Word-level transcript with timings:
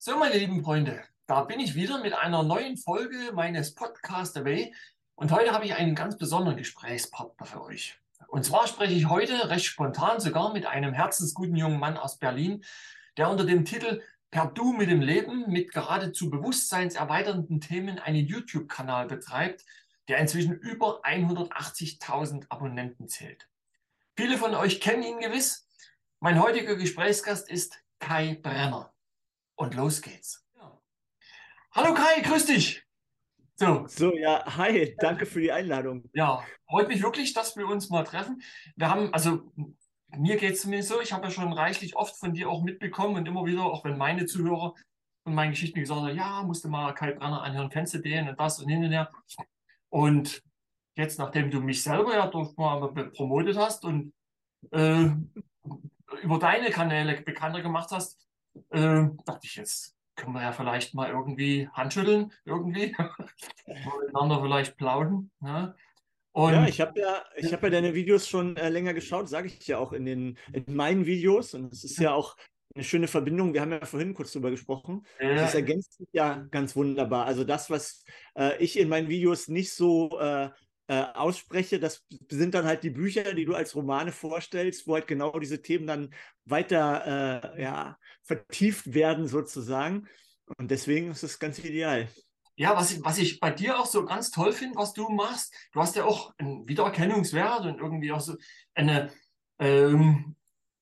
So, 0.00 0.16
meine 0.16 0.38
lieben 0.38 0.62
Freunde, 0.62 1.02
da 1.26 1.42
bin 1.42 1.58
ich 1.58 1.74
wieder 1.74 2.00
mit 2.00 2.12
einer 2.12 2.44
neuen 2.44 2.76
Folge 2.76 3.32
meines 3.32 3.74
Podcast 3.74 4.36
Away. 4.36 4.72
Und 5.16 5.32
heute 5.32 5.50
habe 5.50 5.64
ich 5.64 5.74
einen 5.74 5.96
ganz 5.96 6.16
besonderen 6.16 6.56
Gesprächspartner 6.56 7.44
für 7.44 7.64
euch. 7.64 7.98
Und 8.28 8.44
zwar 8.44 8.68
spreche 8.68 8.94
ich 8.94 9.08
heute 9.08 9.50
recht 9.50 9.64
spontan 9.64 10.20
sogar 10.20 10.52
mit 10.52 10.66
einem 10.66 10.92
herzensguten 10.92 11.56
jungen 11.56 11.80
Mann 11.80 11.96
aus 11.96 12.16
Berlin, 12.16 12.64
der 13.16 13.28
unter 13.28 13.44
dem 13.44 13.64
Titel 13.64 14.00
Per 14.30 14.46
Du 14.46 14.72
mit 14.72 14.88
dem 14.88 15.00
Leben 15.00 15.50
mit 15.50 15.72
geradezu 15.72 16.30
bewusstseinserweiternden 16.30 17.60
Themen 17.60 17.98
einen 17.98 18.24
YouTube-Kanal 18.24 19.08
betreibt, 19.08 19.66
der 20.06 20.18
inzwischen 20.18 20.52
über 20.52 21.02
180.000 21.04 22.44
Abonnenten 22.50 23.08
zählt. 23.08 23.48
Viele 24.16 24.38
von 24.38 24.54
euch 24.54 24.80
kennen 24.80 25.02
ihn 25.02 25.18
gewiss. 25.18 25.66
Mein 26.20 26.40
heutiger 26.40 26.76
Gesprächsgast 26.76 27.50
ist 27.50 27.80
Kai 27.98 28.38
Brenner. 28.40 28.92
Und 29.58 29.74
los 29.74 30.00
geht's. 30.02 30.46
Ja. 30.56 30.80
Hallo 31.72 31.92
Kai, 31.92 32.20
grüß 32.22 32.46
dich. 32.46 32.84
So. 33.56 33.88
so, 33.88 34.16
ja, 34.16 34.44
hi, 34.56 34.94
danke 35.00 35.26
für 35.26 35.40
die 35.40 35.50
Einladung. 35.50 36.08
Ja, 36.14 36.44
freut 36.68 36.86
mich 36.86 37.02
wirklich, 37.02 37.34
dass 37.34 37.56
wir 37.56 37.66
uns 37.66 37.90
mal 37.90 38.04
treffen. 38.04 38.40
Wir 38.76 38.88
haben, 38.88 39.12
also 39.12 39.52
mir 40.16 40.36
geht 40.36 40.54
es 40.54 40.60
zumindest 40.60 40.90
so, 40.90 41.00
ich 41.00 41.12
habe 41.12 41.24
ja 41.24 41.32
schon 41.32 41.52
reichlich 41.52 41.96
oft 41.96 42.16
von 42.16 42.32
dir 42.34 42.48
auch 42.48 42.62
mitbekommen 42.62 43.16
und 43.16 43.26
immer 43.26 43.44
wieder, 43.46 43.64
auch 43.64 43.84
wenn 43.84 43.98
meine 43.98 44.26
Zuhörer 44.26 44.74
von 45.24 45.34
meinen 45.34 45.50
Geschichten 45.50 45.80
gesagt 45.80 46.02
haben, 46.02 46.16
ja, 46.16 46.44
musste 46.44 46.68
mal 46.68 46.94
Kai 46.94 47.10
Brenner 47.10 47.42
anhören, 47.42 47.68
kennst 47.68 47.94
du 47.94 47.98
den 47.98 48.28
und 48.28 48.38
das 48.38 48.60
und 48.60 48.68
hin 48.68 48.84
und 48.84 48.92
her. 48.92 49.10
Und 49.88 50.40
jetzt, 50.94 51.18
nachdem 51.18 51.50
du 51.50 51.60
mich 51.60 51.82
selber 51.82 52.14
ja 52.14 52.28
durch 52.28 52.56
mal 52.56 52.86
promotet 53.10 53.56
hast 53.56 53.84
und 53.84 54.14
äh, 54.70 55.08
über 56.22 56.38
deine 56.38 56.70
Kanäle 56.70 57.20
bekannter 57.22 57.60
gemacht 57.60 57.90
hast, 57.90 58.27
äh, 58.70 59.06
dachte 59.24 59.40
ich, 59.44 59.56
jetzt 59.56 59.96
können 60.16 60.32
wir 60.32 60.42
ja 60.42 60.52
vielleicht 60.52 60.94
mal 60.94 61.10
irgendwie 61.10 61.68
Handschütteln, 61.72 62.32
irgendwie, 62.44 62.94
miteinander 63.66 64.42
vielleicht 64.42 64.76
plaudern. 64.76 65.30
Ne? 65.40 65.74
Und 66.32 66.52
ja, 66.52 66.66
ich 66.66 66.80
habe 66.80 67.00
ja, 67.00 67.24
ich 67.36 67.52
habe 67.52 67.66
ja 67.66 67.70
deine 67.70 67.94
Videos 67.94 68.28
schon 68.28 68.56
äh, 68.56 68.68
länger 68.68 68.94
geschaut, 68.94 69.28
sage 69.28 69.48
ich 69.48 69.66
ja 69.66 69.78
auch 69.78 69.92
in 69.92 70.04
den 70.04 70.38
in 70.52 70.74
meinen 70.74 71.06
Videos 71.06 71.54
und 71.54 71.72
es 71.72 71.84
ist 71.84 71.98
ja 71.98 72.12
auch 72.12 72.36
eine 72.74 72.84
schöne 72.84 73.08
Verbindung. 73.08 73.54
Wir 73.54 73.60
haben 73.60 73.72
ja 73.72 73.84
vorhin 73.84 74.14
kurz 74.14 74.32
drüber 74.32 74.50
gesprochen. 74.50 75.04
Ja. 75.20 75.34
Das 75.34 75.54
ergänzt 75.54 75.94
sich 75.94 76.08
ja 76.12 76.46
ganz 76.50 76.76
wunderbar. 76.76 77.26
Also 77.26 77.44
das, 77.44 77.70
was 77.70 78.04
äh, 78.36 78.56
ich 78.62 78.78
in 78.78 78.88
meinen 78.88 79.08
Videos 79.08 79.48
nicht 79.48 79.72
so 79.72 80.18
äh, 80.20 80.50
äh, 80.88 81.04
ausspreche, 81.14 81.78
das 81.78 82.06
sind 82.30 82.54
dann 82.54 82.64
halt 82.64 82.82
die 82.82 82.90
Bücher, 82.90 83.34
die 83.34 83.44
du 83.44 83.54
als 83.54 83.76
Romane 83.76 84.10
vorstellst, 84.10 84.86
wo 84.86 84.94
halt 84.94 85.06
genau 85.06 85.38
diese 85.38 85.60
Themen 85.60 85.86
dann 85.86 86.14
weiter 86.46 87.54
äh, 87.54 87.62
ja, 87.62 87.98
vertieft 88.22 88.94
werden 88.94 89.28
sozusagen. 89.28 90.08
Und 90.56 90.70
deswegen 90.70 91.10
ist 91.10 91.22
es 91.22 91.38
ganz 91.38 91.58
ideal. 91.58 92.08
Ja, 92.56 92.74
was 92.74 92.90
ich, 92.90 93.04
was 93.04 93.18
ich 93.18 93.38
bei 93.38 93.50
dir 93.50 93.78
auch 93.78 93.86
so 93.86 94.04
ganz 94.04 94.30
toll 94.30 94.52
finde, 94.52 94.76
was 94.76 94.94
du 94.94 95.08
machst, 95.10 95.54
du 95.72 95.80
hast 95.80 95.94
ja 95.94 96.04
auch 96.04 96.32
einen 96.38 96.66
Wiedererkennungswert 96.66 97.66
und 97.66 97.78
irgendwie 97.78 98.10
auch 98.10 98.20
so 98.20 98.36
eine, 98.74 99.12
ähm, 99.58 100.36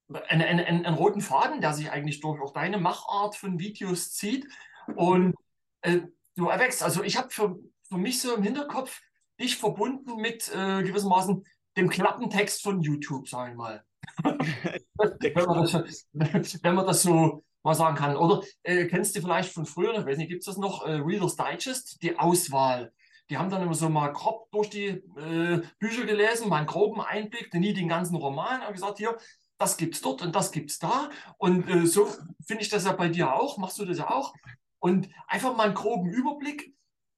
eine, 0.09 0.47
eine, 0.47 0.67
einen, 0.67 0.87
einen 0.87 0.97
roten 0.97 1.21
Faden, 1.21 1.61
der 1.61 1.75
sich 1.75 1.91
eigentlich 1.91 2.21
durch 2.21 2.41
auch 2.41 2.53
deine 2.53 2.79
Machart 2.79 3.35
von 3.35 3.59
Videos 3.59 4.13
zieht. 4.13 4.47
Und 4.95 5.35
äh, 5.83 6.03
du 6.37 6.49
erwächst, 6.49 6.83
also 6.83 7.03
ich 7.03 7.17
habe 7.17 7.29
für, 7.31 7.59
für 7.89 7.99
mich 7.99 8.23
so 8.23 8.37
im 8.37 8.45
Hinterkopf, 8.45 9.01
dich 9.41 9.57
verbunden 9.57 10.17
mit 10.17 10.51
äh, 10.55 10.83
gewissermaßen 10.83 11.45
dem 11.77 11.89
Klappentext 11.91 12.63
von 12.63 12.81
YouTube, 12.81 13.29
sagen 13.29 13.53
wir 13.53 13.57
mal. 13.57 13.85
wenn, 14.23 15.45
man 15.45 15.63
das, 15.63 16.07
wenn 16.63 16.75
man 16.75 16.87
das 16.87 17.03
so 17.03 17.43
mal 17.63 17.75
sagen 17.75 17.97
kann. 17.97 18.17
Oder 18.17 18.43
äh, 18.63 18.87
kennst 18.87 19.17
du 19.17 19.21
vielleicht 19.21 19.53
von 19.53 19.67
früher, 19.67 19.99
ich 19.99 20.07
weiß 20.07 20.19
nicht, 20.19 20.29
gibt 20.29 20.41
es 20.41 20.47
das 20.47 20.57
noch, 20.57 20.87
äh, 20.87 20.93
Reader's 20.93 21.37
Digest, 21.37 22.03
die 22.03 22.19
Auswahl. 22.19 22.93
Die 23.29 23.37
haben 23.39 23.51
dann 23.51 23.63
immer 23.63 23.75
so 23.75 23.89
mal 23.89 24.13
grob 24.13 24.49
durch 24.53 24.71
die 24.71 24.87
äh, 24.87 25.63
Bücher 25.81 26.07
gelesen, 26.07 26.49
mal 26.49 26.59
einen 26.59 26.67
groben 26.67 27.01
Einblick, 27.01 27.53
nie 27.55 27.75
den 27.75 27.89
ganzen 27.89 28.15
Roman, 28.15 28.63
und 28.65 28.73
gesagt, 28.73 28.99
hier, 28.99 29.19
das 29.59 29.77
gibt's 29.77 30.01
dort 30.01 30.23
und 30.23 30.35
das 30.35 30.53
gibt's 30.53 30.79
da. 30.79 31.11
Und 31.39 31.69
äh, 31.69 31.87
so 31.87 32.07
finde 32.47 32.63
ich 32.63 32.69
das 32.69 32.85
ja 32.85 32.93
bei 32.93 33.09
dir 33.09 33.35
auch, 33.35 33.59
machst 33.59 33.79
du 33.79 33.85
das 33.85 33.99
ja 33.99 34.11
auch. 34.11 34.33
Und 34.79 35.09
einfach 35.27 35.57
mal 35.57 35.65
einen 35.65 35.75
groben 35.75 36.09
Überblick, 36.09 36.73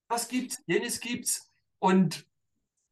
was 0.08 0.28
gibt's, 0.28 0.62
jenes 0.66 1.00
gibt's. 1.00 1.47
Und 1.78 2.26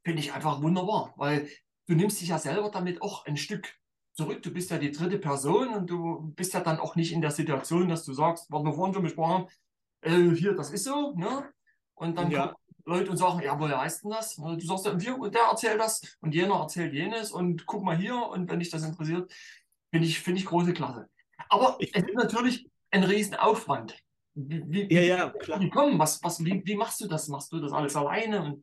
finde 0.04 0.20
ich 0.20 0.32
einfach 0.32 0.62
wunderbar, 0.62 1.14
weil 1.16 1.48
du 1.86 1.94
nimmst 1.94 2.20
dich 2.20 2.28
ja 2.28 2.38
selber 2.38 2.70
damit 2.70 3.02
auch 3.02 3.26
ein 3.26 3.36
Stück 3.36 3.74
zurück. 4.12 4.42
Du 4.42 4.52
bist 4.52 4.70
ja 4.70 4.78
die 4.78 4.92
dritte 4.92 5.19
Person 5.19 5.74
und 5.74 5.91
du 5.91 6.32
bist 6.36 6.54
ja 6.54 6.60
dann 6.60 6.78
auch 6.78 6.96
nicht 6.96 7.12
in 7.12 7.20
der 7.20 7.30
Situation, 7.30 7.88
dass 7.88 8.04
du 8.04 8.12
sagst, 8.12 8.46
was 8.50 8.62
wir 8.62 8.72
vorhin 8.72 8.94
schon 8.94 9.02
besprochen 9.02 9.32
haben, 9.32 9.48
äh, 10.02 10.34
hier, 10.34 10.54
das 10.54 10.70
ist 10.70 10.84
so, 10.84 11.12
ne? 11.16 11.52
Und 11.94 12.16
dann 12.16 12.30
ja. 12.30 12.54
Leute 12.84 13.10
und 13.10 13.16
sagen, 13.16 13.41
ja, 13.42 13.58
woher 13.58 13.80
heißt 13.80 14.04
denn 14.04 14.12
das? 14.12 14.36
Du 14.36 14.60
sagst, 14.60 14.86
ja, 14.86 15.00
wir, 15.00 15.19
und 15.19 15.34
der 15.34 15.42
erzählt 15.42 15.80
das 15.80 16.00
und 16.20 16.34
jener 16.34 16.60
erzählt 16.60 16.92
jenes 16.92 17.32
und 17.32 17.66
guck 17.66 17.82
mal 17.82 17.96
hier 17.96 18.16
und 18.16 18.48
wenn 18.48 18.60
dich 18.60 18.70
das 18.70 18.84
interessiert, 18.84 19.32
finde 19.91 20.06
ich, 20.06 20.20
finde 20.20 20.41
ich 20.41 20.46
große 20.46 20.72
Klasse. 20.72 21.08
Aber 21.48 21.76
ich 21.80 21.94
es 21.94 22.04
ist 22.04 22.14
natürlich 22.14 22.69
ein 22.91 23.02
Riesenaufwand. 23.02 23.96
Wie, 24.38 24.62
wie, 24.66 24.94
ja, 24.94 25.00
ja, 25.00 25.30
klar. 25.30 25.60
Wie 25.60 25.70
kommen? 25.70 25.98
Was, 25.98 26.22
was, 26.22 26.44
wie, 26.44 26.62
wie 26.64 26.76
machst 26.76 27.00
du 27.00 27.08
das? 27.08 27.28
Machst 27.28 27.50
du 27.52 27.58
das 27.58 27.72
alles 27.72 27.97
alleine? 27.97 28.60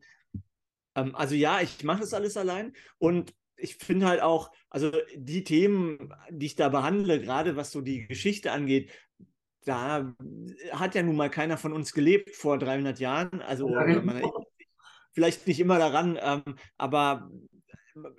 Ähm, 0.94 1.14
also 1.16 1.34
ja, 1.34 1.60
ich 1.60 1.82
mache 1.82 2.00
das 2.00 2.14
alles 2.14 2.36
allein 2.36 2.72
und 2.98 3.34
ich 3.56 3.76
finde 3.76 4.06
halt 4.06 4.22
auch, 4.22 4.52
also 4.70 4.92
die 5.16 5.42
Themen, 5.42 6.14
die 6.30 6.46
ich 6.46 6.54
da 6.54 6.68
behandle, 6.68 7.20
gerade 7.20 7.56
was 7.56 7.72
so 7.72 7.80
die 7.80 8.06
Geschichte 8.06 8.52
angeht, 8.52 8.92
da 9.64 10.14
hat 10.72 10.94
ja 10.94 11.02
nun 11.02 11.16
mal 11.16 11.30
keiner 11.30 11.56
von 11.56 11.72
uns 11.72 11.92
gelebt 11.92 12.36
vor 12.36 12.58
300 12.58 13.00
Jahren. 13.00 13.40
Also 13.40 13.68
man, 13.68 14.22
vielleicht 15.12 15.46
nicht 15.46 15.58
immer 15.58 15.78
daran, 15.78 16.18
ähm, 16.20 16.56
aber 16.76 17.30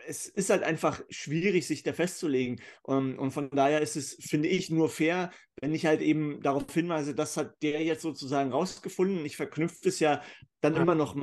es 0.08 0.28
ist 0.28 0.50
halt 0.50 0.64
einfach 0.64 1.02
schwierig, 1.10 1.68
sich 1.68 1.84
da 1.84 1.94
festzulegen. 1.94 2.62
Und, 2.84 3.18
und, 3.18 3.32
von 3.32 3.50
daher 3.50 3.82
ist 3.82 3.96
es, 3.96 4.16
finde 4.20 4.48
ich, 4.48 4.70
nur 4.70 4.90
fair, 4.90 5.32
wenn 5.62 5.74
ich 5.74 5.86
halt 5.86 6.02
eben 6.02 6.42
darauf 6.42 6.72
hinweise, 6.74 7.14
das 7.14 7.38
hat 7.38 7.62
der 7.62 7.84
jetzt 7.84 8.02
sozusagen 8.02 8.52
rausgefunden. 8.52 9.26
Ich 9.26 9.38
verknüpfe 9.38 9.90
es 9.90 10.00
ja 10.00 10.22
dann 10.62 10.76
ja. 10.76 10.82
immer 10.82 10.96
noch 10.96 11.16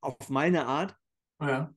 auf 0.00 0.28
meine 0.28 0.66
Art. 0.66 0.94
Ja. 1.40 1.74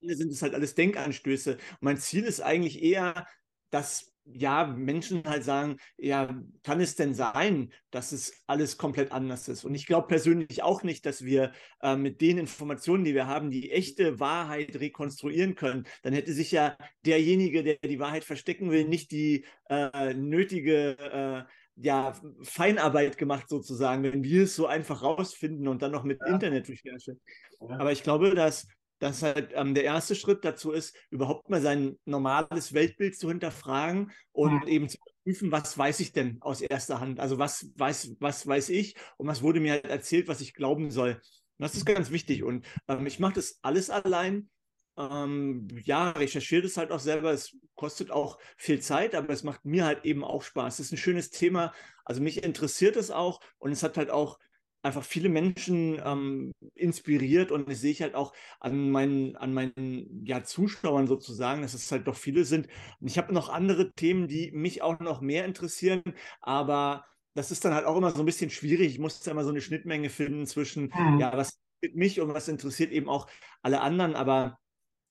Sind 0.00 0.32
es 0.32 0.42
halt 0.42 0.54
alles 0.54 0.74
Denkanstöße. 0.74 1.54
Und 1.54 1.82
mein 1.82 1.98
Ziel 1.98 2.24
ist 2.24 2.40
eigentlich 2.40 2.82
eher, 2.82 3.26
dass 3.70 4.13
ja, 4.24 4.66
Menschen 4.66 5.22
halt 5.24 5.44
sagen, 5.44 5.76
ja, 5.96 6.34
kann 6.62 6.80
es 6.80 6.96
denn 6.96 7.14
sein, 7.14 7.72
dass 7.90 8.12
es 8.12 8.44
alles 8.46 8.78
komplett 8.78 9.12
anders 9.12 9.48
ist? 9.48 9.64
Und 9.64 9.74
ich 9.74 9.86
glaube 9.86 10.08
persönlich 10.08 10.62
auch 10.62 10.82
nicht, 10.82 11.04
dass 11.06 11.24
wir 11.24 11.52
äh, 11.82 11.96
mit 11.96 12.20
den 12.20 12.38
Informationen, 12.38 13.04
die 13.04 13.14
wir 13.14 13.26
haben, 13.26 13.50
die 13.50 13.70
echte 13.70 14.20
Wahrheit 14.20 14.76
rekonstruieren 14.80 15.54
können. 15.54 15.86
Dann 16.02 16.14
hätte 16.14 16.32
sich 16.32 16.52
ja 16.52 16.76
derjenige, 17.04 17.62
der 17.62 17.76
die 17.76 17.98
Wahrheit 17.98 18.24
verstecken 18.24 18.70
will, 18.70 18.88
nicht 18.88 19.10
die 19.10 19.44
äh, 19.68 20.14
nötige 20.14 20.96
äh, 20.98 21.44
ja, 21.76 22.12
Feinarbeit 22.42 23.18
gemacht 23.18 23.48
sozusagen, 23.48 24.04
wenn 24.04 24.22
wir 24.22 24.44
es 24.44 24.54
so 24.54 24.66
einfach 24.66 25.02
rausfinden 25.02 25.68
und 25.68 25.82
dann 25.82 25.92
noch 25.92 26.04
mit 26.04 26.20
ja. 26.20 26.32
Internetrecherche. 26.32 27.18
Ja. 27.60 27.78
Aber 27.78 27.92
ich 27.92 28.02
glaube, 28.02 28.34
dass 28.34 28.68
dass 29.04 29.22
halt 29.22 29.52
ähm, 29.54 29.74
der 29.74 29.84
erste 29.84 30.14
Schritt 30.14 30.46
dazu 30.46 30.72
ist, 30.72 30.96
überhaupt 31.10 31.50
mal 31.50 31.60
sein 31.60 31.98
normales 32.06 32.72
Weltbild 32.72 33.18
zu 33.18 33.28
hinterfragen 33.28 34.12
und 34.32 34.62
mhm. 34.62 34.66
eben 34.68 34.88
zu 34.88 34.96
prüfen, 35.22 35.52
was 35.52 35.76
weiß 35.76 36.00
ich 36.00 36.12
denn 36.12 36.38
aus 36.40 36.62
erster 36.62 37.00
Hand? 37.00 37.20
Also 37.20 37.36
was 37.36 37.70
weiß, 37.76 38.16
was 38.18 38.46
weiß 38.46 38.70
ich 38.70 38.96
und 39.18 39.26
was 39.26 39.42
wurde 39.42 39.60
mir 39.60 39.72
halt 39.72 39.84
erzählt, 39.84 40.26
was 40.26 40.40
ich 40.40 40.54
glauben 40.54 40.90
soll. 40.90 41.10
Und 41.10 41.22
das 41.58 41.74
ist 41.74 41.84
ganz 41.84 42.12
wichtig. 42.12 42.44
Und 42.44 42.64
ähm, 42.88 43.04
ich 43.04 43.18
mache 43.18 43.34
das 43.34 43.58
alles 43.60 43.90
allein. 43.90 44.48
Ähm, 44.96 45.68
ja, 45.82 46.12
recherchiere 46.12 46.62
das 46.62 46.78
halt 46.78 46.90
auch 46.90 46.98
selber. 46.98 47.30
Es 47.30 47.54
kostet 47.74 48.10
auch 48.10 48.38
viel 48.56 48.80
Zeit, 48.80 49.14
aber 49.14 49.34
es 49.34 49.42
macht 49.42 49.66
mir 49.66 49.84
halt 49.84 50.06
eben 50.06 50.24
auch 50.24 50.42
Spaß. 50.42 50.78
Es 50.78 50.86
ist 50.86 50.92
ein 50.92 50.96
schönes 50.96 51.28
Thema. 51.28 51.74
Also 52.06 52.22
mich 52.22 52.42
interessiert 52.42 52.96
es 52.96 53.10
auch 53.10 53.40
und 53.58 53.70
es 53.70 53.82
hat 53.82 53.98
halt 53.98 54.08
auch 54.08 54.38
einfach 54.84 55.02
viele 55.02 55.28
Menschen 55.28 56.00
ähm, 56.04 56.52
inspiriert 56.74 57.50
und 57.50 57.68
das 57.68 57.80
sehe 57.80 57.90
ich 57.90 58.02
halt 58.02 58.14
auch 58.14 58.32
an 58.60 58.90
meinen, 58.90 59.36
an 59.36 59.54
meinen 59.54 60.24
ja, 60.24 60.44
Zuschauern 60.44 61.06
sozusagen, 61.06 61.62
dass 61.62 61.74
es 61.74 61.90
halt 61.90 62.06
doch 62.06 62.16
viele 62.16 62.44
sind. 62.44 62.68
Und 63.00 63.08
ich 63.08 63.18
habe 63.18 63.32
noch 63.32 63.48
andere 63.48 63.92
Themen, 63.92 64.28
die 64.28 64.52
mich 64.52 64.82
auch 64.82 65.00
noch 65.00 65.20
mehr 65.20 65.44
interessieren, 65.44 66.02
aber 66.40 67.04
das 67.34 67.50
ist 67.50 67.64
dann 67.64 67.74
halt 67.74 67.86
auch 67.86 67.96
immer 67.96 68.12
so 68.12 68.20
ein 68.20 68.26
bisschen 68.26 68.50
schwierig. 68.50 68.92
Ich 68.92 68.98
muss 68.98 69.20
da 69.20 69.30
immer 69.30 69.44
so 69.44 69.50
eine 69.50 69.60
Schnittmenge 69.60 70.10
finden 70.10 70.46
zwischen, 70.46 70.92
mhm. 70.94 71.18
ja, 71.18 71.36
was 71.36 71.58
interessiert 71.80 71.96
mich 71.96 72.20
und 72.20 72.34
was 72.34 72.48
interessiert 72.48 72.92
eben 72.92 73.08
auch 73.08 73.26
alle 73.62 73.80
anderen, 73.80 74.14
aber 74.14 74.58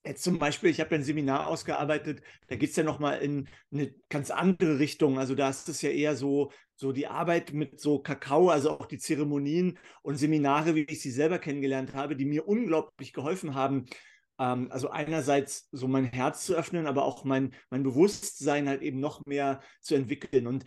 Jetzt 0.06 0.22
zum 0.22 0.38
Beispiel, 0.38 0.68
ich 0.68 0.80
habe 0.80 0.94
ein 0.94 1.02
Seminar 1.02 1.46
ausgearbeitet, 1.46 2.22
da 2.48 2.56
geht 2.56 2.70
es 2.70 2.76
ja 2.76 2.82
nochmal 2.82 3.20
in 3.20 3.48
eine 3.72 3.94
ganz 4.10 4.30
andere 4.30 4.78
Richtung. 4.78 5.18
Also 5.18 5.34
da 5.34 5.48
ist 5.48 5.66
es 5.70 5.80
ja 5.80 5.88
eher 5.88 6.14
so, 6.14 6.52
so 6.74 6.92
die 6.92 7.06
Arbeit 7.06 7.54
mit 7.54 7.80
so 7.80 8.00
Kakao, 8.00 8.50
also 8.50 8.78
auch 8.78 8.84
die 8.84 8.98
Zeremonien 8.98 9.78
und 10.02 10.16
Seminare, 10.16 10.74
wie 10.74 10.82
ich 10.82 11.00
sie 11.00 11.10
selber 11.10 11.38
kennengelernt 11.38 11.94
habe, 11.94 12.16
die 12.16 12.26
mir 12.26 12.46
unglaublich 12.46 13.14
geholfen 13.14 13.54
haben. 13.54 13.86
Ähm, 14.38 14.70
also 14.70 14.90
einerseits 14.90 15.68
so 15.72 15.88
mein 15.88 16.04
Herz 16.04 16.44
zu 16.44 16.54
öffnen, 16.54 16.86
aber 16.86 17.04
auch 17.04 17.24
mein, 17.24 17.54
mein 17.70 17.82
Bewusstsein 17.82 18.68
halt 18.68 18.82
eben 18.82 19.00
noch 19.00 19.24
mehr 19.24 19.62
zu 19.80 19.94
entwickeln. 19.94 20.46
Und 20.46 20.66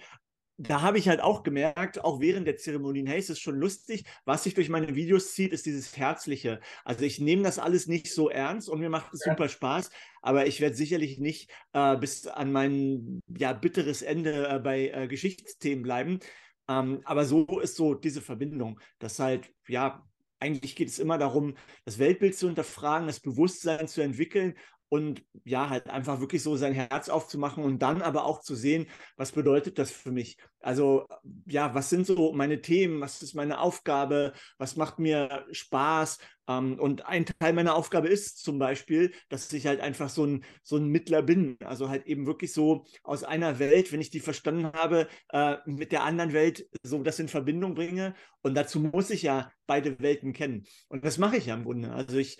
da 0.57 0.81
habe 0.81 0.97
ich 0.97 1.07
halt 1.07 1.21
auch 1.21 1.43
gemerkt, 1.43 2.03
auch 2.03 2.19
während 2.19 2.47
der 2.47 2.57
Zeremonien, 2.57 3.05
hey, 3.05 3.19
es 3.19 3.29
ist 3.29 3.39
schon 3.39 3.57
lustig, 3.59 4.05
was 4.25 4.43
sich 4.43 4.55
durch 4.55 4.69
meine 4.69 4.95
Videos 4.95 5.33
zieht, 5.33 5.53
ist 5.53 5.67
dieses 5.67 5.95
Herzliche. 5.95 6.59
Also 6.83 7.05
ich 7.05 7.19
nehme 7.19 7.43
das 7.43 7.59
alles 7.59 7.87
nicht 7.87 8.11
so 8.11 8.29
ernst 8.29 8.67
und 8.67 8.79
mir 8.79 8.89
macht 8.89 9.13
es 9.13 9.23
ja. 9.23 9.33
super 9.33 9.49
Spaß, 9.49 9.91
aber 10.21 10.47
ich 10.47 10.59
werde 10.59 10.75
sicherlich 10.75 11.19
nicht 11.19 11.51
äh, 11.73 11.95
bis 11.97 12.25
an 12.25 12.51
mein 12.51 13.21
ja, 13.27 13.53
bitteres 13.53 14.01
Ende 14.01 14.47
äh, 14.47 14.59
bei 14.59 14.89
äh, 14.89 15.07
Geschichtsthemen 15.07 15.83
bleiben. 15.83 16.19
Ähm, 16.67 17.01
aber 17.05 17.25
so 17.25 17.59
ist 17.59 17.75
so 17.75 17.93
diese 17.93 18.21
Verbindung, 18.21 18.79
dass 18.97 19.19
halt, 19.19 19.53
ja, 19.67 20.03
eigentlich 20.39 20.75
geht 20.75 20.89
es 20.89 20.99
immer 20.99 21.17
darum, 21.17 21.55
das 21.85 21.99
Weltbild 21.99 22.35
zu 22.35 22.47
hinterfragen, 22.47 23.07
das 23.07 23.19
Bewusstsein 23.19 23.87
zu 23.87 24.01
entwickeln 24.01 24.55
und 24.89 25.23
ja, 25.43 25.69
halt 25.69 25.89
einfach 25.89 26.19
wirklich 26.19 26.43
so 26.43 26.55
sein 26.55 26.73
Herz 26.73 27.09
aufzumachen 27.09 27.63
und 27.63 27.79
dann 27.79 28.01
aber 28.01 28.25
auch 28.25 28.41
zu 28.41 28.55
sehen, 28.55 28.87
was 29.15 29.31
bedeutet 29.31 29.77
das 29.79 29.91
für 29.91 30.11
mich? 30.11 30.37
Also 30.59 31.07
ja, 31.45 31.73
was 31.75 31.89
sind 31.89 32.05
so 32.05 32.33
meine 32.33 32.61
Themen? 32.61 33.01
Was 33.01 33.21
ist 33.21 33.35
meine 33.35 33.59
Aufgabe? 33.59 34.33
Was 34.57 34.75
macht 34.75 34.99
mir 34.99 35.45
Spaß? 35.51 36.17
Ähm, 36.47 36.79
und 36.79 37.05
ein 37.05 37.25
Teil 37.25 37.53
meiner 37.53 37.75
Aufgabe 37.75 38.07
ist 38.07 38.43
zum 38.43 38.59
Beispiel, 38.59 39.13
dass 39.29 39.51
ich 39.53 39.67
halt 39.67 39.81
einfach 39.81 40.09
so 40.09 40.25
ein, 40.25 40.43
so 40.63 40.77
ein 40.77 40.87
Mittler 40.87 41.21
bin. 41.21 41.57
Also 41.63 41.89
halt 41.89 42.05
eben 42.07 42.25
wirklich 42.25 42.53
so 42.53 42.85
aus 43.03 43.23
einer 43.23 43.59
Welt, 43.59 43.91
wenn 43.91 44.01
ich 44.01 44.09
die 44.09 44.19
verstanden 44.19 44.65
habe, 44.73 45.07
äh, 45.29 45.57
mit 45.65 45.91
der 45.91 46.03
anderen 46.03 46.33
Welt 46.33 46.67
so 46.83 47.03
das 47.03 47.19
in 47.19 47.27
Verbindung 47.27 47.75
bringe. 47.75 48.15
Und 48.41 48.55
dazu 48.55 48.79
muss 48.79 49.09
ich 49.09 49.23
ja 49.23 49.51
beide 49.67 49.99
Welten 49.99 50.33
kennen. 50.33 50.65
Und 50.87 51.03
das 51.03 51.17
mache 51.17 51.37
ich 51.37 51.47
ja 51.47 51.55
im 51.55 51.65
Grunde. 51.65 51.91
Also 51.91 52.17
ich 52.17 52.37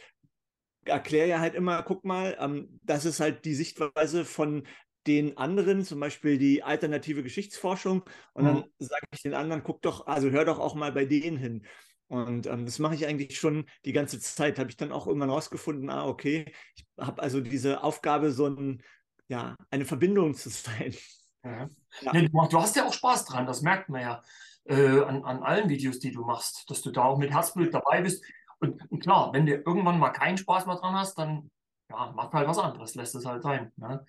erkläre 0.87 1.27
ja 1.27 1.39
halt 1.39 1.55
immer, 1.55 1.83
guck 1.83 2.05
mal, 2.05 2.37
ähm, 2.39 2.79
das 2.83 3.05
ist 3.05 3.19
halt 3.19 3.45
die 3.45 3.55
Sichtweise 3.55 4.25
von 4.25 4.67
den 5.07 5.37
anderen, 5.37 5.85
zum 5.85 5.99
Beispiel 5.99 6.37
die 6.37 6.63
alternative 6.63 7.23
Geschichtsforschung. 7.23 8.03
Und 8.33 8.43
mhm. 8.43 8.47
dann 8.47 8.63
sage 8.79 9.05
ich 9.11 9.21
den 9.21 9.33
anderen, 9.33 9.63
guck 9.63 9.81
doch, 9.81 10.07
also 10.07 10.29
hör 10.29 10.45
doch 10.45 10.59
auch 10.59 10.75
mal 10.75 10.91
bei 10.91 11.05
denen 11.05 11.37
hin. 11.37 11.65
Und 12.07 12.47
ähm, 12.47 12.65
das 12.65 12.79
mache 12.79 12.95
ich 12.95 13.05
eigentlich 13.05 13.37
schon 13.39 13.65
die 13.85 13.93
ganze 13.93 14.19
Zeit. 14.19 14.59
Habe 14.59 14.69
ich 14.69 14.77
dann 14.77 14.91
auch 14.91 15.07
irgendwann 15.07 15.29
rausgefunden, 15.29 15.89
ah, 15.89 16.05
okay, 16.05 16.45
ich 16.75 16.85
habe 16.97 17.21
also 17.21 17.41
diese 17.41 17.83
Aufgabe, 17.83 18.31
so 18.31 18.47
ein, 18.47 18.83
ja, 19.27 19.55
eine 19.71 19.85
Verbindung 19.85 20.33
zu 20.33 20.49
sein. 20.49 20.95
Ja. 21.43 21.69
Ja. 22.01 22.13
Nee, 22.13 22.29
du 22.29 22.61
hast 22.61 22.75
ja 22.75 22.85
auch 22.85 22.93
Spaß 22.93 23.25
dran, 23.25 23.45
das 23.45 23.61
merkt 23.61 23.89
man 23.89 24.01
ja 24.01 24.21
äh, 24.65 25.01
an, 25.01 25.23
an 25.23 25.43
allen 25.43 25.69
Videos, 25.69 25.99
die 25.99 26.11
du 26.11 26.23
machst, 26.23 26.69
dass 26.69 26.81
du 26.81 26.91
da 26.91 27.03
auch 27.03 27.17
mit 27.17 27.31
Herzblut 27.31 27.73
dabei 27.73 28.01
bist. 28.01 28.23
Und, 28.59 28.91
und 28.91 28.99
klar, 28.99 29.33
wenn 29.33 29.45
du 29.45 29.53
irgendwann 29.53 29.99
mal 29.99 30.09
keinen 30.09 30.37
Spaß 30.37 30.65
mehr 30.65 30.75
dran 30.75 30.95
hast, 30.95 31.17
dann 31.17 31.49
ja, 31.89 32.11
macht 32.15 32.33
halt 32.33 32.47
was 32.47 32.57
anderes, 32.57 32.95
lässt 32.95 33.15
es 33.15 33.25
halt 33.25 33.43
sein. 33.43 33.71
Ne? 33.75 34.05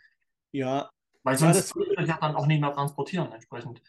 Ja. 0.53 0.91
Weil 1.23 1.37
sonst 1.37 1.71
ja, 1.71 1.77
würde 1.77 2.03
ich 2.03 2.09
ja 2.09 2.19
dann 2.21 2.35
auch 2.35 2.47
nicht 2.47 2.61
mehr 2.61 2.73
transportieren 2.73 3.31
entsprechend. 3.33 3.83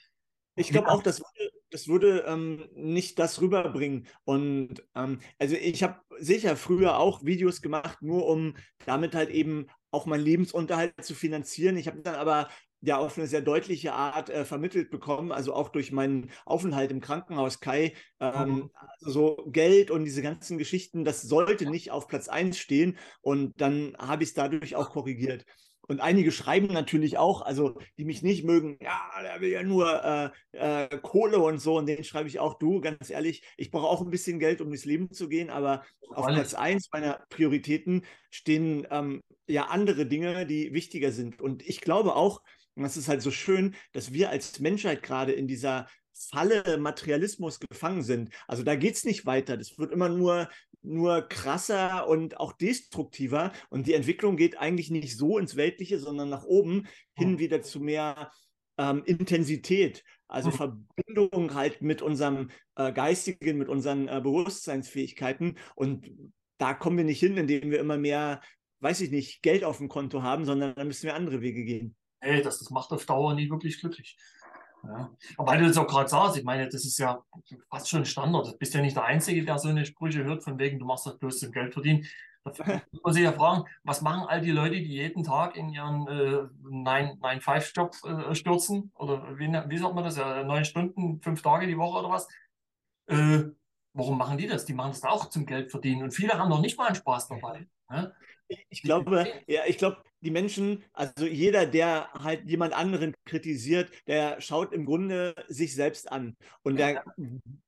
Ich 0.55 0.69
glaube 0.69 0.89
auch, 0.89 1.01
das 1.01 1.21
würde, 1.21 1.51
das 1.69 1.87
würde 1.87 2.25
ähm, 2.27 2.67
nicht 2.73 3.17
das 3.17 3.39
rüberbringen. 3.39 4.07
Und 4.25 4.83
ähm, 4.93 5.19
also 5.37 5.55
ich 5.55 5.83
habe 5.83 6.01
sicher 6.17 6.57
früher 6.57 6.97
auch 6.97 7.23
Videos 7.23 7.61
gemacht, 7.61 8.01
nur 8.01 8.27
um 8.27 8.55
damit 8.85 9.15
halt 9.15 9.29
eben 9.29 9.67
auch 9.91 10.05
meinen 10.05 10.23
Lebensunterhalt 10.23 10.93
zu 11.01 11.15
finanzieren. 11.15 11.77
Ich 11.77 11.87
habe 11.87 12.01
dann 12.01 12.15
aber 12.15 12.49
ja 12.81 12.97
auf 12.97 13.17
eine 13.17 13.27
sehr 13.27 13.41
deutliche 13.41 13.93
Art 13.93 14.29
äh, 14.29 14.45
vermittelt 14.45 14.89
bekommen, 14.89 15.31
also 15.31 15.53
auch 15.53 15.69
durch 15.69 15.91
meinen 15.91 16.29
Aufenthalt 16.45 16.91
im 16.91 17.01
Krankenhaus 17.01 17.59
Kai. 17.59 17.93
Ähm, 18.19 18.49
mhm. 18.49 18.71
also 18.99 19.11
so 19.11 19.45
Geld 19.51 19.91
und 19.91 20.05
diese 20.05 20.21
ganzen 20.21 20.57
Geschichten, 20.57 21.03
das 21.03 21.21
sollte 21.21 21.69
nicht 21.69 21.91
auf 21.91 22.07
Platz 22.07 22.27
1 22.29 22.57
stehen 22.57 22.97
und 23.21 23.59
dann 23.59 23.95
habe 23.97 24.23
ich 24.23 24.29
es 24.29 24.35
dadurch 24.35 24.75
auch 24.75 24.91
korrigiert. 24.91 25.45
Und 25.89 26.01
einige 26.01 26.31
schreiben 26.31 26.67
natürlich 26.67 27.17
auch, 27.17 27.41
also 27.41 27.79
die 27.97 28.05
mich 28.05 28.21
nicht 28.21 28.43
mögen, 28.43 28.77
ja, 28.79 29.09
der 29.23 29.41
will 29.41 29.49
ja 29.49 29.63
nur 29.63 30.31
äh, 30.53 30.83
äh, 30.83 30.99
Kohle 30.99 31.39
und 31.39 31.57
so. 31.57 31.79
Und 31.79 31.87
denen 31.87 32.03
schreibe 32.03 32.29
ich 32.29 32.39
auch, 32.39 32.59
du, 32.59 32.79
ganz 32.79 33.09
ehrlich, 33.09 33.41
ich 33.57 33.71
brauche 33.71 33.87
auch 33.87 34.01
ein 34.01 34.11
bisschen 34.11 34.37
Geld, 34.37 34.61
um 34.61 34.67
durchs 34.67 34.85
Leben 34.85 35.11
zu 35.11 35.27
gehen, 35.27 35.49
aber 35.49 35.83
auf 36.13 36.27
Platz 36.27 36.53
1 36.53 36.89
meiner 36.93 37.25
Prioritäten 37.29 38.05
stehen 38.29 38.85
ähm, 38.91 39.23
ja 39.47 39.65
andere 39.69 40.05
Dinge, 40.05 40.45
die 40.45 40.73
wichtiger 40.73 41.11
sind. 41.11 41.41
Und 41.41 41.67
ich 41.67 41.81
glaube 41.81 42.15
auch, 42.15 42.43
und 42.79 42.83
das 42.83 42.95
ist 42.95 43.09
halt 43.09 43.21
so 43.21 43.29
schön, 43.29 43.75
dass 43.91 44.13
wir 44.13 44.29
als 44.29 44.57
Menschheit 44.61 45.03
gerade 45.03 45.33
in 45.33 45.49
dieser 45.49 45.89
Falle 46.13 46.77
Materialismus 46.77 47.59
gefangen 47.59 48.03
sind. 48.03 48.29
Also 48.47 48.63
da 48.63 48.77
geht 48.77 48.95
es 48.95 49.03
nicht 49.03 49.25
weiter. 49.25 49.57
Das 49.57 49.77
wird 49.77 49.91
immer 49.91 50.07
nur, 50.07 50.47
nur 50.81 51.27
krasser 51.27 52.07
und 52.07 52.39
auch 52.39 52.53
destruktiver. 52.53 53.51
Und 53.69 53.85
die 53.85 53.95
Entwicklung 53.95 54.37
geht 54.37 54.57
eigentlich 54.57 54.91
nicht 54.91 55.17
so 55.17 55.37
ins 55.37 55.57
Weltliche, 55.57 55.99
sondern 55.99 56.29
nach 56.29 56.45
oben 56.45 56.87
hin 57.15 57.31
hm. 57.31 57.39
wieder 57.39 57.61
zu 57.61 57.81
mehr 57.81 58.31
ähm, 58.77 59.03
Intensität. 59.03 60.05
Also 60.29 60.49
mhm. 60.49 60.53
Verbindung 60.53 61.55
halt 61.55 61.81
mit 61.81 62.01
unserem 62.01 62.49
äh, 62.75 62.93
Geistigen, 62.93 63.57
mit 63.57 63.67
unseren 63.67 64.07
äh, 64.07 64.21
Bewusstseinsfähigkeiten. 64.23 65.57
Und 65.75 66.09
da 66.59 66.73
kommen 66.73 66.95
wir 66.95 67.03
nicht 67.03 67.19
hin, 67.19 67.35
indem 67.35 67.71
wir 67.71 67.79
immer 67.81 67.97
mehr, 67.97 68.39
weiß 68.79 69.01
ich 69.01 69.11
nicht, 69.11 69.41
Geld 69.41 69.65
auf 69.65 69.79
dem 69.79 69.89
Konto 69.89 70.23
haben, 70.23 70.45
sondern 70.45 70.75
da 70.75 70.85
müssen 70.85 71.07
wir 71.07 71.15
andere 71.15 71.41
Wege 71.41 71.65
gehen 71.65 71.97
nee, 72.21 72.41
das, 72.41 72.59
das 72.59 72.69
macht 72.69 72.91
auf 72.91 73.05
Dauer 73.05 73.33
nie 73.33 73.49
wirklich 73.49 73.79
glücklich. 73.79 74.17
Ja. 74.83 75.09
Aber 75.37 75.51
weil 75.51 75.59
du 75.59 75.67
das 75.67 75.77
auch 75.77 75.87
gerade 75.87 76.09
sagst, 76.09 76.37
ich 76.37 76.43
meine, 76.43 76.69
das 76.69 76.85
ist 76.85 76.97
ja 76.97 77.23
fast 77.69 77.89
schon 77.89 78.05
Standard. 78.05 78.47
Du 78.47 78.57
bist 78.57 78.73
ja 78.73 78.81
nicht 78.81 78.95
der 78.95 79.03
Einzige, 79.03 79.43
der 79.43 79.57
so 79.57 79.69
eine 79.69 79.85
Sprüche 79.85 80.23
hört, 80.23 80.43
von 80.43 80.57
wegen, 80.57 80.79
du 80.79 80.85
machst 80.85 81.05
das 81.05 81.17
bloß 81.17 81.39
zum 81.39 81.51
Geld 81.51 81.73
verdienen. 81.73 82.05
Da 82.43 82.51
muss 82.91 83.03
man 83.03 83.13
sich 83.13 83.23
ja 83.23 83.33
fragen, 83.33 83.65
was 83.83 84.01
machen 84.01 84.27
all 84.27 84.41
die 84.41 84.51
Leute, 84.51 84.75
die 84.75 84.93
jeden 84.93 85.23
Tag 85.23 85.55
in 85.55 85.69
ihren 85.69 86.07
äh, 86.07 86.47
9-5-Job 86.63 87.95
äh, 88.05 88.35
stürzen? 88.35 88.91
Oder 88.95 89.37
wie, 89.37 89.47
wie 89.47 89.77
sagt 89.77 89.95
man 89.95 90.03
das? 90.03 90.17
Ja, 90.17 90.43
neun 90.43 90.65
Stunden, 90.65 91.21
fünf 91.21 91.41
Tage 91.41 91.67
die 91.67 91.77
Woche 91.77 91.99
oder 91.99 92.09
was? 92.09 92.27
Äh, 93.07 93.43
warum 93.93 94.17
machen 94.17 94.37
die 94.37 94.47
das? 94.47 94.65
Die 94.65 94.73
machen 94.73 94.91
das 94.91 95.03
auch 95.03 95.29
zum 95.29 95.45
Geld 95.45 95.71
verdienen. 95.71 96.03
Und 96.03 96.11
viele 96.11 96.33
haben 96.33 96.49
noch 96.49 96.61
nicht 96.61 96.77
mal 96.77 96.87
einen 96.87 96.95
Spaß 96.95 97.27
dabei. 97.27 97.67
Ne? 97.89 98.13
Ich 98.69 98.81
glaube, 98.81 99.27
ja, 99.47 99.61
ich 99.67 99.77
glaube, 99.77 100.01
die 100.21 100.31
Menschen, 100.31 100.83
also 100.93 101.25
jeder, 101.25 101.65
der 101.65 102.09
halt 102.13 102.45
jemand 102.45 102.73
anderen 102.73 103.13
kritisiert, 103.25 103.89
der 104.07 104.41
schaut 104.41 104.73
im 104.73 104.85
Grunde 104.85 105.35
sich 105.47 105.75
selbst 105.75 106.11
an. 106.11 106.35
Und 106.63 106.77
der 106.77 107.03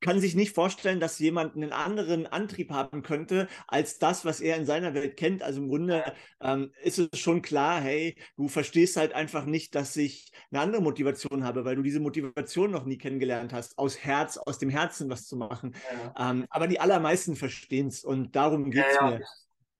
kann 0.02 0.20
sich 0.20 0.36
nicht 0.36 0.54
vorstellen, 0.54 1.00
dass 1.00 1.20
jemand 1.20 1.56
einen 1.56 1.72
anderen 1.72 2.28
Antrieb 2.28 2.72
haben 2.72 3.04
könnte, 3.04 3.48
als 3.68 4.00
das, 4.00 4.26
was 4.26 4.42
er 4.42 4.58
in 4.58 4.66
seiner 4.66 4.94
Welt 4.94 5.18
kennt. 5.18 5.44
Also 5.44 5.62
im 5.62 5.70
Grunde 5.70 6.14
ähm, 6.42 6.72
ist 6.84 7.00
es 7.00 7.20
schon 7.20 7.42
klar, 7.42 7.80
hey, 7.80 8.16
du 8.36 8.48
verstehst 8.48 8.98
halt 8.98 9.14
einfach 9.14 9.46
nicht, 9.46 9.76
dass 9.76 9.96
ich 9.96 10.32
eine 10.52 10.62
andere 10.62 10.82
Motivation 10.82 11.44
habe, 11.44 11.66
weil 11.66 11.76
du 11.76 11.82
diese 11.82 12.00
Motivation 12.00 12.72
noch 12.72 12.86
nie 12.86 12.98
kennengelernt 12.98 13.54
hast, 13.54 13.78
aus 13.78 13.98
Herz, 14.00 14.38
aus 14.38 14.58
dem 14.58 14.70
Herzen 14.70 15.10
was 15.10 15.28
zu 15.28 15.38
machen. 15.38 15.76
Ja. 16.16 16.32
Ähm, 16.32 16.46
aber 16.50 16.68
die 16.68 16.80
allermeisten 16.80 17.36
verstehen 17.36 17.88
es 17.88 18.04
und 18.04 18.36
darum 18.36 18.72
geht 18.72 18.86
es 18.86 18.96
ja, 18.96 19.12
ja. 19.12 19.18
mir. 19.18 19.26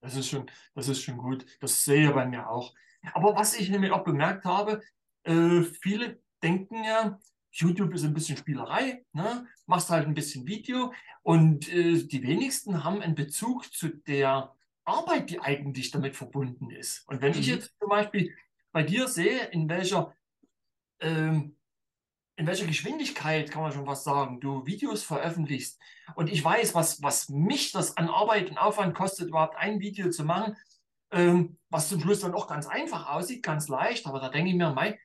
Das 0.02 0.16
ist 0.16 0.28
schon, 0.28 0.50
das 0.74 0.88
ist 0.88 1.02
schon 1.02 1.16
gut. 1.16 1.46
Das 1.60 1.84
sehe 1.84 2.08
ich 2.08 2.14
bei 2.14 2.26
mir 2.26 2.50
auch. 2.50 2.74
Aber 3.14 3.34
was 3.34 3.54
ich 3.54 3.70
nämlich 3.70 3.92
auch 3.92 4.04
bemerkt 4.04 4.44
habe, 4.44 4.82
äh, 5.22 5.62
viele 5.62 6.20
denken 6.42 6.84
ja, 6.84 7.18
YouTube 7.52 7.94
ist 7.94 8.04
ein 8.04 8.14
bisschen 8.14 8.36
Spielerei, 8.36 9.04
ne? 9.12 9.46
machst 9.66 9.90
halt 9.90 10.06
ein 10.06 10.14
bisschen 10.14 10.46
Video 10.46 10.92
und 11.22 11.72
äh, 11.72 12.02
die 12.02 12.22
wenigsten 12.22 12.82
haben 12.82 13.00
einen 13.00 13.14
Bezug 13.14 13.72
zu 13.72 13.88
der 13.88 14.54
Arbeit, 14.84 15.30
die 15.30 15.40
eigentlich 15.40 15.90
damit 15.90 16.16
verbunden 16.16 16.70
ist. 16.70 17.06
Und 17.08 17.22
wenn 17.22 17.32
mhm. 17.32 17.38
ich 17.38 17.46
jetzt 17.46 17.72
zum 17.78 17.88
Beispiel 17.88 18.34
bei 18.72 18.82
dir 18.82 19.06
sehe, 19.06 19.44
in 19.46 19.68
welcher 19.68 20.14
ähm, 21.00 21.56
in 22.42 22.48
welcher 22.48 22.66
Geschwindigkeit, 22.66 23.52
kann 23.52 23.62
man 23.62 23.70
schon 23.70 23.86
was 23.86 24.02
sagen, 24.02 24.40
du 24.40 24.66
Videos 24.66 25.04
veröffentlichst. 25.04 25.78
Und 26.16 26.28
ich 26.28 26.44
weiß, 26.44 26.74
was, 26.74 27.00
was 27.00 27.28
mich 27.28 27.70
das 27.70 27.96
an 27.96 28.08
Arbeit 28.08 28.50
und 28.50 28.58
Aufwand 28.58 28.96
kostet, 28.96 29.28
überhaupt 29.28 29.56
ein 29.56 29.78
Video 29.78 30.10
zu 30.10 30.24
machen, 30.24 30.56
ähm, 31.12 31.56
was 31.70 31.88
zum 31.88 32.00
Schluss 32.00 32.18
dann 32.18 32.34
auch 32.34 32.48
ganz 32.48 32.66
einfach 32.66 33.08
aussieht, 33.08 33.44
ganz 33.44 33.68
leicht. 33.68 34.08
Aber 34.08 34.18
da 34.18 34.28
denke 34.28 34.50
ich 34.50 34.56
mir, 34.56 34.70
Mai, 34.70 34.98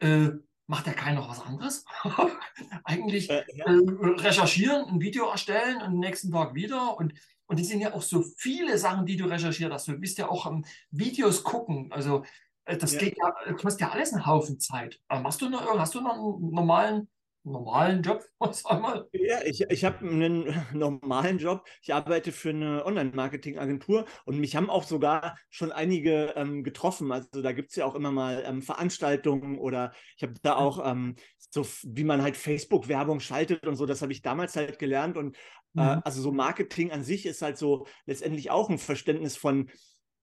äh, 0.00 0.32
macht 0.66 0.86
ja 0.86 0.92
keiner 0.92 1.26
was 1.26 1.40
anderes? 1.40 1.86
Eigentlich 2.84 3.30
äh, 3.30 3.38
äh, 3.38 3.80
recherchieren, 4.18 4.84
ein 4.84 5.00
Video 5.00 5.30
erstellen 5.30 5.76
und 5.76 5.82
am 5.82 5.98
nächsten 5.98 6.30
Tag 6.30 6.54
wieder. 6.54 6.98
Und, 6.98 7.14
und 7.46 7.58
die 7.58 7.64
sind 7.64 7.80
ja 7.80 7.94
auch 7.94 8.02
so 8.02 8.22
viele 8.36 8.76
Sachen, 8.76 9.06
die 9.06 9.16
du 9.16 9.24
recherchiert 9.24 9.72
hast. 9.72 9.88
Du 9.88 9.94
bist 9.94 10.18
ja 10.18 10.28
auch 10.28 10.44
am 10.44 10.66
Videos 10.90 11.42
gucken. 11.42 11.90
Also 11.90 12.24
das 12.64 12.92
ja. 12.92 12.98
geht 12.98 13.18
ja, 13.18 13.34
äh, 13.46 13.54
kostet 13.54 13.80
ja 13.80 13.90
alles 13.90 14.12
einen 14.12 14.26
Haufen 14.26 14.58
Zeit. 14.60 15.00
Hast 15.08 15.40
du 15.40 15.48
noch, 15.48 15.78
hast 15.78 15.94
du 15.94 16.00
noch 16.00 16.14
einen 16.14 16.50
normalen, 16.50 17.08
normalen 17.44 18.02
Job? 18.02 18.22
Ja, 19.12 19.42
ich, 19.44 19.62
ich 19.62 19.84
habe 19.84 20.06
einen 20.06 20.54
normalen 20.72 21.38
Job. 21.38 21.64
Ich 21.82 21.92
arbeite 21.94 22.32
für 22.32 22.50
eine 22.50 22.84
Online-Marketing-Agentur 22.84 24.04
und 24.24 24.38
mich 24.38 24.56
haben 24.56 24.70
auch 24.70 24.84
sogar 24.84 25.36
schon 25.50 25.72
einige 25.72 26.34
ähm, 26.36 26.62
getroffen. 26.64 27.10
Also 27.12 27.42
da 27.42 27.52
gibt 27.52 27.70
es 27.70 27.76
ja 27.76 27.86
auch 27.86 27.94
immer 27.94 28.12
mal 28.12 28.42
ähm, 28.46 28.62
Veranstaltungen 28.62 29.58
oder 29.58 29.92
ich 30.16 30.22
habe 30.22 30.34
da 30.42 30.56
auch 30.56 30.84
ähm, 30.84 31.16
so, 31.38 31.66
wie 31.84 32.04
man 32.04 32.22
halt 32.22 32.36
Facebook-Werbung 32.36 33.20
schaltet 33.20 33.66
und 33.66 33.76
so, 33.76 33.86
das 33.86 34.02
habe 34.02 34.12
ich 34.12 34.22
damals 34.22 34.56
halt 34.56 34.78
gelernt. 34.78 35.16
Und 35.16 35.36
äh, 35.76 35.96
mhm. 35.96 36.02
also 36.04 36.22
so 36.22 36.32
Marketing 36.32 36.90
an 36.92 37.02
sich 37.02 37.26
ist 37.26 37.42
halt 37.42 37.58
so 37.58 37.86
letztendlich 38.06 38.50
auch 38.50 38.70
ein 38.70 38.78
Verständnis 38.78 39.36
von 39.36 39.70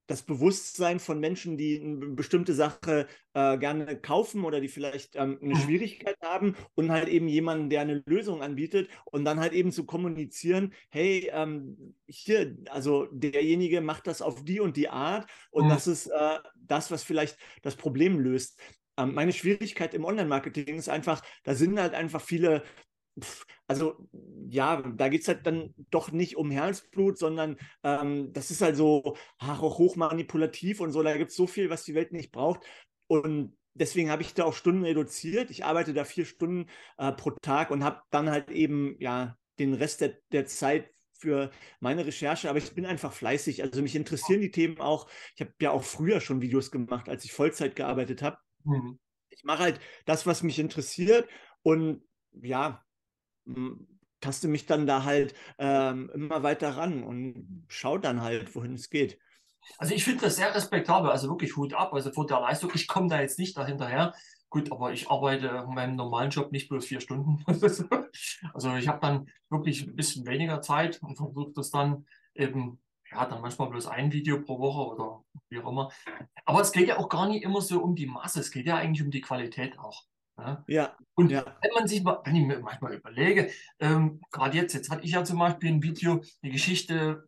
das 0.09 0.23
Bewusstsein 0.23 0.99
von 0.99 1.19
Menschen, 1.19 1.57
die 1.57 1.79
eine 1.79 1.97
bestimmte 2.15 2.53
Sache 2.53 3.07
äh, 3.33 3.57
gerne 3.59 3.99
kaufen 4.01 4.43
oder 4.43 4.59
die 4.59 4.67
vielleicht 4.67 5.15
ähm, 5.15 5.37
eine 5.41 5.53
Mhm. 5.53 5.55
Schwierigkeit 5.55 6.17
haben 6.23 6.55
und 6.75 6.91
halt 6.91 7.07
eben 7.09 7.27
jemanden, 7.27 7.69
der 7.69 7.81
eine 7.81 8.01
Lösung 8.07 8.41
anbietet 8.41 8.89
und 9.05 9.23
dann 9.25 9.39
halt 9.39 9.53
eben 9.53 9.71
zu 9.71 9.85
kommunizieren, 9.85 10.73
hey, 10.89 11.29
ähm, 11.31 11.95
hier, 12.07 12.57
also 12.69 13.05
derjenige 13.11 13.81
macht 13.81 14.07
das 14.07 14.21
auf 14.21 14.43
die 14.43 14.59
und 14.59 14.77
die 14.77 14.89
Art 14.89 15.29
und 15.51 15.67
Mhm. 15.67 15.69
das 15.69 15.87
ist 15.87 16.07
äh, 16.07 16.39
das, 16.55 16.91
was 16.91 17.03
vielleicht 17.03 17.37
das 17.61 17.75
Problem 17.75 18.19
löst. 18.19 18.59
Ähm, 18.97 19.13
meine 19.13 19.31
Schwierigkeit 19.33 19.93
im 19.93 20.05
Online-Marketing 20.05 20.75
ist 20.77 20.89
einfach, 20.89 21.21
da 21.43 21.55
sind 21.55 21.79
halt 21.79 21.93
einfach 21.93 22.21
viele 22.21 22.63
also 23.67 24.07
ja, 24.49 24.81
da 24.81 25.09
geht 25.09 25.21
es 25.21 25.27
halt 25.27 25.45
dann 25.45 25.73
doch 25.91 26.11
nicht 26.11 26.37
um 26.37 26.51
Herzblut, 26.51 27.17
sondern 27.17 27.57
ähm, 27.83 28.33
das 28.33 28.51
ist 28.51 28.61
halt 28.61 28.75
so 28.75 29.15
ach, 29.37 29.61
auch 29.61 29.77
hochmanipulativ 29.77 30.79
und 30.79 30.91
so. 30.91 31.03
Da 31.03 31.17
gibt 31.17 31.31
es 31.31 31.37
so 31.37 31.47
viel, 31.47 31.69
was 31.69 31.83
die 31.83 31.95
Welt 31.95 32.11
nicht 32.11 32.31
braucht. 32.31 32.61
Und 33.07 33.57
deswegen 33.73 34.09
habe 34.09 34.21
ich 34.21 34.33
da 34.33 34.43
auch 34.45 34.53
Stunden 34.53 34.83
reduziert. 34.83 35.51
Ich 35.51 35.65
arbeite 35.65 35.93
da 35.93 36.03
vier 36.03 36.25
Stunden 36.25 36.69
äh, 36.97 37.11
pro 37.11 37.31
Tag 37.31 37.71
und 37.71 37.83
habe 37.83 38.01
dann 38.09 38.29
halt 38.29 38.51
eben 38.51 38.95
ja 38.99 39.37
den 39.59 39.73
Rest 39.73 40.01
der, 40.01 40.17
der 40.31 40.45
Zeit 40.45 40.89
für 41.19 41.51
meine 41.79 42.05
Recherche, 42.05 42.49
aber 42.49 42.59
ich 42.59 42.73
bin 42.73 42.85
einfach 42.85 43.11
fleißig. 43.11 43.61
Also 43.61 43.81
mich 43.81 43.95
interessieren 43.95 44.41
die 44.41 44.51
Themen 44.51 44.79
auch. 44.79 45.09
Ich 45.35 45.41
habe 45.41 45.53
ja 45.61 45.71
auch 45.71 45.83
früher 45.83 46.21
schon 46.21 46.41
Videos 46.41 46.71
gemacht, 46.71 47.09
als 47.09 47.25
ich 47.25 47.33
Vollzeit 47.33 47.75
gearbeitet 47.75 48.21
habe. 48.21 48.37
Mhm. 48.63 48.99
Ich 49.29 49.43
mache 49.43 49.63
halt 49.63 49.81
das, 50.05 50.25
was 50.25 50.43
mich 50.43 50.59
interessiert 50.59 51.27
und 51.61 52.01
ja, 52.31 52.85
taste 54.21 54.47
mich 54.47 54.65
dann 54.65 54.85
da 54.85 55.03
halt 55.03 55.33
ähm, 55.57 56.09
immer 56.13 56.43
weiter 56.43 56.77
ran 56.77 57.03
und 57.03 57.65
schaue 57.67 57.99
dann 57.99 58.21
halt, 58.21 58.55
wohin 58.55 58.73
es 58.73 58.89
geht. 58.89 59.19
Also 59.77 59.93
ich 59.93 60.03
finde 60.03 60.21
das 60.21 60.35
sehr 60.35 60.53
respektabel, 60.53 61.11
also 61.11 61.29
wirklich 61.29 61.55
Hut 61.55 61.73
ab, 61.73 61.93
also 61.93 62.11
vor 62.11 62.25
der 62.25 62.39
Leistung. 62.39 62.71
Ich 62.73 62.87
komme 62.87 63.07
da 63.07 63.21
jetzt 63.21 63.39
nicht 63.39 63.57
dahinterher. 63.57 64.13
Gut, 64.49 64.71
aber 64.71 64.91
ich 64.93 65.11
arbeite 65.11 65.47
in 65.47 65.75
meinem 65.75 65.95
normalen 65.95 66.31
Job 66.31 66.51
nicht 66.51 66.69
bloß 66.69 66.85
vier 66.85 67.01
Stunden. 67.01 67.43
Also 68.53 68.73
ich 68.75 68.87
habe 68.87 68.99
dann 68.99 69.29
wirklich 69.49 69.85
ein 69.85 69.95
bisschen 69.95 70.25
weniger 70.25 70.61
Zeit 70.61 71.01
und 71.03 71.15
versuche 71.15 71.51
das 71.53 71.69
dann 71.69 72.07
eben, 72.33 72.81
ja, 73.11 73.25
dann 73.25 73.41
manchmal 73.41 73.69
bloß 73.69 73.85
ein 73.85 74.11
Video 74.11 74.41
pro 74.41 74.59
Woche 74.59 74.93
oder 74.93 75.23
wie 75.49 75.59
auch 75.59 75.69
immer. 75.69 75.91
Aber 76.45 76.61
es 76.61 76.71
geht 76.71 76.87
ja 76.87 76.97
auch 76.97 77.07
gar 77.07 77.27
nicht 77.27 77.43
immer 77.43 77.61
so 77.61 77.81
um 77.81 77.95
die 77.95 78.07
Masse, 78.07 78.39
es 78.39 78.49
geht 78.49 78.65
ja 78.65 78.77
eigentlich 78.77 79.03
um 79.03 79.11
die 79.11 79.21
Qualität 79.21 79.77
auch. 79.77 80.05
Ja? 80.39 80.63
Ja, 80.67 80.97
Und 81.15 81.31
ja, 81.31 81.45
wenn 81.61 81.71
man 81.75 81.87
sich 81.87 82.03
mal, 82.03 82.21
wenn 82.23 82.35
ich 82.35 82.45
mir 82.45 82.59
manchmal 82.59 82.93
überlege, 82.93 83.49
ähm, 83.79 84.21
gerade 84.31 84.57
jetzt, 84.57 84.73
jetzt 84.73 84.89
hatte 84.89 85.03
ich 85.05 85.11
ja 85.11 85.23
zum 85.23 85.39
Beispiel 85.39 85.69
ein 85.71 85.83
Video, 85.83 86.21
die 86.43 86.49
Geschichte 86.49 87.27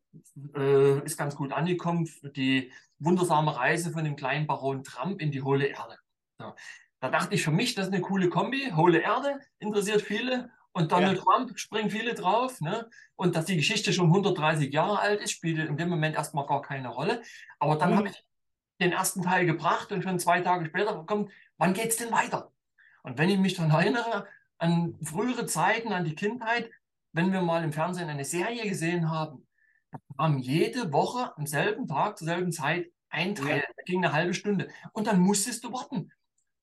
äh, 0.55 1.03
ist 1.05 1.17
ganz 1.17 1.35
gut 1.35 1.51
angekommen, 1.53 2.09
die 2.35 2.71
wundersame 2.99 3.55
Reise 3.55 3.91
von 3.91 4.03
dem 4.03 4.15
kleinen 4.15 4.47
Baron 4.47 4.83
Trump 4.83 5.21
in 5.21 5.31
die 5.31 5.41
hohle 5.41 5.67
Erde. 5.67 5.97
So. 6.39 6.53
Da 6.99 7.09
dachte 7.09 7.33
ich 7.35 7.43
für 7.43 7.51
mich, 7.51 7.73
das 7.75 7.87
ist 7.87 7.93
eine 7.93 8.01
coole 8.01 8.29
Kombi. 8.29 8.71
Hohle 8.75 8.99
Erde 9.01 9.39
interessiert 9.59 10.01
viele 10.03 10.51
und 10.71 10.91
Donald 10.91 11.17
Ja. 11.17 11.23
Trump 11.23 11.57
springen 11.57 11.89
viele 11.89 12.13
drauf. 12.13 12.61
Ne? 12.61 12.89
Und 13.15 13.35
dass 13.35 13.45
die 13.45 13.55
Geschichte 13.57 13.91
schon 13.91 14.07
130 14.07 14.71
Jahre 14.71 14.99
alt 14.99 15.19
ist, 15.21 15.31
spielte 15.31 15.63
in 15.63 15.77
dem 15.77 15.89
Moment 15.89 16.15
erstmal 16.15 16.45
gar 16.45 16.61
keine 16.61 16.89
Rolle. 16.89 17.23
Aber 17.59 17.75
dann 17.75 17.91
Mhm. 17.91 17.95
habe 17.97 18.07
ich 18.09 18.23
den 18.79 18.91
ersten 18.91 19.21
Teil 19.23 19.45
gebracht 19.45 19.91
und 19.91 20.03
schon 20.03 20.19
zwei 20.19 20.41
Tage 20.41 20.65
später 20.65 21.03
kommt, 21.05 21.31
wann 21.57 21.73
geht's 21.73 21.97
denn 21.97 22.11
weiter? 22.11 22.51
Und 23.03 23.17
wenn 23.17 23.29
ich 23.29 23.39
mich 23.39 23.55
dann 23.55 23.71
erinnere 23.71 24.27
an 24.57 24.95
frühere 25.03 25.45
Zeiten, 25.45 25.91
an 25.93 26.05
die 26.05 26.15
Kindheit, 26.15 26.69
wenn 27.13 27.31
wir 27.33 27.41
mal 27.41 27.63
im 27.63 27.73
Fernsehen 27.73 28.09
eine 28.09 28.25
Serie 28.25 28.67
gesehen 28.67 29.09
haben, 29.09 29.47
da 29.91 29.99
kam 30.17 30.37
jede 30.37 30.93
Woche 30.93 31.35
am 31.35 31.45
selben 31.45 31.87
Tag, 31.87 32.17
zur 32.17 32.25
selben 32.27 32.51
Zeit 32.51 32.91
ein 33.09 33.35
Teil, 33.35 33.57
Ja. 33.57 33.63
das 33.75 33.85
ging 33.85 34.03
eine 34.03 34.13
halbe 34.13 34.33
Stunde. 34.33 34.69
Und 34.93 35.07
dann 35.07 35.19
musstest 35.19 35.63
du 35.63 35.73
warten. 35.73 36.11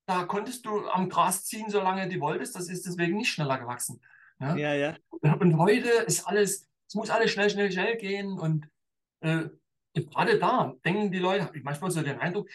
Da 0.07 0.25
konntest 0.25 0.65
du 0.65 0.89
am 0.89 1.11
Gras 1.11 1.45
ziehen, 1.45 1.69
solange 1.69 2.09
du 2.09 2.19
wolltest. 2.21 2.57
Das 2.57 2.71
ist 2.71 2.87
deswegen 2.87 3.19
nicht 3.19 3.31
schneller 3.31 3.59
gewachsen. 3.59 4.01
Ne? 4.39 4.59
ja, 4.59 4.73
ja. 4.73 4.97
Und 5.11 5.59
heute 5.59 5.89
ist 5.89 6.27
alles, 6.27 6.67
es 6.87 6.95
muss 6.95 7.11
alles 7.11 7.31
schnell, 7.31 7.51
schnell, 7.51 7.71
schnell 7.71 7.97
gehen. 7.99 8.39
Und 8.39 8.71
äh, 9.21 9.51
gerade 9.93 10.39
da 10.39 10.73
denken 10.85 11.11
die 11.11 11.19
Leute, 11.19 11.45
habe 11.45 11.59
ich 11.59 11.65
manchmal 11.65 11.91
so 11.91 12.01
den 12.01 12.19
Eindruck, 12.19 12.49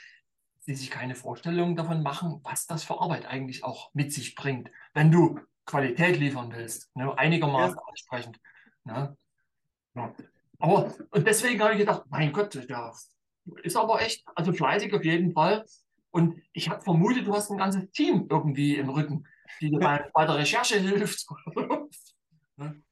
die 0.66 0.76
sich 0.76 0.90
keine 0.90 1.16
Vorstellung 1.16 1.76
davon 1.76 2.04
machen, 2.04 2.40
was 2.44 2.68
das 2.68 2.84
für 2.84 3.00
Arbeit 3.00 3.26
eigentlich 3.26 3.64
auch 3.64 3.94
mit 3.94 4.14
sich 4.14 4.36
bringt, 4.36 4.70
wenn 4.94 5.12
du 5.12 5.40
Qualität 5.66 6.18
liefern 6.18 6.52
willst, 6.54 6.96
ne? 6.96 7.18
einigermaßen 7.18 7.78
ansprechend. 7.88 8.40
Ne? 8.84 9.16
Ja. 9.96 10.14
Aber 10.60 10.94
und 11.12 11.28
deswegen 11.28 11.62
habe 11.62 11.74
ich 11.74 11.80
gedacht, 11.80 12.04
mein 12.10 12.32
Gott, 12.32 12.54
der 12.56 12.94
ist 13.64 13.76
aber 13.76 14.02
echt, 14.02 14.24
also 14.36 14.54
fleißig 14.54 14.94
auf 14.94 15.04
jeden 15.04 15.34
Fall. 15.34 15.66
Und 16.12 16.42
ich 16.54 16.70
habe 16.70 16.82
vermutet, 16.82 17.28
du 17.28 17.34
hast 17.34 17.50
ein 17.52 17.58
ganzes 17.58 17.90
Team 17.92 18.28
irgendwie 18.30 18.76
im 18.76 18.90
Rücken, 18.90 19.28
die 19.60 19.70
dir 19.70 19.80
bei, 19.80 20.10
bei 20.14 20.26
der 20.26 20.36
Recherche 20.36 20.80
hilft. 20.80 21.26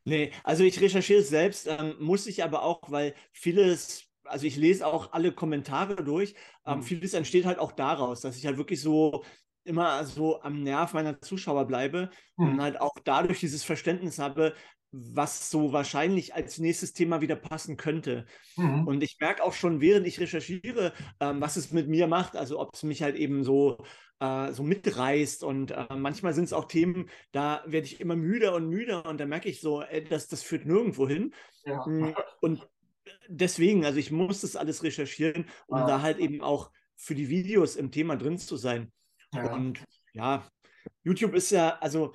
Nee, 0.04 0.32
also 0.44 0.64
ich 0.64 0.82
recherchiere 0.82 1.20
es 1.20 1.30
selbst, 1.30 1.68
ähm, 1.68 1.96
muss 2.00 2.26
ich 2.26 2.44
aber 2.44 2.64
auch, 2.64 2.82
weil 2.88 3.14
vieles, 3.32 4.08
also 4.32 4.46
ich 4.48 4.56
lese 4.58 4.86
auch 4.88 5.14
alle 5.14 5.32
Kommentare 5.34 5.96
durch, 6.04 6.36
ähm, 6.66 6.80
Mhm. 6.80 6.84
vieles 6.84 7.14
entsteht 7.14 7.46
halt 7.46 7.60
auch 7.60 7.72
daraus, 7.72 8.22
dass 8.22 8.38
ich 8.38 8.46
halt 8.46 8.58
wirklich 8.58 8.82
so 8.82 9.24
immer 9.64 10.06
so 10.06 10.42
am 10.42 10.64
Nerv 10.64 10.94
meiner 10.94 11.22
Zuschauer 11.22 11.66
bleibe 11.68 12.10
und 12.40 12.54
Hm. 12.54 12.62
halt 12.62 12.82
auch 12.82 12.96
dadurch 13.04 13.40
dieses 13.42 13.64
Verständnis 13.64 14.18
habe, 14.20 14.56
was 14.92 15.50
so 15.52 15.72
wahrscheinlich 15.72 16.34
als 16.34 16.58
nächstes 16.58 16.94
Thema 16.94 17.22
wieder 17.22 17.36
passen 17.36 17.78
könnte. 17.78 18.26
Mhm. 18.58 18.88
Und 18.88 19.04
ich 19.04 19.18
merke 19.20 19.44
auch 19.44 19.54
schon, 19.54 19.80
während 19.82 20.08
ich 20.08 20.20
recherchiere, 20.20 20.94
ähm, 21.20 21.40
was 21.42 21.56
es 21.56 21.72
mit 21.72 21.88
mir 21.88 22.08
macht, 22.08 22.36
also 22.36 22.60
ob 22.60 22.74
es 22.74 22.84
mich 22.84 23.04
halt 23.04 23.16
eben 23.16 23.44
so, 23.44 23.78
äh, 24.20 24.52
so 24.54 24.64
mitreißt. 24.64 25.44
Und 25.44 25.72
äh, 25.72 25.86
manchmal 25.96 26.34
sind 26.34 26.46
es 26.46 26.54
auch 26.54 26.66
Themen, 26.66 27.10
da 27.32 27.64
werde 27.68 27.86
ich 27.88 28.02
immer 28.02 28.16
müder 28.16 28.56
und 28.56 28.68
müder 28.70 29.06
und 29.06 29.20
da 29.20 29.26
merke 29.26 29.50
ich 29.50 29.62
so, 29.62 29.82
ey, 29.84 30.04
das, 30.04 30.28
das 30.28 30.42
führt 30.44 30.66
nirgendwo 30.66 31.08
hin. 31.08 31.34
Ja. 31.66 31.86
Mm, 31.86 32.12
Und 32.42 32.68
deswegen, 33.28 33.86
also 33.86 34.00
ich 34.00 34.12
muss 34.12 34.42
das 34.42 34.56
alles 34.56 34.84
recherchieren, 34.84 35.46
um 35.68 35.78
Ah. 35.80 35.88
da 35.88 36.02
halt 36.02 36.18
eben 36.20 36.42
auch 36.42 36.72
für 36.96 37.16
die 37.16 37.30
Videos 37.30 37.76
im 37.76 37.92
Thema 37.92 38.16
drin 38.16 38.38
zu 38.38 38.58
sein. 38.58 38.92
Ja. 39.34 39.54
Und 39.54 39.84
ja, 40.14 40.48
YouTube 41.04 41.34
ist 41.36 41.52
ja, 41.52 41.78
also 41.80 42.14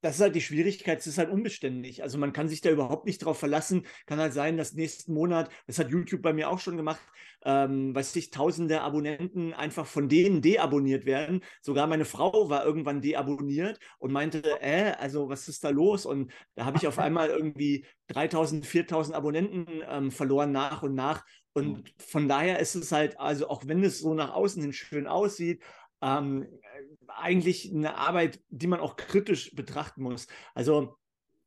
das 0.00 0.16
ist 0.16 0.20
halt 0.20 0.34
die 0.34 0.40
Schwierigkeit, 0.40 1.00
es 1.00 1.06
ist 1.06 1.18
halt 1.18 1.30
unbeständig. 1.30 2.02
Also 2.02 2.18
man 2.18 2.32
kann 2.32 2.48
sich 2.48 2.60
da 2.60 2.70
überhaupt 2.70 3.06
nicht 3.06 3.18
drauf 3.18 3.38
verlassen. 3.38 3.86
Kann 4.06 4.18
halt 4.18 4.32
sein, 4.32 4.56
dass 4.56 4.74
nächsten 4.74 5.12
Monat, 5.12 5.50
das 5.66 5.78
hat 5.78 5.90
YouTube 5.90 6.22
bei 6.22 6.32
mir 6.32 6.50
auch 6.50 6.60
schon 6.60 6.76
gemacht, 6.76 7.00
ähm, 7.44 7.94
weiß 7.94 8.14
ich, 8.16 8.30
tausende 8.30 8.80
Abonnenten 8.80 9.54
einfach 9.54 9.86
von 9.86 10.08
denen 10.08 10.42
deabonniert 10.42 11.06
werden. 11.06 11.42
Sogar 11.62 11.86
meine 11.86 12.04
Frau 12.04 12.48
war 12.48 12.64
irgendwann 12.64 13.00
deabonniert 13.00 13.78
und 13.98 14.12
meinte, 14.12 14.60
äh, 14.60 14.92
also 14.98 15.28
was 15.28 15.48
ist 15.48 15.64
da 15.64 15.70
los? 15.70 16.06
Und 16.06 16.32
da 16.54 16.64
habe 16.64 16.76
ich 16.76 16.86
auf 16.86 16.98
einmal 16.98 17.28
irgendwie 17.28 17.84
3000, 18.08 18.66
4000 18.66 19.16
Abonnenten 19.16 19.66
ähm, 19.88 20.10
verloren 20.10 20.52
nach 20.52 20.82
und 20.82 20.94
nach. 20.94 21.24
Und 21.54 21.92
von 21.98 22.28
daher 22.28 22.60
ist 22.60 22.76
es 22.76 22.92
halt, 22.92 23.18
also 23.18 23.48
auch 23.48 23.66
wenn 23.66 23.82
es 23.82 23.98
so 23.98 24.14
nach 24.14 24.32
außen 24.32 24.62
hin 24.62 24.72
schön 24.72 25.08
aussieht, 25.08 25.62
ähm, 26.02 26.46
eigentlich 27.08 27.72
eine 27.72 27.96
Arbeit, 27.96 28.40
die 28.48 28.66
man 28.66 28.80
auch 28.80 28.96
kritisch 28.96 29.54
betrachten 29.54 30.02
muss. 30.02 30.26
Also 30.54 30.96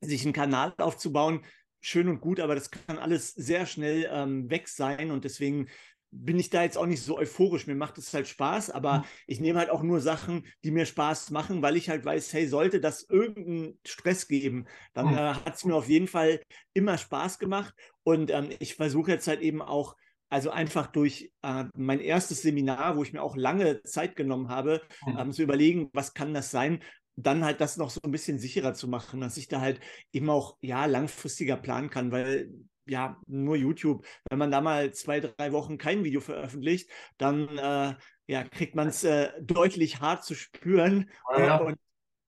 sich 0.02 0.24
einen 0.24 0.34
Kanal 0.34 0.74
aufzubauen, 0.78 1.46
schön 1.80 2.08
und 2.08 2.22
gut, 2.22 2.40
aber 2.40 2.56
das 2.56 2.72
kann 2.72 2.98
alles 2.98 3.32
sehr 3.34 3.66
schnell 3.66 4.10
ähm, 4.12 4.50
weg 4.50 4.68
sein 4.68 5.12
und 5.12 5.24
deswegen 5.26 5.68
bin 6.14 6.38
ich 6.40 6.50
da 6.50 6.64
jetzt 6.64 6.78
auch 6.78 6.88
nicht 6.88 7.02
so 7.02 7.18
euphorisch. 7.18 7.68
Mir 7.68 7.76
macht 7.76 7.98
es 7.98 8.14
halt 8.14 8.28
Spaß, 8.28 8.70
aber 8.70 9.04
Mhm. 9.04 9.08
ich 9.28 9.40
nehme 9.40 9.60
halt 9.60 9.70
auch 9.70 9.82
nur 9.82 10.02
Sachen, 10.02 10.46
die 10.64 10.72
mir 10.72 10.86
Spaß 10.86 11.30
machen, 11.32 11.62
weil 11.62 11.78
ich 11.78 11.88
halt 11.90 12.04
weiß, 12.04 12.34
hey, 12.34 12.48
sollte 12.48 12.82
das 12.82 13.04
irgendeinen 13.04 13.80
Stress 13.86 14.28
geben, 14.28 14.68
dann 14.94 15.08
Mhm. 15.08 15.14
äh, 15.14 15.36
hat 15.36 15.56
es 15.56 15.64
mir 15.64 15.74
auf 15.76 15.88
jeden 15.88 16.08
Fall 16.10 16.42
immer 16.74 16.98
Spaß 16.98 17.40
gemacht 17.40 17.74
und 18.04 18.30
ähm, 18.30 18.50
ich 18.60 18.76
versuche 18.76 19.12
jetzt 19.12 19.28
halt 19.28 19.40
eben 19.42 19.62
auch 19.62 19.96
also 20.32 20.50
einfach 20.52 20.88
durch 20.88 21.32
äh, 21.44 21.66
mein 21.76 22.00
erstes 22.00 22.42
Seminar, 22.42 22.98
wo 22.98 23.04
ich 23.04 23.14
mir 23.14 23.22
auch 23.22 23.36
lange 23.36 23.84
Zeit 23.84 24.16
genommen 24.16 24.50
habe, 24.50 24.82
Mhm. 25.06 25.18
ähm, 25.20 25.32
zu 25.34 25.44
überlegen, 25.44 25.90
was 25.94 26.14
kann 26.14 26.34
das 26.34 26.52
sein, 26.52 26.82
dann 27.16 27.44
halt 27.46 27.62
das 27.62 27.78
noch 27.78 27.90
so 27.90 28.00
ein 28.04 28.12
bisschen 28.12 28.40
sicherer 28.40 28.74
zu 28.74 28.88
machen, 28.88 29.22
dass 29.22 29.38
ich 29.38 29.48
da 29.48 29.62
halt 29.62 29.80
eben 30.14 30.30
auch 30.30 30.58
ja 30.62 30.86
langfristiger 30.86 31.58
planen 31.58 31.90
kann, 31.90 32.12
weil 32.12 32.50
ja 32.88 33.22
nur 33.28 33.56
YouTube, 33.58 34.06
wenn 34.30 34.40
man 34.40 34.52
da 34.52 34.62
mal 34.62 34.94
zwei, 34.94 35.20
drei 35.20 35.52
Wochen 35.52 35.78
kein 35.78 36.04
Video 36.04 36.22
veröffentlicht, 36.22 36.90
dann 37.18 37.58
äh, 37.58 37.96
ja 38.28 38.44
kriegt 38.46 38.76
man 38.76 38.88
es 38.88 39.04
äh, 39.04 39.32
deutlich 39.42 40.00
hart 40.02 40.24
zu 40.24 40.34
spüren 40.36 41.10
Ja, 41.38 41.58
und 41.58 41.78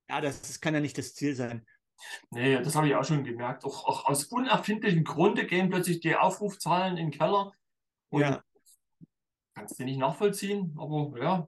ja, 0.09 0.21
das, 0.21 0.41
das 0.41 0.59
kann 0.61 0.73
ja 0.73 0.79
nicht 0.81 0.97
das 0.97 1.13
Ziel 1.15 1.35
sein. 1.35 1.65
Nee, 2.31 2.61
das 2.61 2.75
habe 2.75 2.87
ich 2.87 2.95
auch 2.95 3.05
schon 3.05 3.23
gemerkt. 3.23 3.63
Auch, 3.65 3.85
auch 3.85 4.05
aus 4.05 4.25
unerfindlichem 4.25 5.03
Grunde 5.03 5.45
gehen 5.45 5.69
plötzlich 5.69 6.01
die 6.01 6.15
Aufrufzahlen 6.15 6.97
in 6.97 7.09
den 7.09 7.17
Keller. 7.17 7.53
Und 8.13 8.21
Ja. 8.21 8.43
kannst 9.55 9.79
du 9.79 9.83
nicht 9.85 9.97
nachvollziehen, 9.97 10.75
aber 10.77 11.13
ja. 11.19 11.47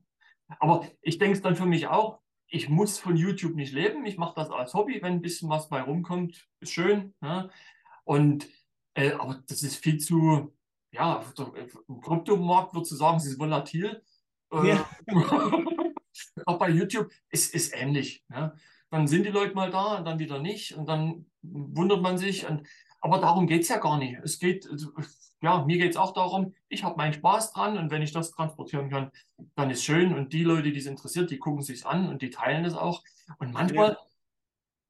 Aber 0.59 0.87
ich 1.01 1.17
denke 1.17 1.35
es 1.37 1.41
dann 1.41 1.55
für 1.55 1.65
mich 1.65 1.87
auch, 1.87 2.19
ich 2.47 2.69
muss 2.69 2.99
von 2.99 3.15
YouTube 3.17 3.55
nicht 3.55 3.73
leben. 3.73 4.05
Ich 4.05 4.17
mache 4.17 4.35
das 4.35 4.49
als 4.49 4.73
Hobby, 4.73 5.01
wenn 5.01 5.13
ein 5.13 5.21
bisschen 5.21 5.49
was 5.49 5.69
bei 5.69 5.81
rumkommt, 5.81 6.47
ist 6.59 6.71
schön. 6.73 7.13
Ne? 7.21 7.49
Und 8.03 8.47
äh, 8.95 9.11
aber 9.13 9.43
das 9.47 9.61
ist 9.63 9.77
viel 9.77 9.97
zu, 9.99 10.55
ja, 10.91 11.23
im 11.87 12.01
Kryptomarkt 12.01 12.73
würdest 12.73 12.91
du 12.91 12.95
sagen, 12.95 13.17
es 13.17 13.25
ist 13.25 13.39
volatil. 13.39 14.01
Äh, 14.51 14.69
Ja. 14.69 14.89
auch 16.45 16.57
bei 16.59 16.69
YouTube 16.69 17.11
ist 17.29 17.53
es 17.53 17.73
ähnlich. 17.73 18.23
Ne? 18.29 18.55
Dann 18.89 19.07
sind 19.07 19.23
die 19.25 19.31
Leute 19.31 19.53
mal 19.55 19.69
da 19.71 19.97
und 19.97 20.05
dann 20.05 20.19
wieder 20.19 20.39
nicht 20.39 20.73
und 20.75 20.87
dann 20.87 21.25
wundert 21.41 22.01
man 22.01 22.17
sich. 22.17 22.47
Und, 22.47 22.67
aber 23.01 23.19
darum 23.19 23.47
geht 23.47 23.63
es 23.63 23.69
ja 23.69 23.77
gar 23.77 23.97
nicht. 23.97 24.17
Es 24.23 24.39
geht, 24.39 24.67
ja, 25.45 25.63
mir 25.63 25.77
geht 25.77 25.91
es 25.91 25.97
auch 25.97 26.11
darum, 26.13 26.53
ich 26.69 26.83
habe 26.83 26.97
meinen 26.97 27.13
Spaß 27.13 27.53
dran 27.53 27.77
und 27.77 27.91
wenn 27.91 28.01
ich 28.01 28.11
das 28.11 28.31
transportieren 28.31 28.89
kann, 28.89 29.11
dann 29.55 29.69
ist 29.69 29.83
schön. 29.83 30.13
Und 30.13 30.33
die 30.33 30.43
Leute, 30.43 30.71
die 30.71 30.79
es 30.79 30.87
interessiert, 30.87 31.29
die 31.31 31.37
gucken 31.39 31.61
sich 31.61 31.85
an 31.85 32.09
und 32.09 32.21
die 32.21 32.31
teilen 32.31 32.65
es 32.65 32.73
auch. 32.73 33.03
Und 33.37 33.53
manchmal 33.53 33.97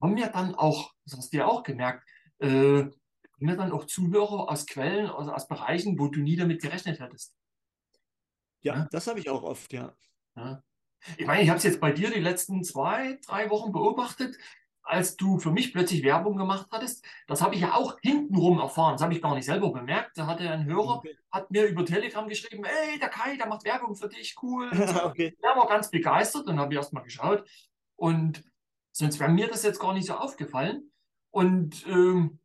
haben 0.02 0.16
wir 0.16 0.28
dann 0.30 0.56
auch, 0.56 0.94
das 1.06 1.18
hast 1.18 1.34
du 1.34 1.38
ja 1.38 1.46
auch 1.48 1.64
gemerkt, 1.64 2.08
äh, 2.40 2.48
haben 2.84 2.92
wir 3.40 3.58
dann 3.58 3.72
auch 3.74 3.86
Zuhörer 3.86 4.50
aus 4.50 4.66
Quellen, 4.66 5.08
also 5.10 5.32
aus 5.34 5.48
Bereichen, 5.48 6.00
wo 6.00 6.08
du 6.08 6.22
nie 6.22 6.38
damit 6.38 6.62
gerechnet 6.62 7.00
hättest. 7.02 7.36
Ja, 8.62 8.76
Ja. 8.76 8.88
das 8.92 9.08
habe 9.08 9.20
ich 9.20 9.30
auch 9.30 9.44
oft, 9.44 9.74
ja. 9.74 9.94
Ja. 10.38 10.64
Ich 11.18 11.28
meine, 11.28 11.44
ich 11.44 11.50
habe 11.50 11.58
es 11.58 11.64
jetzt 11.64 11.80
bei 11.82 11.92
dir 11.92 12.10
die 12.12 12.20
letzten 12.20 12.64
zwei, 12.64 13.20
drei 13.28 13.50
Wochen 13.50 13.72
beobachtet, 13.72 14.38
als 14.86 15.16
du 15.18 15.40
für 15.40 15.52
mich 15.52 15.74
plötzlich 15.74 16.04
Werbung 16.04 16.38
gemacht 16.38 16.68
hattest. 16.72 17.04
Das 17.28 17.42
habe 17.42 17.56
ich 17.56 17.62
ja 17.62 17.74
auch 17.74 17.98
hintenrum 18.02 18.60
erfahren. 18.60 18.94
Das 18.94 19.02
habe 19.02 19.14
ich 19.14 19.22
gar 19.22 19.34
nicht 19.36 19.46
selber 19.46 19.72
bemerkt. 19.74 20.18
Da 20.18 20.28
hatte 20.28 20.50
ein 20.50 20.66
Hörer, 20.66 20.98
Okay. 20.98 21.18
hat 21.32 21.50
mir 21.52 21.66
über 21.66 21.84
Telegram 21.86 22.28
geschrieben, 22.28 22.64
ey, 22.66 23.00
der 23.00 23.10
Kai, 23.10 23.36
der 23.38 23.48
macht 23.48 23.66
Werbung 23.66 23.96
für 23.96 24.08
dich, 24.10 24.36
cool. 24.42 24.70
Okay. 25.06 25.36
Der 25.44 25.56
war 25.56 25.68
ganz 25.68 25.90
begeistert 25.92 26.48
und 26.48 26.60
habe 26.60 26.74
ich 26.74 26.78
erst 26.78 26.94
mal 26.94 27.02
geschaut. 27.02 27.44
Und 27.96 28.44
sonst 28.92 29.20
wäre 29.20 29.32
mir 29.32 29.48
das 29.48 29.64
jetzt 29.64 29.80
gar 29.80 29.94
nicht 29.94 30.06
so 30.08 30.14
aufgefallen. 30.16 30.92
Und 31.32 31.86
ähm, 31.88 32.40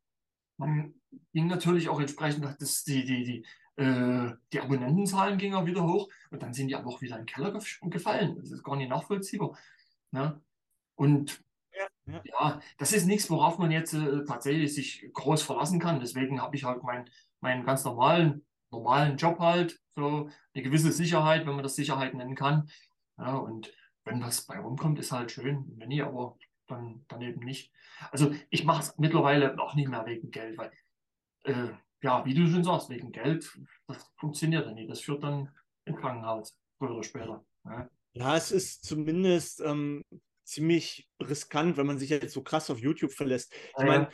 man 0.57 0.95
ging 1.33 1.47
natürlich 1.47 1.89
auch 1.89 2.01
entsprechend, 2.01 2.45
das, 2.61 2.85
die, 2.85 3.05
die, 3.05 3.25
die, 3.25 3.83
äh, 3.83 4.33
die 4.53 4.61
Abonnentenzahlen 4.61 5.39
gingen 5.39 5.55
auch 5.55 5.67
wieder 5.67 5.85
hoch 5.87 6.09
und 6.31 6.43
dann 6.43 6.53
sind 6.55 6.69
die 6.69 6.75
aber 6.77 6.89
auch 6.89 7.01
wieder 7.01 7.17
in 7.17 7.23
den 7.23 7.27
Keller 7.27 7.55
gef- 7.55 7.89
gefallen. 7.89 8.37
Das 8.41 8.51
ist 8.51 8.63
gar 8.65 8.77
nicht 8.77 8.89
nachvollziehbar. 8.89 9.57
Ne? 10.11 10.41
Und 10.97 11.43
Ja, 12.12 12.23
ja. 12.25 12.61
das 12.79 12.93
ist 12.93 13.07
nichts, 13.07 13.31
worauf 13.31 13.59
man 13.59 13.71
jetzt 13.71 13.95
äh, 13.95 14.25
tatsächlich 14.25 14.75
sich 14.75 15.11
groß 15.12 15.43
verlassen 15.43 15.81
kann. 15.81 16.00
Deswegen 16.00 16.40
habe 16.40 16.57
ich 16.57 16.64
halt 16.64 16.83
meinen 16.83 17.09
meinen 17.40 17.64
ganz 17.64 17.85
normalen, 17.85 18.45
normalen 18.71 19.17
Job 19.17 19.38
halt, 19.38 19.81
so 19.97 20.31
eine 20.55 20.62
gewisse 20.62 20.93
Sicherheit, 20.93 21.47
wenn 21.47 21.55
man 21.55 21.62
das 21.62 21.76
Sicherheit 21.76 22.14
nennen 22.14 22.35
kann. 22.35 22.71
Ja, 23.19 23.37
und 23.37 23.73
wenn 24.05 24.23
was 24.23 24.47
bei 24.47 24.59
rumkommt, 24.59 24.99
ist 24.99 25.12
halt 25.12 25.31
schön. 25.31 25.64
Wenn 25.76 25.88
nicht, 25.88 26.02
aber 26.02 26.38
dann, 26.67 27.05
dann 27.09 27.21
eben 27.23 27.40
nicht. 27.40 27.73
Also 28.11 28.33
ich 28.50 28.64
mache 28.64 28.83
es 28.83 28.99
mittlerweile 28.99 29.59
auch 29.59 29.75
nicht 29.75 29.88
mehr 29.88 30.07
wegen 30.07 30.31
Geld, 30.31 30.57
weil, 30.57 30.71
äh, 31.45 31.71
ja, 32.02 32.25
wie 32.25 32.35
du 32.35 32.47
schon 32.47 32.64
sagst, 32.64 32.88
wegen 32.88 33.12
Geld, 33.12 33.59
das 33.87 34.11
funktioniert 34.17 34.67
ja 34.67 34.73
nicht. 34.73 34.90
Das 34.90 35.00
führt 35.00 35.23
dann 35.23 35.50
im 35.85 35.97
Krankenhaus, 35.97 36.57
früher 36.79 36.93
oder 36.93 37.02
später. 37.02 37.45
Ja. 37.64 37.88
Ja, 38.12 38.37
es 38.37 38.50
ist 38.50 38.85
zumindest 38.85 39.61
ähm, 39.61 40.02
ziemlich 40.50 41.09
riskant, 41.23 41.76
wenn 41.76 41.87
man 41.87 41.99
sich 41.99 42.11
jetzt 42.11 42.33
so 42.33 42.42
krass 42.42 42.71
auf 42.71 42.78
YouTube 42.78 43.12
verlässt. 43.12 43.52
Ich 43.78 43.78
Ja, 43.78 43.87
meine, 43.87 44.11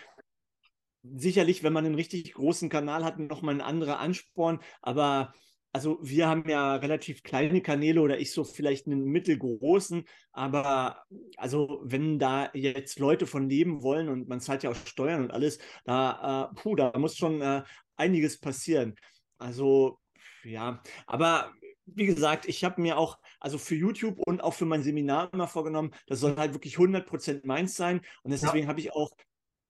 sicherlich, 1.02 1.62
wenn 1.62 1.72
man 1.72 1.86
einen 1.86 1.94
richtig 1.94 2.32
großen 2.34 2.68
Kanal 2.68 3.04
hat, 3.04 3.18
nochmal 3.18 3.54
ein 3.54 3.60
anderer 3.60 3.98
Ansporn, 4.00 4.60
aber 4.82 5.34
also 5.72 5.98
wir 6.02 6.26
haben 6.26 6.48
ja 6.48 6.76
relativ 6.76 7.22
kleine 7.22 7.60
Kanäle 7.60 8.00
oder 8.00 8.18
ich 8.18 8.32
so 8.32 8.44
vielleicht 8.44 8.86
einen 8.86 9.04
mittelgroßen, 9.04 10.04
aber 10.32 11.04
also 11.36 11.82
wenn 11.84 12.18
da 12.18 12.50
jetzt 12.54 12.98
Leute 12.98 13.26
von 13.26 13.48
leben 13.48 13.82
wollen 13.82 14.08
und 14.08 14.26
man 14.26 14.40
zahlt 14.40 14.62
ja 14.62 14.70
auch 14.70 14.74
Steuern 14.74 15.22
und 15.24 15.32
alles, 15.32 15.58
da, 15.84 16.50
äh, 16.52 16.54
puh, 16.60 16.76
da 16.76 16.98
muss 16.98 17.16
schon 17.16 17.42
äh, 17.42 17.62
einiges 17.96 18.40
passieren. 18.40 18.94
Also 19.38 19.98
ja, 20.44 20.82
aber 21.06 21.52
wie 21.84 22.06
gesagt, 22.06 22.48
ich 22.48 22.64
habe 22.64 22.80
mir 22.80 22.96
auch, 22.96 23.18
also 23.40 23.58
für 23.58 23.74
YouTube 23.74 24.18
und 24.26 24.42
auch 24.42 24.54
für 24.54 24.64
mein 24.64 24.82
Seminar 24.82 25.32
immer 25.32 25.48
vorgenommen, 25.48 25.92
das 26.06 26.20
soll 26.20 26.36
halt 26.36 26.52
wirklich 26.52 26.76
100% 26.76 27.46
meins 27.46 27.74
sein. 27.76 28.00
Und 28.22 28.32
deswegen 28.32 28.68
habe 28.68 28.80
ich 28.80 28.92
auch 28.92 29.10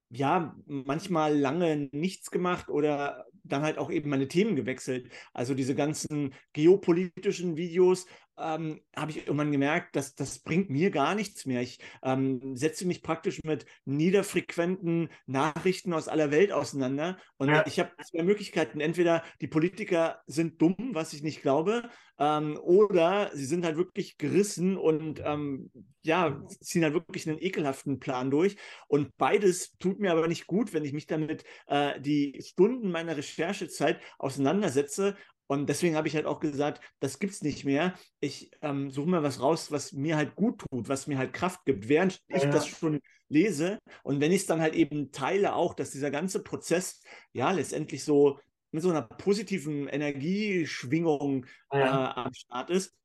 ja, 0.08 0.54
manchmal 0.66 1.36
lange 1.36 1.88
nichts 1.92 2.30
gemacht 2.30 2.68
oder 2.68 3.26
dann 3.42 3.62
halt 3.62 3.78
auch 3.78 3.90
eben 3.90 4.10
meine 4.10 4.28
Themen 4.28 4.54
gewechselt. 4.54 5.10
Also 5.32 5.54
diese 5.54 5.74
ganzen 5.74 6.34
geopolitischen 6.52 7.56
Videos 7.56 8.06
ähm, 8.38 8.80
habe 8.94 9.10
ich 9.10 9.18
irgendwann 9.26 9.52
gemerkt, 9.52 9.96
dass 9.96 10.14
das 10.14 10.40
bringt 10.40 10.70
mir 10.70 10.90
gar 10.90 11.14
nichts 11.14 11.46
mehr. 11.46 11.62
Ich 11.62 11.78
ähm, 12.02 12.56
setze 12.56 12.86
mich 12.86 13.02
praktisch 13.02 13.42
mit 13.44 13.66
niederfrequenten 13.84 15.08
Nachrichten 15.26 15.92
aus 15.92 16.08
aller 16.08 16.30
Welt 16.30 16.52
auseinander 16.52 17.18
und 17.38 17.48
Ja. 17.48 17.64
ich 17.66 17.78
habe 17.78 17.90
zwei 18.04 18.22
Möglichkeiten. 18.22 18.80
Entweder 18.80 19.22
die 19.40 19.48
Politiker 19.48 20.22
sind 20.26 20.60
dumm, 20.60 20.76
was 20.92 21.12
ich 21.12 21.22
nicht 21.22 21.42
glaube, 21.42 21.88
ähm, 22.18 22.58
oder 22.62 23.30
sie 23.34 23.44
sind 23.44 23.64
halt 23.64 23.76
wirklich 23.76 24.16
gerissen 24.18 24.76
und 24.76 25.20
ähm, 25.24 25.70
ja, 26.02 26.40
ziehen 26.60 26.84
halt 26.84 26.94
wirklich 26.94 27.28
einen 27.28 27.38
ekelhaften 27.40 27.98
Plan 27.98 28.30
durch. 28.30 28.56
Und 28.88 29.16
beides 29.16 29.76
tut 29.78 29.98
mir 30.00 30.12
aber 30.12 30.28
nicht 30.28 30.46
gut, 30.46 30.72
wenn 30.72 30.84
ich 30.84 30.92
mich 30.92 31.06
damit 31.06 31.44
äh, 31.66 32.00
die 32.00 32.40
Stunden 32.42 32.90
meiner 32.90 33.16
Recherchezeit 33.16 34.00
auseinandersetze. 34.18 35.16
Und 35.48 35.68
deswegen 35.68 35.94
habe 35.96 36.08
ich 36.08 36.16
halt 36.16 36.26
auch 36.26 36.40
gesagt, 36.40 36.80
das 37.00 37.18
gibt 37.18 37.32
es 37.32 37.42
nicht 37.42 37.64
mehr. 37.64 37.94
Ich 38.20 38.50
ähm, 38.62 38.90
suche 38.90 39.08
mir 39.08 39.22
was 39.22 39.40
raus, 39.40 39.70
was 39.70 39.92
mir 39.92 40.16
halt 40.16 40.34
gut 40.34 40.60
tut, 40.60 40.88
was 40.88 41.06
mir 41.06 41.18
halt 41.18 41.32
Kraft 41.32 41.64
gibt, 41.64 41.88
während 41.88 42.20
ich 42.28 42.42
Ja, 42.42 42.48
ja. 42.48 42.50
das 42.50 42.66
schon 42.66 43.00
lese. 43.28 43.78
Und 44.02 44.20
wenn 44.20 44.32
ich 44.32 44.42
es 44.42 44.46
dann 44.46 44.60
halt 44.60 44.74
eben 44.74 45.12
teile, 45.12 45.54
auch, 45.54 45.74
dass 45.74 45.90
dieser 45.90 46.10
ganze 46.10 46.42
Prozess 46.42 47.02
ja 47.32 47.50
letztendlich 47.52 48.04
so 48.04 48.38
mit 48.72 48.82
so 48.82 48.90
einer 48.90 49.02
positiven 49.02 49.88
Energieschwingung 49.88 51.46
äh, 51.70 51.78
Ja. 51.78 52.16
am 52.16 52.34
Start 52.34 52.70
ist. 52.70 52.96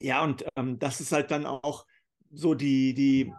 Ja, 0.00 0.22
und 0.24 0.44
ähm, 0.56 0.78
das 0.78 1.00
ist 1.00 1.12
halt 1.12 1.30
dann 1.30 1.46
auch 1.46 1.86
so 2.30 2.54
die, 2.54 2.94
die, 2.94 3.32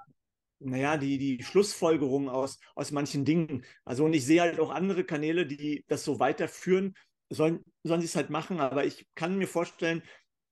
naja, 0.60 0.98
die, 0.98 1.18
die 1.18 1.44
Schlussfolgerung 1.44 2.30
aus, 2.30 2.60
aus 2.76 2.92
manchen 2.92 3.24
Dingen. 3.26 3.64
Also, 3.86 4.06
und 4.06 4.14
ich 4.14 4.26
sehe 4.26 4.42
halt 4.42 4.60
auch 4.60 4.72
andere 4.72 5.06
Kanäle, 5.06 5.46
die 5.46 5.86
das 5.88 6.04
so 6.04 6.20
weiterführen, 6.20 6.96
sollen, 7.30 7.64
sollen 7.84 8.02
sie 8.02 8.08
es 8.08 8.16
halt 8.16 8.30
machen, 8.30 8.60
aber 8.60 8.86
ich 8.86 9.08
kann 9.16 9.38
mir 9.38 9.48
vorstellen, 9.48 10.04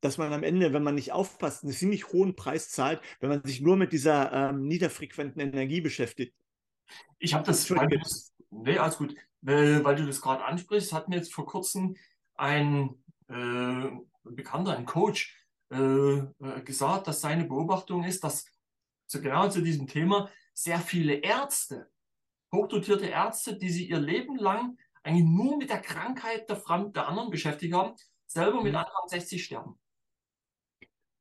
dass 0.02 0.18
man 0.18 0.32
am 0.32 0.44
Ende, 0.44 0.74
wenn 0.74 0.84
man 0.84 0.96
nicht 0.96 1.12
aufpasst, 1.12 1.64
einen 1.64 1.74
ziemlich 1.74 2.10
hohen 2.10 2.36
Preis 2.36 2.70
zahlt, 2.70 3.02
wenn 3.20 3.30
man 3.30 3.44
sich 3.44 3.62
nur 3.62 3.78
mit 3.78 3.92
dieser 3.92 4.32
ähm, 4.32 4.68
niederfrequenten 4.68 5.42
Energie 5.42 5.82
beschäftigt. 5.82 6.36
Ich 7.20 7.34
habe 7.34 7.44
das, 7.44 7.70
weil 7.72 7.88
du 7.88 7.98
das, 7.98 8.34
nee, 8.52 8.78
alles 8.78 8.98
gut, 8.98 9.16
weil, 9.42 9.84
weil 9.84 9.96
du 9.96 10.06
das 10.06 10.22
gerade 10.22 10.46
ansprichst, 10.46 10.94
hat 10.94 11.10
mir 11.10 11.16
jetzt 11.16 11.34
vor 11.34 11.46
kurzem 11.46 11.96
ein 12.36 13.04
äh, 13.28 13.90
Bekannter, 14.24 14.78
ein 14.78 14.86
Coach, 14.86 15.36
äh, 15.72 15.78
äh, 15.78 16.62
gesagt, 16.64 17.08
dass 17.08 17.22
seine 17.22 17.46
Beobachtung 17.46 18.04
ist, 18.04 18.24
dass 18.24 18.46
so 19.08 19.20
genau 19.22 19.50
zu 19.50 19.62
diesem 19.62 19.88
Thema 19.88 20.30
sehr 20.54 20.80
viele 20.80 21.16
Ärzte, 21.16 21.90
hochdotierte 22.54 23.08
Ärzte, 23.08 23.58
die 23.58 23.70
sich 23.70 23.90
ihr 23.90 24.00
Leben 24.00 24.38
lang 24.38 24.78
eigentlich 25.08 25.26
nur 25.26 25.58
mit 25.58 25.70
der 25.70 25.82
Krankheit 25.82 26.50
der, 26.50 26.58
Fram 26.58 26.92
der 26.94 27.08
anderen 27.08 27.30
beschäftigt 27.30 27.74
haben, 27.74 27.96
selber 28.26 28.62
mit 28.62 28.74
Mhm. 28.74 28.80
Anfang 28.80 29.08
60 29.08 29.44
sterben. 29.46 29.80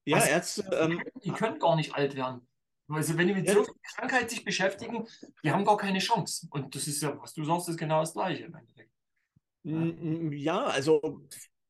Ja, 0.05 0.17
Also, 0.17 0.29
Ärzte, 0.29 0.63
Die 0.63 0.77
ähm, 0.77 0.99
können, 0.99 1.11
die 1.25 1.33
können 1.33 1.59
gar 1.59 1.77
nicht 1.77 1.95
alt 1.95 2.15
werden. 2.17 2.49
Also 2.89 3.19
wenn 3.19 3.27
die 3.27 3.35
mit 3.35 3.47
Ja. 3.47 3.55
so 3.55 3.65
viel 3.65 3.75
Krankheit 3.97 4.31
sich 4.31 4.45
beschäftigen, 4.45 5.07
die 5.43 5.51
haben 5.51 5.65
gar 5.65 5.77
keine 5.77 5.99
Chance. 5.99 6.47
Und 6.51 6.75
das 6.75 6.87
ist 6.87 7.03
ja, 7.03 7.19
was 7.21 7.35
du 7.35 7.45
sagst, 7.45 7.69
ist 7.69 7.79
genau 7.79 8.01
das 8.01 8.13
Gleiche 8.13 8.45
im 8.45 8.55
Endeffekt. 8.55 8.93
Mm, 9.65 10.33
Ja, 10.33 10.65
also 10.65 11.21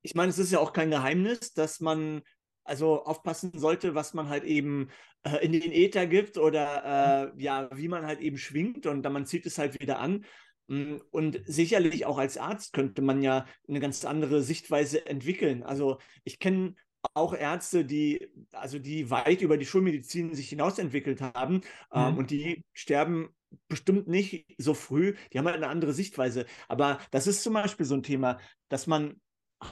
ich 0.02 0.14
meine, 0.14 0.28
es 0.30 0.38
ist 0.38 0.52
ja 0.52 0.58
auch 0.60 0.72
kein 0.72 0.90
Geheimnis, 0.90 1.54
dass 1.54 1.80
man 1.80 2.22
also 2.64 3.04
aufpassen 3.04 3.58
sollte, 3.58 3.94
was 3.94 4.12
man 4.12 4.28
halt 4.28 4.44
eben 4.44 4.90
äh, 5.22 5.44
in 5.44 5.52
den 5.52 5.72
Äther 5.72 6.06
gibt 6.06 6.36
oder 6.36 7.32
äh, 7.34 7.42
ja, 7.42 7.68
wie 7.76 7.88
man 7.88 8.04
halt 8.04 8.20
eben 8.20 8.36
schwingt 8.38 8.86
und 8.86 9.02
dann 9.02 9.12
man 9.12 9.24
zieht 9.24 9.46
es 9.46 9.56
halt 9.58 9.80
wieder 9.80 9.98
an. 10.00 10.24
Mm, 10.68 10.96
Und 11.10 11.40
sicherlich 11.46 12.06
auch 12.06 12.18
als 12.18 12.38
Arzt 12.38 12.72
könnte 12.72 13.02
man 13.02 13.22
ja 13.22 13.46
eine 13.68 13.80
ganz 13.80 14.04
andere 14.04 14.42
Sichtweise 14.42 15.06
entwickeln. 15.06 15.62
Also 15.62 15.98
ich 16.24 16.38
kenne 16.38 16.74
auch 17.14 17.34
Ärzte, 17.34 17.84
die 17.84 18.28
also 18.52 18.78
die 18.80 19.10
weit 19.10 19.40
über 19.40 19.56
die 19.58 19.66
Schulmedizin 19.66 20.34
sich 20.34 20.48
hinausentwickelt 20.48 21.20
haben 21.20 21.60
ähm, 21.92 22.14
Mhm. 22.14 22.18
und 22.18 22.30
die 22.30 22.64
sterben 22.72 23.28
bestimmt 23.68 24.08
nicht 24.08 24.46
so 24.58 24.74
früh. 24.74 25.14
Die 25.32 25.38
haben 25.38 25.46
halt 25.46 25.56
eine 25.56 25.68
andere 25.68 25.92
Sichtweise. 25.92 26.46
Aber 26.68 26.98
das 27.12 27.26
ist 27.28 27.42
zum 27.42 27.54
Beispiel 27.54 27.86
so 27.86 27.94
ein 27.94 28.02
Thema, 28.02 28.38
dass 28.68 28.86
man 28.86 29.20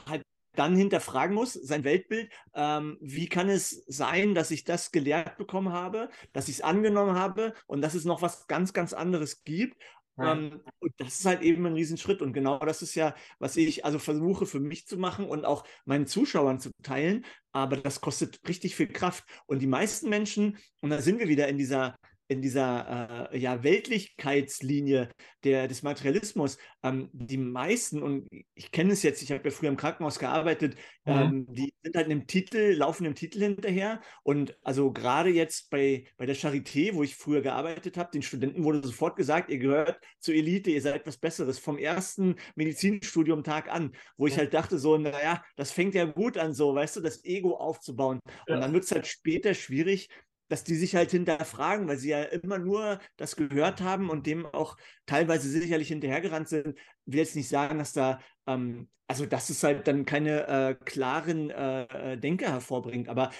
halt 0.07 0.23
dann 0.55 0.75
hinterfragen 0.77 1.35
muss, 1.35 1.51
sein 1.53 1.83
Weltbild, 1.83 2.31
ähm, 2.53 2.97
wie 3.01 3.27
kann 3.27 3.49
es 3.49 3.83
sein, 3.87 4.33
dass 4.33 4.51
ich 4.51 4.63
das 4.63 4.93
gelehrt 4.93 5.37
bekommen 5.37 5.73
habe, 5.73 6.09
dass 6.31 6.47
ich 6.47 6.55
es 6.55 6.61
angenommen 6.61 7.15
habe 7.15 7.53
und 7.67 7.81
dass 7.81 7.93
es 7.93 8.05
noch 8.05 8.21
was 8.21 8.47
ganz, 8.47 8.71
ganz 8.71 8.93
anderes 8.93 9.43
gibt. 9.43 9.75
Ja. 10.17 10.33
Ähm, 10.33 10.61
und 10.79 10.93
das 10.97 11.19
ist 11.19 11.25
halt 11.25 11.41
eben 11.41 11.65
ein 11.65 11.73
Riesenschritt. 11.73 12.21
Und 12.21 12.33
genau 12.33 12.59
das 12.59 12.81
ist 12.81 12.95
ja, 12.95 13.15
was 13.39 13.57
ich 13.57 13.85
also 13.85 13.99
versuche 13.99 14.45
für 14.45 14.59
mich 14.59 14.87
zu 14.87 14.97
machen 14.97 15.25
und 15.25 15.45
auch 15.45 15.65
meinen 15.85 16.07
Zuschauern 16.07 16.59
zu 16.59 16.71
teilen. 16.83 17.25
Aber 17.51 17.77
das 17.77 18.01
kostet 18.01 18.39
richtig 18.47 18.75
viel 18.75 18.87
Kraft. 18.87 19.23
Und 19.45 19.59
die 19.59 19.67
meisten 19.67 20.09
Menschen, 20.09 20.57
und 20.81 20.89
da 20.89 21.01
sind 21.01 21.19
wir 21.19 21.27
wieder 21.27 21.47
in 21.47 21.57
dieser 21.57 21.95
in 22.27 22.41
dieser 22.41 23.31
äh, 23.31 23.37
ja, 23.37 23.63
Weltlichkeitslinie 23.63 25.09
der, 25.43 25.67
des 25.67 25.83
Materialismus, 25.83 26.57
ähm, 26.83 27.09
die 27.13 27.37
meisten, 27.37 28.01
und 28.01 28.27
ich 28.55 28.71
kenne 28.71 28.93
es 28.93 29.03
jetzt, 29.03 29.21
ich 29.21 29.31
habe 29.31 29.43
ja 29.43 29.51
früher 29.51 29.69
im 29.69 29.77
Krankenhaus 29.77 30.17
gearbeitet, 30.17 30.75
mhm. 31.05 31.13
ähm, 31.13 31.45
die 31.49 31.73
sind 31.83 31.95
halt 31.95 32.05
einem 32.05 32.25
Titel, 32.25 32.73
laufen 32.73 33.03
dem 33.03 33.15
Titel 33.15 33.39
hinterher. 33.39 34.01
Und 34.23 34.57
also 34.63 34.91
gerade 34.91 35.29
jetzt 35.29 35.69
bei, 35.69 36.07
bei 36.17 36.25
der 36.25 36.35
Charité, 36.35 36.95
wo 36.95 37.03
ich 37.03 37.15
früher 37.15 37.41
gearbeitet 37.41 37.97
habe, 37.97 38.11
den 38.11 38.23
Studenten 38.23 38.63
wurde 38.63 38.85
sofort 38.85 39.15
gesagt, 39.15 39.49
ihr 39.51 39.59
gehört 39.59 39.99
zur 40.19 40.33
Elite, 40.33 40.71
ihr 40.71 40.81
seid 40.81 41.05
was 41.05 41.17
Besseres, 41.17 41.59
vom 41.59 41.77
ersten 41.77 42.35
Medizinstudium 42.55 43.43
Tag 43.43 43.71
an, 43.71 43.91
wo 44.17 44.25
ich 44.25 44.37
halt 44.37 44.53
dachte, 44.53 44.79
so, 44.79 44.97
naja, 44.97 45.43
das 45.55 45.71
fängt 45.71 45.93
ja 45.93 46.05
gut 46.05 46.37
an, 46.37 46.53
so, 46.53 46.73
weißt 46.73 46.95
du, 46.97 47.01
das 47.01 47.23
Ego 47.23 47.55
aufzubauen. 47.55 48.19
Und 48.47 48.59
dann 48.59 48.73
wird 48.73 48.85
es 48.85 48.91
halt 48.91 49.05
später 49.05 49.53
schwierig, 49.53 50.09
dass 50.47 50.63
die 50.63 50.75
sich 50.75 50.95
halt 50.95 51.11
hinterfragen, 51.11 51.87
weil 51.87 51.97
sie 51.97 52.09
ja 52.09 52.23
immer 52.23 52.57
nur 52.57 52.99
das 53.17 53.35
gehört 53.35 53.81
haben 53.81 54.09
und 54.09 54.27
dem 54.27 54.45
auch 54.45 54.77
teilweise 55.05 55.49
sicherlich 55.49 55.87
hinterhergerannt 55.87 56.47
sind. 56.47 56.77
Ich 57.05 57.13
will 57.13 57.19
jetzt 57.19 57.35
nicht 57.35 57.49
sagen, 57.49 57.79
dass 57.79 57.93
da, 57.93 58.19
ähm, 58.47 58.89
also 59.07 59.25
dass 59.25 59.49
es 59.49 59.63
halt 59.63 59.87
dann 59.87 60.05
keine 60.05 60.47
äh, 60.47 60.75
klaren 60.75 61.49
äh, 61.49 62.13
äh 62.13 62.17
Denker 62.17 62.49
hervorbringt, 62.49 63.09
aber 63.09 63.31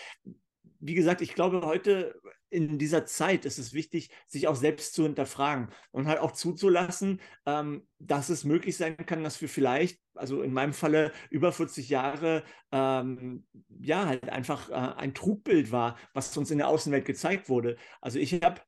wie 0.80 0.94
gesagt, 0.94 1.22
ich 1.22 1.34
glaube, 1.34 1.62
heute 1.66 2.14
in 2.50 2.78
dieser 2.78 3.06
Zeit 3.06 3.46
ist 3.46 3.58
es 3.58 3.74
wichtig, 3.74 4.10
sich 4.28 4.48
auch 4.48 4.56
selbst 4.56 4.94
zu 4.94 5.04
hinterfragen 5.04 5.70
und 5.92 6.08
halt 6.08 6.20
auch 6.20 6.32
zuzulassen, 6.32 7.22
ähm, 7.46 7.88
dass 8.00 8.30
es 8.30 8.44
möglich 8.44 8.78
sein 8.78 8.98
kann, 9.06 9.24
dass 9.24 9.42
wir 9.42 9.50
vielleicht, 9.50 10.00
also 10.14 10.42
in 10.42 10.54
meinem 10.54 10.74
Falle 10.74 11.12
über 11.30 11.52
40 11.52 11.90
Jahre, 11.90 12.44
ähm, 12.72 13.46
ja, 13.80 14.06
halt 14.06 14.30
einfach 14.30 14.70
äh, 14.70 14.74
ein 14.74 15.14
Trugbild 15.14 15.72
war, 15.72 15.98
was 16.14 16.36
uns 16.38 16.52
in 16.52 16.58
der 16.58 16.68
Außenwelt 16.68 17.06
gezeigt 17.06 17.50
wurde. 17.50 17.78
Also 18.02 18.20
ich 18.20 18.34
habe 18.42 18.62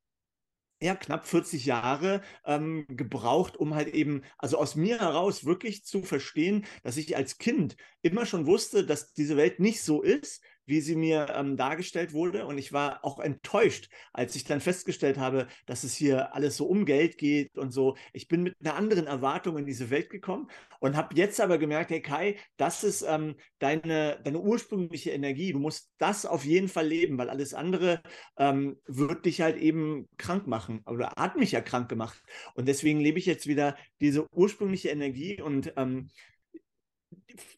ja, 0.79 0.95
knapp 0.95 1.25
40 1.25 1.65
Jahre 1.65 2.21
ähm, 2.45 2.85
gebraucht, 2.87 3.57
um 3.57 3.73
halt 3.73 3.87
eben, 3.87 4.21
also 4.37 4.57
aus 4.57 4.75
mir 4.75 4.99
heraus 4.99 5.45
wirklich 5.45 5.83
zu 5.85 6.03
verstehen, 6.03 6.65
dass 6.83 6.97
ich 6.97 7.15
als 7.15 7.39
Kind 7.39 7.77
immer 8.03 8.25
schon 8.25 8.45
wusste, 8.45 8.85
dass 8.85 9.13
diese 9.13 9.37
Welt 9.37 9.59
nicht 9.59 9.81
so 9.81 10.03
ist, 10.03 10.43
wie 10.67 10.81
sie 10.81 10.95
mir 10.95 11.27
ähm, 11.33 11.57
dargestellt 11.57 12.13
wurde. 12.13 12.45
Und 12.45 12.57
ich 12.57 12.73
war 12.73 13.03
auch 13.03 13.19
enttäuscht, 13.19 13.89
als 14.13 14.35
ich 14.35 14.43
dann 14.43 14.61
festgestellt 14.61 15.17
habe, 15.17 15.47
dass 15.65 15.83
es 15.83 15.95
hier 15.95 16.35
alles 16.35 16.57
so 16.57 16.67
um 16.67 16.85
Geld 16.85 17.17
geht 17.17 17.57
und 17.57 17.71
so. 17.71 17.95
Ich 18.13 18.27
bin 18.27 18.43
mit 18.43 18.55
einer 18.61 18.75
anderen 18.75 19.07
Erwartung 19.07 19.57
in 19.57 19.65
diese 19.65 19.89
Welt 19.89 20.09
gekommen 20.09 20.49
und 20.79 20.95
habe 20.95 21.15
jetzt 21.15 21.41
aber 21.41 21.57
gemerkt, 21.57 21.89
hey 21.89 22.01
Kai, 22.01 22.37
das 22.57 22.83
ist 22.83 23.01
ähm, 23.01 23.35
deine, 23.59 24.19
deine 24.23 24.39
ursprüngliche 24.39 25.11
Energie. 25.11 25.53
Du 25.53 25.59
musst 25.59 25.91
das 25.97 26.25
auf 26.25 26.45
jeden 26.45 26.67
Fall 26.67 26.87
leben, 26.87 27.17
weil 27.17 27.29
alles 27.29 27.53
andere 27.53 28.01
ähm, 28.37 28.77
wird 28.85 29.25
dich 29.25 29.41
halt 29.41 29.57
eben 29.57 30.07
krank 30.17 30.47
machen 30.47 30.81
oder 30.85 31.13
hat 31.17 31.37
mich 31.37 31.53
ja 31.53 31.61
krank 31.61 31.89
gemacht. 31.89 32.21
Und 32.53 32.67
deswegen 32.67 32.99
lebe 32.99 33.19
ich 33.19 33.25
jetzt 33.25 33.47
wieder 33.47 33.77
diese 34.01 34.27
ursprüngliche 34.31 34.89
Energie 34.89 35.41
und 35.41 35.73
ähm, 35.77 36.09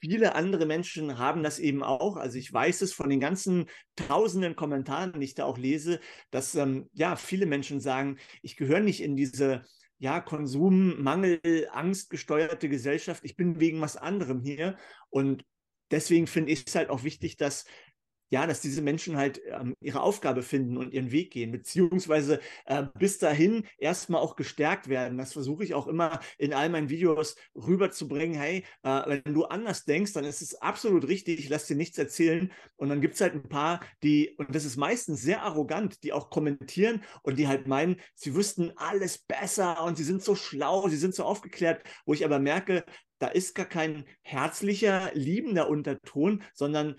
viele 0.02 0.36
andere 0.36 0.66
Menschen 0.66 1.18
haben 1.18 1.44
das 1.44 1.60
eben 1.60 1.84
auch. 1.84 2.18
Also 2.18 2.38
ich 2.38 2.52
weiß 2.52 2.82
es 2.82 2.94
von 2.94 3.10
den 3.10 3.20
ganzen 3.20 3.68
tausenden 3.96 4.56
Kommentaren, 4.56 5.14
die 5.14 5.26
ich 5.26 5.36
da 5.36 5.46
auch 5.46 5.58
lese, 5.58 6.00
dass 6.32 6.56
ähm, 6.56 6.90
ja 6.94 7.16
viele 7.16 7.46
Menschen 7.46 7.80
sagen, 7.80 8.18
ich 8.42 8.56
gehöre 8.56 8.82
nicht 8.82 9.02
in 9.02 9.16
diese 9.16 9.64
ja, 9.98 10.22
Konsum, 10.22 11.02
Mangel, 11.02 11.68
Angst 11.72 12.10
gesteuerte 12.10 12.70
Gesellschaft. 12.70 13.24
Ich 13.26 13.36
bin 13.36 13.60
wegen 13.60 13.82
was 13.82 13.98
anderem 13.98 14.42
hier. 14.42 14.78
Und 15.10 15.44
deswegen 15.92 16.28
finde 16.28 16.52
ich 16.52 16.66
es 16.66 16.76
halt 16.76 16.90
auch 16.90 17.04
wichtig, 17.04 17.36
dass 17.36 17.66
ja, 18.30 18.46
dass 18.48 18.62
diese 18.62 18.82
Menschen 18.82 19.18
halt 19.18 19.42
ähm, 19.48 19.76
ihre 19.82 20.02
Aufgabe 20.02 20.44
finden 20.44 20.78
und 20.78 20.94
ihren 20.94 21.12
Weg 21.12 21.32
gehen, 21.32 21.52
beziehungsweise 21.52 22.40
äh, 22.66 22.84
bis 22.98 23.18
dahin 23.18 23.66
erstmal 23.78 24.22
auch 24.22 24.36
gestärkt 24.36 24.88
werden. 24.88 25.18
Das 25.18 25.34
versuche 25.34 25.64
ich 25.64 25.74
auch 25.74 25.88
immer 25.88 26.20
in 26.38 26.54
all 26.54 26.70
meinen 26.70 26.90
Videos 26.90 27.36
rüberzubringen. 27.56 28.38
Hey, 28.38 28.66
äh, 28.84 29.22
wenn 29.24 29.34
du 29.34 29.46
anders 29.46 29.86
denkst, 29.86 30.14
dann 30.14 30.26
ist 30.26 30.42
es 30.42 30.56
absolut 30.56 31.08
richtig, 31.08 31.50
lass 31.50 31.68
dir 31.68 31.76
nichts 31.76 31.98
erzählen. 31.98 32.52
Und 32.76 32.90
dann 32.90 33.02
gibt 33.02 33.16
es 33.16 33.22
halt 33.22 33.34
ein 33.34 33.50
paar, 33.50 33.82
die, 34.04 34.36
und 34.38 34.54
das 34.54 34.66
ist 34.66 34.78
meistens 34.78 35.22
sehr 35.22 35.42
arrogant, 35.42 36.04
die 36.04 36.14
auch 36.14 36.30
kommentieren 36.30 37.04
und 37.24 37.40
die 37.40 37.48
halt 37.48 37.68
meinen, 37.68 37.98
sie 38.16 38.36
wüssten 38.36 38.72
alles 38.76 39.18
besser 39.18 39.84
und 39.84 39.98
sie 39.98 40.04
sind 40.04 40.24
so 40.24 40.36
schlau, 40.36 40.88
sie 40.88 40.98
sind 40.98 41.16
so 41.16 41.24
aufgeklärt, 41.24 41.84
wo 42.06 42.14
ich 42.14 42.26
aber 42.26 42.40
merke, 42.40 42.84
da 43.20 43.28
ist 43.28 43.54
gar 43.54 43.66
kein 43.66 44.06
herzlicher, 44.22 45.12
liebender 45.14 45.70
Unterton, 45.70 46.42
sondern 46.54 46.96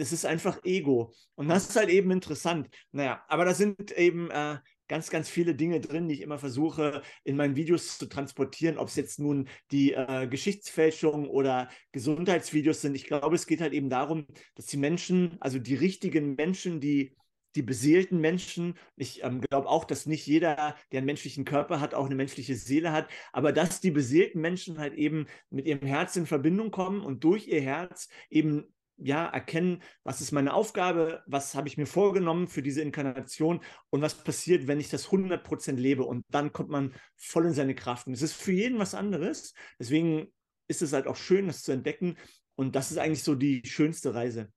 das 0.00 0.12
ist 0.12 0.24
einfach 0.24 0.64
Ego. 0.64 1.12
Und 1.34 1.48
das 1.48 1.68
ist 1.68 1.76
halt 1.76 1.90
eben 1.90 2.10
interessant. 2.10 2.68
Naja, 2.90 3.22
aber 3.28 3.44
da 3.44 3.54
sind 3.54 3.92
eben 3.92 4.30
äh, 4.30 4.58
ganz, 4.88 5.10
ganz 5.10 5.28
viele 5.28 5.54
Dinge 5.54 5.80
drin, 5.80 6.08
die 6.08 6.14
ich 6.14 6.20
immer 6.22 6.38
versuche, 6.38 7.02
in 7.22 7.36
meinen 7.36 7.54
Videos 7.54 7.98
zu 7.98 8.06
transportieren, 8.06 8.78
ob 8.78 8.88
es 8.88 8.96
jetzt 8.96 9.18
nun 9.20 9.48
die 9.70 9.92
äh, 9.92 10.26
Geschichtsfälschung 10.26 11.28
oder 11.28 11.68
Gesundheitsvideos 11.92 12.80
sind. 12.80 12.94
Ich 12.94 13.04
glaube, 13.04 13.36
es 13.36 13.46
geht 13.46 13.60
halt 13.60 13.74
eben 13.74 13.90
darum, 13.90 14.26
dass 14.54 14.66
die 14.66 14.78
Menschen, 14.78 15.36
also 15.40 15.58
die 15.58 15.74
richtigen 15.74 16.34
Menschen, 16.34 16.80
die 16.80 17.14
die 17.56 17.62
beseelten 17.62 18.20
Menschen. 18.20 18.74
Ich 18.96 19.24
ähm, 19.24 19.40
glaube 19.40 19.68
auch, 19.68 19.84
dass 19.84 20.06
nicht 20.06 20.24
jeder, 20.24 20.76
der 20.92 20.98
einen 20.98 21.06
menschlichen 21.06 21.44
Körper 21.44 21.80
hat, 21.80 21.94
auch 21.94 22.06
eine 22.06 22.14
menschliche 22.14 22.54
Seele 22.54 22.92
hat, 22.92 23.10
aber 23.32 23.52
dass 23.52 23.80
die 23.80 23.90
beseelten 23.90 24.40
Menschen 24.40 24.78
halt 24.78 24.94
eben 24.94 25.26
mit 25.50 25.66
ihrem 25.66 25.84
Herz 25.86 26.14
in 26.14 26.26
Verbindung 26.26 26.70
kommen 26.70 27.00
und 27.00 27.24
durch 27.24 27.48
ihr 27.48 27.60
Herz 27.60 28.08
eben 28.30 28.72
ja, 29.02 29.26
erkennen, 29.26 29.82
was 30.04 30.20
ist 30.20 30.32
meine 30.32 30.54
Aufgabe, 30.54 31.22
was 31.26 31.54
habe 31.54 31.68
ich 31.68 31.76
mir 31.76 31.86
vorgenommen 31.86 32.48
für 32.48 32.62
diese 32.62 32.82
Inkarnation 32.82 33.60
und 33.90 34.02
was 34.02 34.14
passiert, 34.14 34.66
wenn 34.66 34.80
ich 34.80 34.90
das 34.90 35.08
100% 35.08 35.72
lebe 35.74 36.04
und 36.04 36.24
dann 36.28 36.52
kommt 36.52 36.70
man 36.70 36.94
voll 37.16 37.46
in 37.46 37.54
seine 37.54 37.74
Kraft. 37.74 38.06
Und 38.06 38.12
es 38.12 38.22
ist 38.22 38.34
für 38.34 38.52
jeden 38.52 38.78
was 38.78 38.94
anderes. 38.94 39.54
Deswegen 39.78 40.32
ist 40.68 40.82
es 40.82 40.92
halt 40.92 41.06
auch 41.06 41.16
schön, 41.16 41.46
das 41.46 41.62
zu 41.62 41.72
entdecken 41.72 42.16
und 42.56 42.76
das 42.76 42.90
ist 42.90 42.98
eigentlich 42.98 43.22
so 43.22 43.34
die 43.34 43.62
schönste 43.64 44.14
Reise. 44.14 44.52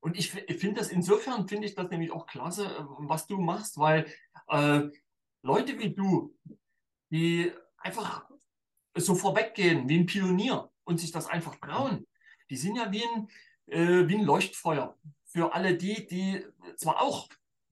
Und 0.00 0.16
ich, 0.16 0.30
finde 0.30 0.74
das 0.74 0.88
insofern, 0.88 1.48
finde 1.48 1.66
ich 1.66 1.74
das 1.74 1.90
nämlich 1.90 2.12
auch 2.12 2.26
klasse, 2.26 2.66
äh, 2.66 2.84
was 2.98 3.26
du 3.26 3.38
machst, 3.38 3.78
weil 3.78 4.06
äh, 4.48 4.82
Leute 5.42 5.78
wie 5.78 5.94
du, 5.94 6.36
die 7.10 7.52
einfach 7.78 8.28
so 8.96 9.14
vorweggehen, 9.14 9.88
wie 9.88 9.98
ein 9.98 10.06
Pionier 10.06 10.70
und 10.84 11.00
sich 11.00 11.12
das 11.12 11.26
einfach 11.26 11.56
trauen, 11.56 12.06
die 12.50 12.56
sind 12.56 12.76
ja 12.76 12.90
wie 12.92 13.02
ein, 13.02 13.28
äh, 13.66 14.08
wie 14.08 14.16
ein 14.16 14.24
Leuchtfeuer 14.24 14.96
für 15.26 15.54
alle 15.54 15.76
die, 15.76 16.06
die 16.06 16.44
zwar 16.76 17.02
auch, 17.02 17.28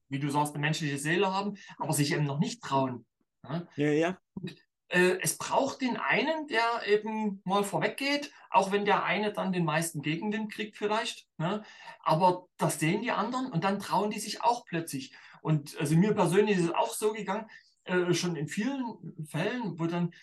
wie 0.09 0.19
du 0.19 0.29
sagst, 0.29 0.53
eine 0.53 0.61
menschliche 0.61 0.97
Seele 0.97 1.33
haben, 1.33 1.57
aber 1.77 1.93
sich 1.93 2.13
eben 2.13 2.25
noch 2.25 2.39
nicht 2.39 2.61
trauen. 2.61 3.05
Ja, 3.43 3.67
ja. 3.75 3.91
ja. 3.91 4.17
Und, 4.33 4.55
äh, 4.89 5.17
es 5.21 5.37
braucht 5.37 5.81
den 5.81 5.97
einen, 5.97 6.47
der 6.47 6.87
eben 6.87 7.41
mal 7.43 7.63
vorweggeht, 7.63 8.31
auch 8.49 8.71
wenn 8.71 8.85
der 8.85 9.03
eine 9.03 9.33
dann 9.33 9.51
den 9.51 9.65
meisten 9.65 10.01
Gegenwind 10.01 10.51
kriegt 10.51 10.77
vielleicht. 10.77 11.27
Ne? 11.37 11.63
Aber 12.01 12.47
das 12.57 12.79
sehen 12.79 13.01
die 13.01 13.11
anderen 13.11 13.51
und 13.51 13.63
dann 13.63 13.79
trauen 13.79 14.11
die 14.11 14.19
sich 14.19 14.43
auch 14.43 14.65
plötzlich. 14.65 15.15
Und 15.41 15.75
also 15.79 15.95
mir 15.95 16.13
persönlich 16.13 16.57
ist 16.57 16.65
es 16.65 16.71
auch 16.71 16.93
so 16.93 17.13
gegangen, 17.13 17.49
äh, 17.85 18.13
schon 18.13 18.35
in 18.35 18.47
vielen 18.47 18.83
Fällen, 19.27 19.79
wo 19.79 19.87
dann, 19.87 20.13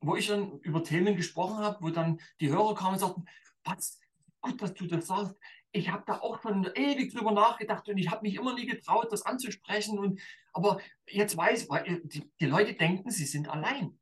wo 0.00 0.16
ich 0.16 0.26
dann 0.26 0.58
über 0.60 0.82
Themen 0.82 1.16
gesprochen 1.16 1.58
habe, 1.58 1.78
wo 1.80 1.90
dann 1.90 2.20
die 2.40 2.50
Hörer 2.50 2.74
kamen 2.74 2.94
und 2.94 3.00
sagten, 3.00 3.24
Patz, 3.62 4.00
gut, 4.40 4.60
dass 4.62 4.74
du 4.74 4.86
das 4.86 5.06
sagst. 5.06 5.36
Ich 5.72 5.90
habe 5.90 6.04
da 6.06 6.20
auch 6.20 6.40
schon 6.40 6.68
ewig 6.74 7.12
drüber 7.12 7.32
nachgedacht 7.32 7.88
und 7.88 7.98
ich 7.98 8.10
habe 8.10 8.22
mich 8.22 8.36
immer 8.36 8.54
nie 8.54 8.66
getraut, 8.66 9.12
das 9.12 9.26
anzusprechen. 9.26 9.98
Und, 9.98 10.20
aber 10.52 10.80
jetzt 11.06 11.36
weiß, 11.36 11.68
weil 11.68 12.00
die, 12.04 12.30
die 12.40 12.46
Leute 12.46 12.74
denken, 12.74 13.10
sie 13.10 13.26
sind 13.26 13.48
allein. 13.48 13.98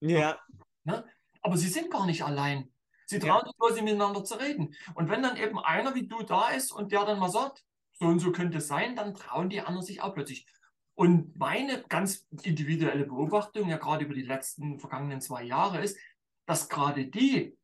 Ja. 0.00 0.38
Ne? 0.84 1.04
Aber 1.42 1.56
sie 1.56 1.68
sind 1.68 1.90
gar 1.90 2.06
nicht 2.06 2.24
allein. 2.24 2.72
Sie 3.06 3.18
trauen 3.18 3.44
sich 3.44 3.56
bloß 3.56 3.82
miteinander 3.82 4.22
zu 4.22 4.34
reden. 4.34 4.74
Und 4.94 5.08
wenn 5.08 5.22
dann 5.22 5.36
eben 5.36 5.58
einer 5.58 5.96
wie 5.96 6.06
du 6.06 6.22
da 6.22 6.50
ist 6.50 6.70
und 6.70 6.92
der 6.92 7.04
dann 7.04 7.18
mal 7.18 7.30
sagt, 7.30 7.64
so 7.94 8.06
und 8.06 8.20
so 8.20 8.30
könnte 8.30 8.58
es 8.58 8.68
sein, 8.68 8.94
dann 8.94 9.14
trauen 9.14 9.48
die 9.48 9.60
anderen 9.60 9.84
sich 9.84 10.00
auch 10.00 10.14
plötzlich. 10.14 10.46
Und 10.94 11.36
meine 11.36 11.82
ganz 11.88 12.28
individuelle 12.42 13.06
Beobachtung, 13.06 13.68
ja 13.68 13.78
gerade 13.78 14.04
über 14.04 14.14
die 14.14 14.22
letzten 14.22 14.78
vergangenen 14.78 15.20
zwei 15.20 15.42
Jahre, 15.42 15.80
ist, 15.80 15.98
dass 16.46 16.68
gerade 16.68 17.06
die 17.06 17.56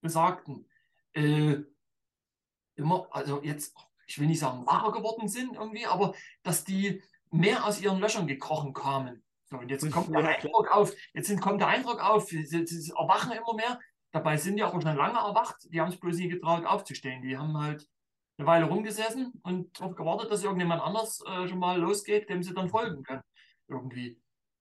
Besagten, 0.00 0.66
äh, 1.14 1.62
immer, 2.76 3.08
also 3.10 3.42
jetzt, 3.42 3.74
ich 4.06 4.18
will 4.18 4.26
nicht 4.26 4.40
sagen 4.40 4.66
wacher 4.66 4.92
geworden 4.92 5.28
sind 5.28 5.54
irgendwie, 5.54 5.86
aber 5.86 6.14
dass 6.42 6.64
die 6.64 7.02
mehr 7.30 7.64
aus 7.64 7.80
ihren 7.80 8.00
Löchern 8.00 8.26
gekrochen 8.26 8.72
kamen. 8.72 9.22
So, 9.46 9.58
und 9.58 9.68
jetzt 9.68 9.90
kommt 9.90 10.10
der 10.10 10.28
Eindruck 10.28 10.70
auf, 10.70 10.92
jetzt 11.12 11.26
sind, 11.26 11.40
kommt 11.40 11.60
der 11.60 11.68
Eindruck 11.68 12.00
auf, 12.00 12.28
sie, 12.28 12.44
sie, 12.44 12.92
erwachen 12.96 13.32
immer 13.32 13.54
mehr. 13.54 13.80
Dabei 14.12 14.36
sind 14.36 14.56
die 14.56 14.64
auch 14.64 14.72
schon 14.72 14.82
lange 14.82 15.18
erwacht. 15.18 15.56
Die 15.72 15.80
haben 15.80 15.88
es 15.88 15.98
bloß 15.98 16.16
nie 16.16 16.28
getraut, 16.28 16.64
aufzustehen. 16.64 17.22
Die 17.22 17.36
haben 17.36 17.56
halt 17.56 17.86
eine 18.38 18.46
Weile 18.46 18.64
rumgesessen 18.66 19.32
und 19.42 19.78
darauf 19.78 19.94
gewartet, 19.94 20.30
dass 20.30 20.42
irgendjemand 20.42 20.82
anders 20.82 21.22
äh, 21.26 21.48
schon 21.48 21.58
mal 21.58 21.78
losgeht, 21.78 22.28
dem 22.28 22.42
sie 22.42 22.54
dann 22.54 22.68
folgen 22.68 23.02
können. 23.02 23.22
Irgendwie. 23.68 24.20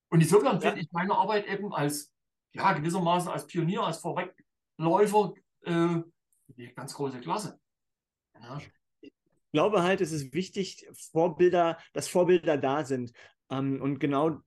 Und 0.09 0.21
insofern 0.21 0.55
ja. 0.55 0.61
finde 0.61 0.81
ich 0.81 0.91
meine 0.91 1.15
Arbeit 1.15 1.47
eben 1.47 1.73
als, 1.73 2.11
ja, 2.53 2.73
gewissermaßen 2.73 3.31
als 3.31 3.47
Pionier, 3.47 3.83
als 3.83 3.99
Vorwegläufer 3.99 5.33
äh, 5.65 6.01
die 6.57 6.73
ganz 6.73 6.93
große 6.93 7.19
Klasse. 7.19 7.59
Ja. 8.39 8.59
Ich 9.01 9.11
glaube 9.51 9.83
halt, 9.83 10.01
es 10.01 10.11
ist 10.11 10.33
wichtig, 10.33 10.87
Vorbilder, 11.11 11.77
dass 11.93 12.07
Vorbilder 12.07 12.57
da 12.57 12.85
sind. 12.85 13.11
Ähm, 13.49 13.81
und 13.81 13.99
genau 13.99 14.41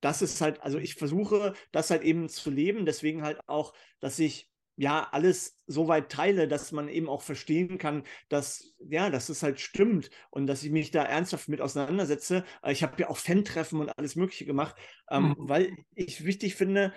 das 0.00 0.22
ist 0.22 0.40
halt, 0.40 0.60
also 0.62 0.78
ich 0.78 0.94
versuche 0.94 1.54
das 1.72 1.90
halt 1.90 2.02
eben 2.02 2.28
zu 2.28 2.50
leben, 2.50 2.86
deswegen 2.86 3.22
halt 3.22 3.40
auch, 3.46 3.72
dass 4.00 4.18
ich 4.18 4.50
ja 4.76 5.08
alles 5.10 5.58
so 5.66 5.88
weit 5.88 6.12
teile, 6.12 6.48
dass 6.48 6.70
man 6.70 6.88
eben 6.88 7.08
auch 7.08 7.22
verstehen 7.22 7.78
kann, 7.78 8.04
dass 8.28 8.74
ja, 8.78 9.08
dass 9.08 9.30
es 9.30 9.42
halt 9.42 9.58
stimmt 9.58 10.10
und 10.30 10.46
dass 10.46 10.62
ich 10.62 10.70
mich 10.70 10.90
da 10.90 11.02
ernsthaft 11.02 11.48
mit 11.48 11.62
auseinandersetze. 11.62 12.44
Ich 12.66 12.82
habe 12.82 13.00
ja 13.00 13.08
auch 13.08 13.16
Fan-Treffen 13.16 13.80
und 13.80 13.88
alles 13.96 14.16
Mögliche 14.16 14.44
gemacht, 14.44 14.76
ähm, 15.10 15.28
mhm. 15.28 15.34
weil 15.38 15.76
ich 15.94 16.24
wichtig 16.24 16.56
finde, 16.56 16.92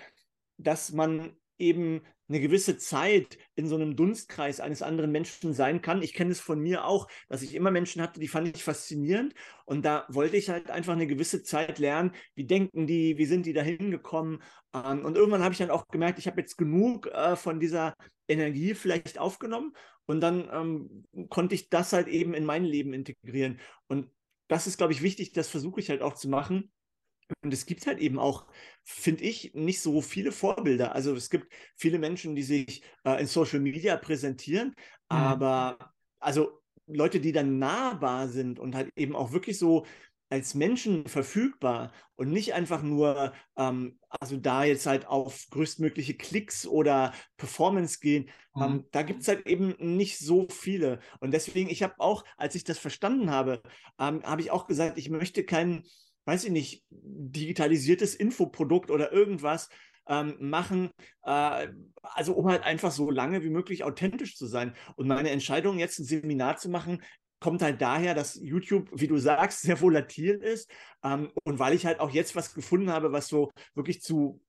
dass 0.58 0.92
man 0.92 1.34
eben 1.58 2.02
eine 2.30 2.40
gewisse 2.40 2.78
Zeit 2.78 3.38
in 3.56 3.66
so 3.66 3.74
einem 3.74 3.96
Dunstkreis 3.96 4.60
eines 4.60 4.82
anderen 4.82 5.10
Menschen 5.10 5.52
sein 5.52 5.82
kann. 5.82 6.00
Ich 6.00 6.14
kenne 6.14 6.30
es 6.30 6.40
von 6.40 6.60
mir 6.60 6.84
auch, 6.84 7.08
dass 7.28 7.42
ich 7.42 7.54
immer 7.54 7.72
Menschen 7.72 8.00
hatte, 8.00 8.20
die 8.20 8.28
fand 8.28 8.56
ich 8.56 8.62
faszinierend. 8.62 9.34
Und 9.66 9.84
da 9.84 10.06
wollte 10.08 10.36
ich 10.36 10.48
halt 10.48 10.70
einfach 10.70 10.92
eine 10.92 11.08
gewisse 11.08 11.42
Zeit 11.42 11.78
lernen, 11.80 12.12
wie 12.36 12.46
denken 12.46 12.86
die, 12.86 13.18
wie 13.18 13.26
sind 13.26 13.46
die 13.46 13.52
da 13.52 13.62
hingekommen. 13.62 14.42
Ähm, 14.72 15.04
und 15.04 15.16
irgendwann 15.16 15.42
habe 15.42 15.52
ich 15.52 15.58
dann 15.58 15.70
auch 15.70 15.88
gemerkt, 15.88 16.20
ich 16.20 16.28
habe 16.28 16.40
jetzt 16.40 16.56
genug 16.56 17.08
äh, 17.08 17.34
von 17.34 17.58
dieser 17.58 17.94
Energie 18.28 18.74
vielleicht 18.74 19.18
aufgenommen. 19.18 19.72
Und 20.06 20.20
dann 20.20 20.48
ähm, 20.52 21.28
konnte 21.28 21.56
ich 21.56 21.68
das 21.68 21.92
halt 21.92 22.06
eben 22.06 22.34
in 22.34 22.44
mein 22.44 22.64
Leben 22.64 22.94
integrieren. 22.94 23.60
Und 23.88 24.08
das 24.48 24.68
ist, 24.68 24.78
glaube 24.78 24.92
ich, 24.92 25.02
wichtig, 25.02 25.32
das 25.32 25.48
versuche 25.48 25.80
ich 25.80 25.90
halt 25.90 26.02
auch 26.02 26.14
zu 26.14 26.28
machen 26.28 26.70
und 27.42 27.52
es 27.52 27.66
gibt 27.66 27.86
halt 27.86 27.98
eben 27.98 28.18
auch, 28.18 28.46
finde 28.84 29.24
ich, 29.24 29.52
nicht 29.54 29.80
so 29.80 30.00
viele 30.00 30.32
Vorbilder. 30.32 30.94
Also 30.94 31.14
es 31.14 31.30
gibt 31.30 31.52
viele 31.76 31.98
Menschen, 31.98 32.34
die 32.34 32.42
sich 32.42 32.82
äh, 33.04 33.20
in 33.20 33.26
Social 33.26 33.60
Media 33.60 33.96
präsentieren, 33.96 34.68
mhm. 34.68 35.16
aber 35.16 35.78
also 36.18 36.60
Leute, 36.86 37.20
die 37.20 37.32
dann 37.32 37.58
nahbar 37.58 38.28
sind 38.28 38.58
und 38.58 38.74
halt 38.74 38.90
eben 38.96 39.14
auch 39.14 39.32
wirklich 39.32 39.58
so 39.58 39.86
als 40.30 40.54
Menschen 40.54 41.06
verfügbar 41.06 41.92
und 42.14 42.30
nicht 42.30 42.54
einfach 42.54 42.82
nur, 42.82 43.32
ähm, 43.56 43.98
also 44.08 44.36
da 44.36 44.64
jetzt 44.64 44.86
halt 44.86 45.06
auf 45.06 45.46
größtmögliche 45.50 46.14
Klicks 46.14 46.66
oder 46.66 47.12
Performance 47.36 47.98
gehen, 48.00 48.30
mhm. 48.54 48.62
ähm, 48.62 48.84
da 48.92 49.02
gibt 49.02 49.22
es 49.22 49.28
halt 49.28 49.46
eben 49.46 49.74
nicht 49.78 50.18
so 50.18 50.46
viele. 50.48 51.00
Und 51.18 51.32
deswegen, 51.32 51.68
ich 51.68 51.82
habe 51.82 51.94
auch, 51.98 52.24
als 52.36 52.54
ich 52.54 52.62
das 52.62 52.78
verstanden 52.78 53.30
habe, 53.30 53.60
ähm, 53.98 54.22
habe 54.22 54.40
ich 54.40 54.52
auch 54.52 54.66
gesagt, 54.66 54.98
ich 54.98 55.10
möchte 55.10 55.44
keinen 55.44 55.84
weiß 56.30 56.44
ich 56.44 56.52
nicht, 56.52 56.84
digitalisiertes 56.90 58.14
Infoprodukt 58.14 58.92
oder 58.92 59.10
irgendwas 59.10 59.68
ähm, 60.08 60.36
machen, 60.38 60.90
äh, 61.24 61.66
also 62.02 62.34
um 62.34 62.46
halt 62.46 62.62
einfach 62.62 62.92
so 62.92 63.10
lange 63.10 63.42
wie 63.42 63.50
möglich 63.50 63.82
authentisch 63.82 64.36
zu 64.36 64.46
sein. 64.46 64.76
Und 64.94 65.08
meine 65.08 65.30
Entscheidung, 65.30 65.80
jetzt 65.80 65.98
ein 65.98 66.04
Seminar 66.04 66.56
zu 66.56 66.68
machen, 66.68 67.02
kommt 67.40 67.62
halt 67.62 67.82
daher, 67.82 68.14
dass 68.14 68.36
YouTube, 68.36 68.88
wie 68.92 69.08
du 69.08 69.18
sagst, 69.18 69.62
sehr 69.62 69.80
volatil 69.80 70.36
ist 70.36 70.70
ähm, 71.02 71.32
und 71.42 71.58
weil 71.58 71.74
ich 71.74 71.84
halt 71.84 71.98
auch 71.98 72.10
jetzt 72.10 72.36
was 72.36 72.54
gefunden 72.54 72.90
habe, 72.90 73.10
was 73.10 73.26
so 73.26 73.50
wirklich 73.74 74.00
zu 74.00 74.40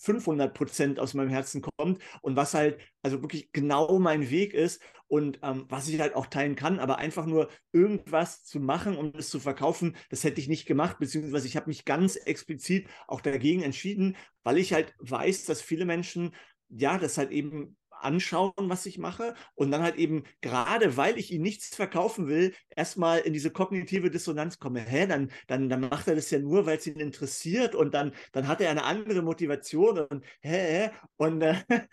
500 0.00 0.54
Prozent 0.54 0.98
aus 1.00 1.14
meinem 1.14 1.30
Herzen 1.30 1.62
kommt 1.62 2.02
und 2.22 2.36
was 2.36 2.54
halt 2.54 2.78
also 3.02 3.22
wirklich 3.22 3.52
genau 3.52 3.98
mein 3.98 4.30
Weg 4.30 4.54
ist 4.54 4.82
und 5.06 5.38
ähm, 5.42 5.64
was 5.68 5.88
ich 5.88 6.00
halt 6.00 6.14
auch 6.14 6.26
teilen 6.26 6.56
kann, 6.56 6.78
aber 6.78 6.98
einfach 6.98 7.26
nur 7.26 7.48
irgendwas 7.72 8.44
zu 8.44 8.60
machen 8.60 8.96
und 8.96 9.16
es 9.16 9.30
zu 9.30 9.40
verkaufen, 9.40 9.96
das 10.10 10.24
hätte 10.24 10.40
ich 10.40 10.48
nicht 10.48 10.66
gemacht, 10.66 10.98
beziehungsweise 10.98 11.46
ich 11.46 11.56
habe 11.56 11.68
mich 11.68 11.84
ganz 11.84 12.16
explizit 12.16 12.86
auch 13.06 13.20
dagegen 13.20 13.62
entschieden, 13.62 14.16
weil 14.42 14.58
ich 14.58 14.72
halt 14.72 14.94
weiß, 14.98 15.46
dass 15.46 15.62
viele 15.62 15.84
Menschen 15.84 16.32
ja, 16.70 16.98
das 16.98 17.16
halt 17.16 17.30
eben 17.30 17.77
anschauen, 18.00 18.52
was 18.56 18.86
ich 18.86 18.98
mache 18.98 19.34
und 19.54 19.70
dann 19.70 19.82
halt 19.82 19.96
eben, 19.96 20.24
gerade 20.40 20.96
weil 20.96 21.18
ich 21.18 21.32
ihm 21.32 21.42
nichts 21.42 21.74
verkaufen 21.74 22.28
will, 22.28 22.54
erstmal 22.74 23.20
in 23.20 23.32
diese 23.32 23.50
kognitive 23.50 24.10
Dissonanz 24.10 24.58
komme. 24.58 24.80
Hä, 24.80 25.06
dann, 25.06 25.30
dann, 25.46 25.68
dann 25.68 25.80
macht 25.80 26.08
er 26.08 26.14
das 26.14 26.30
ja 26.30 26.38
nur, 26.38 26.66
weil 26.66 26.78
es 26.78 26.86
ihn 26.86 27.00
interessiert 27.00 27.74
und 27.74 27.94
dann, 27.94 28.12
dann 28.32 28.48
hat 28.48 28.60
er 28.60 28.70
eine 28.70 28.84
andere 28.84 29.22
Motivation 29.22 29.98
und 29.98 30.24
hä, 30.40 30.88
hä 30.88 30.90
und 31.16 31.42
äh, 31.42 31.62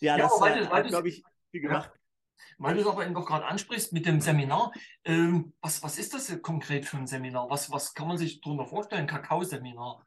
ja, 0.00 0.16
ja, 0.16 0.18
das 0.18 0.40
hat, 0.40 0.88
glaube 0.88 1.08
ich, 1.08 1.22
viel 1.50 1.62
gemacht. 1.62 1.90
Ja. 1.92 2.00
Weil 2.58 2.74
du 2.74 2.80
es 2.80 2.86
aber 2.86 3.04
eben 3.04 3.14
doch 3.14 3.26
gerade 3.26 3.44
ansprichst 3.44 3.92
mit 3.92 4.06
dem 4.06 4.20
Seminar, 4.20 4.72
ähm, 5.04 5.52
was, 5.60 5.82
was 5.82 5.98
ist 5.98 6.14
das 6.14 6.40
konkret 6.40 6.86
für 6.86 6.96
ein 6.96 7.06
Seminar? 7.06 7.50
Was, 7.50 7.70
was 7.70 7.92
kann 7.92 8.08
man 8.08 8.16
sich 8.16 8.40
darunter 8.40 8.66
vorstellen? 8.66 9.06
Kakao-Seminar? 9.06 10.02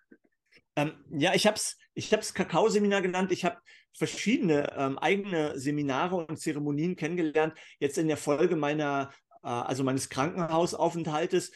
Ähm, 0.76 1.04
ja, 1.12 1.34
ich 1.34 1.46
habe 1.46 1.58
es 1.58 1.78
ich 1.94 2.14
hab's 2.14 2.34
Kakao-Seminar 2.34 3.02
genannt. 3.02 3.32
Ich 3.32 3.44
habe 3.44 3.58
verschiedene 3.94 4.74
ähm, 4.78 4.98
eigene 4.98 5.60
Seminare 5.60 6.16
und 6.16 6.40
Zeremonien 6.40 6.96
kennengelernt. 6.96 7.54
Jetzt 7.80 7.98
in 7.98 8.08
der 8.08 8.18
Folge 8.18 8.56
meiner, 8.56 9.12
äh, 9.44 9.48
also 9.48 9.84
meines 9.84 10.10
Krankenhausaufenthaltes. 10.10 11.52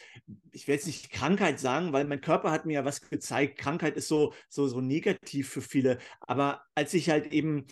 Ich 0.52 0.68
will 0.68 0.74
jetzt 0.74 0.86
nicht 0.86 1.10
Krankheit 1.10 1.60
sagen, 1.60 1.92
weil 1.92 2.04
mein 2.04 2.20
Körper 2.20 2.50
hat 2.50 2.66
mir 2.66 2.74
ja 2.74 2.84
was 2.84 3.00
gezeigt. 3.00 3.58
Krankheit 3.58 3.96
ist 3.96 4.08
so, 4.08 4.34
so, 4.48 4.66
so 4.66 4.80
negativ 4.80 5.48
für 5.48 5.62
viele. 5.62 5.98
Aber 6.20 6.62
als 6.74 6.94
ich 6.94 7.10
halt 7.10 7.32
eben 7.32 7.66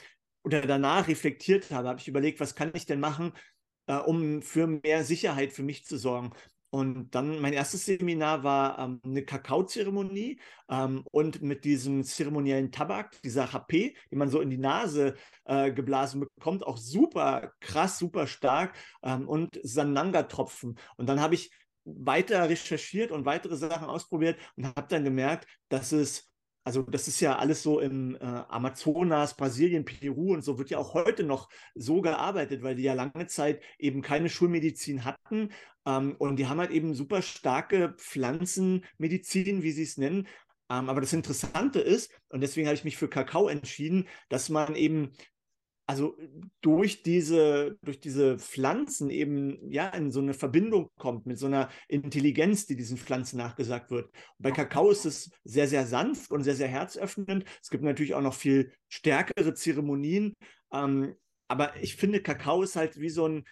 oder 0.44 0.62
danach 0.62 1.08
reflektiert 1.08 1.70
habe, 1.70 1.88
habe 1.88 2.00
ich 2.00 2.08
überlegt, 2.08 2.40
was 2.40 2.54
kann 2.54 2.72
ich 2.74 2.86
denn 2.86 3.00
machen, 3.00 3.32
äh, 3.86 3.96
um 3.96 4.42
für 4.42 4.66
mehr 4.66 5.04
Sicherheit 5.04 5.52
für 5.52 5.62
mich 5.62 5.84
zu 5.84 5.96
sorgen. 5.96 6.32
Und 6.74 7.14
dann 7.14 7.38
mein 7.42 7.52
erstes 7.52 7.84
Seminar 7.84 8.44
war 8.44 8.78
ähm, 8.78 8.98
eine 9.04 9.22
Kakaozeremonie 9.22 10.40
ähm, 10.70 11.04
und 11.10 11.42
mit 11.42 11.66
diesem 11.66 12.02
zeremoniellen 12.02 12.72
Tabak, 12.72 13.20
dieser 13.20 13.52
HP, 13.52 13.94
den 14.10 14.18
man 14.18 14.30
so 14.30 14.40
in 14.40 14.48
die 14.48 14.56
Nase 14.56 15.14
äh, 15.44 15.70
geblasen 15.70 16.20
bekommt, 16.20 16.66
auch 16.66 16.78
super 16.78 17.52
krass, 17.60 17.98
super 17.98 18.26
stark 18.26 18.74
ähm, 19.02 19.28
und 19.28 19.60
Sananga-Tropfen. 19.62 20.78
Und 20.96 21.08
dann 21.10 21.20
habe 21.20 21.34
ich 21.34 21.50
weiter 21.84 22.48
recherchiert 22.48 23.10
und 23.10 23.26
weitere 23.26 23.56
Sachen 23.56 23.88
ausprobiert 23.88 24.38
und 24.56 24.64
habe 24.64 24.86
dann 24.88 25.04
gemerkt, 25.04 25.46
dass 25.68 25.92
es 25.92 26.31
also 26.64 26.82
das 26.82 27.08
ist 27.08 27.20
ja 27.20 27.36
alles 27.36 27.62
so 27.62 27.80
im 27.80 28.16
äh, 28.16 28.18
Amazonas, 28.20 29.36
Brasilien, 29.36 29.84
Peru 29.84 30.32
und 30.32 30.42
so 30.42 30.58
wird 30.58 30.70
ja 30.70 30.78
auch 30.78 30.94
heute 30.94 31.24
noch 31.24 31.48
so 31.74 32.00
gearbeitet, 32.00 32.62
weil 32.62 32.76
die 32.76 32.84
ja 32.84 32.94
lange 32.94 33.26
Zeit 33.26 33.62
eben 33.78 34.02
keine 34.02 34.28
Schulmedizin 34.28 35.04
hatten 35.04 35.50
ähm, 35.86 36.14
und 36.18 36.36
die 36.36 36.46
haben 36.46 36.60
halt 36.60 36.70
eben 36.70 36.94
super 36.94 37.22
starke 37.22 37.94
Pflanzenmedizin, 37.98 39.62
wie 39.62 39.72
sie 39.72 39.82
es 39.82 39.96
nennen. 39.96 40.28
Ähm, 40.70 40.88
aber 40.88 41.00
das 41.00 41.12
Interessante 41.12 41.80
ist, 41.80 42.10
und 42.28 42.40
deswegen 42.40 42.66
habe 42.66 42.76
ich 42.76 42.84
mich 42.84 42.96
für 42.96 43.08
Kakao 43.08 43.48
entschieden, 43.48 44.08
dass 44.28 44.48
man 44.48 44.74
eben 44.74 45.12
also 45.92 46.16
durch 46.62 47.02
diese, 47.02 47.76
durch 47.82 48.00
diese 48.00 48.38
Pflanzen 48.38 49.10
eben 49.10 49.70
ja 49.70 49.90
in 49.90 50.10
so 50.10 50.20
eine 50.20 50.32
Verbindung 50.32 50.88
kommt 50.96 51.26
mit 51.26 51.38
so 51.38 51.44
einer 51.44 51.68
Intelligenz, 51.86 52.64
die 52.64 52.76
diesen 52.76 52.96
Pflanzen 52.96 53.36
nachgesagt 53.36 53.90
wird. 53.90 54.06
Und 54.06 54.14
bei 54.38 54.52
Kakao 54.52 54.90
ist 54.90 55.04
es 55.04 55.30
sehr, 55.44 55.68
sehr 55.68 55.86
sanft 55.86 56.30
und 56.30 56.44
sehr, 56.44 56.54
sehr 56.54 56.68
herzöffnend. 56.68 57.44
Es 57.60 57.68
gibt 57.68 57.84
natürlich 57.84 58.14
auch 58.14 58.22
noch 58.22 58.32
viel 58.32 58.72
stärkere 58.88 59.52
Zeremonien. 59.52 60.34
Ähm, 60.72 61.14
aber 61.46 61.76
ich 61.82 61.96
finde, 61.96 62.22
Kakao 62.22 62.62
ist 62.62 62.76
halt 62.76 62.98
wie 62.98 63.10
so 63.10 63.28
ein, 63.28 63.44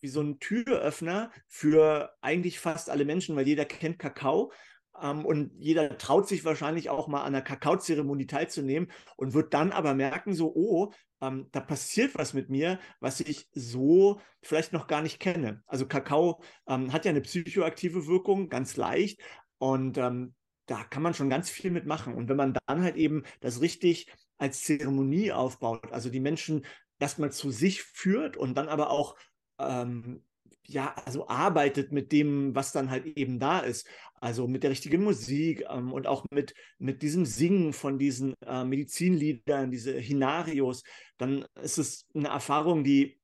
wie 0.00 0.08
so 0.08 0.20
ein 0.20 0.38
Türöffner 0.38 1.32
für 1.48 2.14
eigentlich 2.20 2.60
fast 2.60 2.90
alle 2.90 3.06
Menschen, 3.06 3.34
weil 3.34 3.48
jeder 3.48 3.64
kennt 3.64 3.98
Kakao. 3.98 4.52
Ähm, 5.00 5.24
und 5.24 5.52
jeder 5.58 5.98
traut 5.98 6.28
sich 6.28 6.44
wahrscheinlich 6.44 6.90
auch 6.90 7.08
mal 7.08 7.20
an 7.20 7.34
einer 7.34 7.42
Kakaozeremonie 7.42 8.26
teilzunehmen 8.26 8.90
und 9.16 9.34
wird 9.34 9.54
dann 9.54 9.72
aber 9.72 9.94
merken, 9.94 10.34
so, 10.34 10.52
oh, 10.54 10.92
ähm, 11.20 11.48
da 11.52 11.60
passiert 11.60 12.14
was 12.14 12.34
mit 12.34 12.48
mir, 12.50 12.78
was 13.00 13.20
ich 13.20 13.48
so 13.52 14.20
vielleicht 14.42 14.72
noch 14.72 14.86
gar 14.86 15.02
nicht 15.02 15.18
kenne. 15.20 15.62
Also 15.66 15.86
Kakao 15.86 16.40
ähm, 16.68 16.92
hat 16.92 17.04
ja 17.04 17.10
eine 17.10 17.20
psychoaktive 17.20 18.06
Wirkung, 18.06 18.48
ganz 18.48 18.76
leicht. 18.76 19.20
Und 19.58 19.98
ähm, 19.98 20.34
da 20.66 20.84
kann 20.84 21.02
man 21.02 21.14
schon 21.14 21.30
ganz 21.30 21.50
viel 21.50 21.70
mitmachen. 21.70 22.14
Und 22.14 22.28
wenn 22.28 22.36
man 22.36 22.56
dann 22.66 22.82
halt 22.82 22.96
eben 22.96 23.24
das 23.40 23.60
richtig 23.60 24.12
als 24.36 24.62
Zeremonie 24.62 25.32
aufbaut, 25.32 25.92
also 25.92 26.10
die 26.10 26.20
Menschen 26.20 26.64
erstmal 27.00 27.32
zu 27.32 27.50
sich 27.50 27.82
führt 27.82 28.36
und 28.36 28.54
dann 28.56 28.68
aber 28.68 28.90
auch 28.90 29.16
ähm, 29.58 30.22
ja, 30.68 30.94
also 31.06 31.28
arbeitet 31.28 31.92
mit 31.92 32.12
dem, 32.12 32.54
was 32.54 32.72
dann 32.72 32.90
halt 32.90 33.06
eben 33.06 33.38
da 33.38 33.60
ist. 33.60 33.86
Also 34.20 34.46
mit 34.46 34.62
der 34.62 34.70
richtigen 34.70 35.02
Musik 35.02 35.64
ähm, 35.68 35.92
und 35.92 36.06
auch 36.06 36.26
mit, 36.30 36.54
mit 36.78 37.02
diesem 37.02 37.24
Singen 37.24 37.72
von 37.72 37.98
diesen 37.98 38.34
äh, 38.44 38.64
Medizinliedern, 38.64 39.70
diese 39.70 39.98
Hinarios, 39.98 40.82
dann 41.16 41.46
ist 41.62 41.78
es 41.78 42.06
eine 42.14 42.28
Erfahrung, 42.28 42.84
die, 42.84 43.18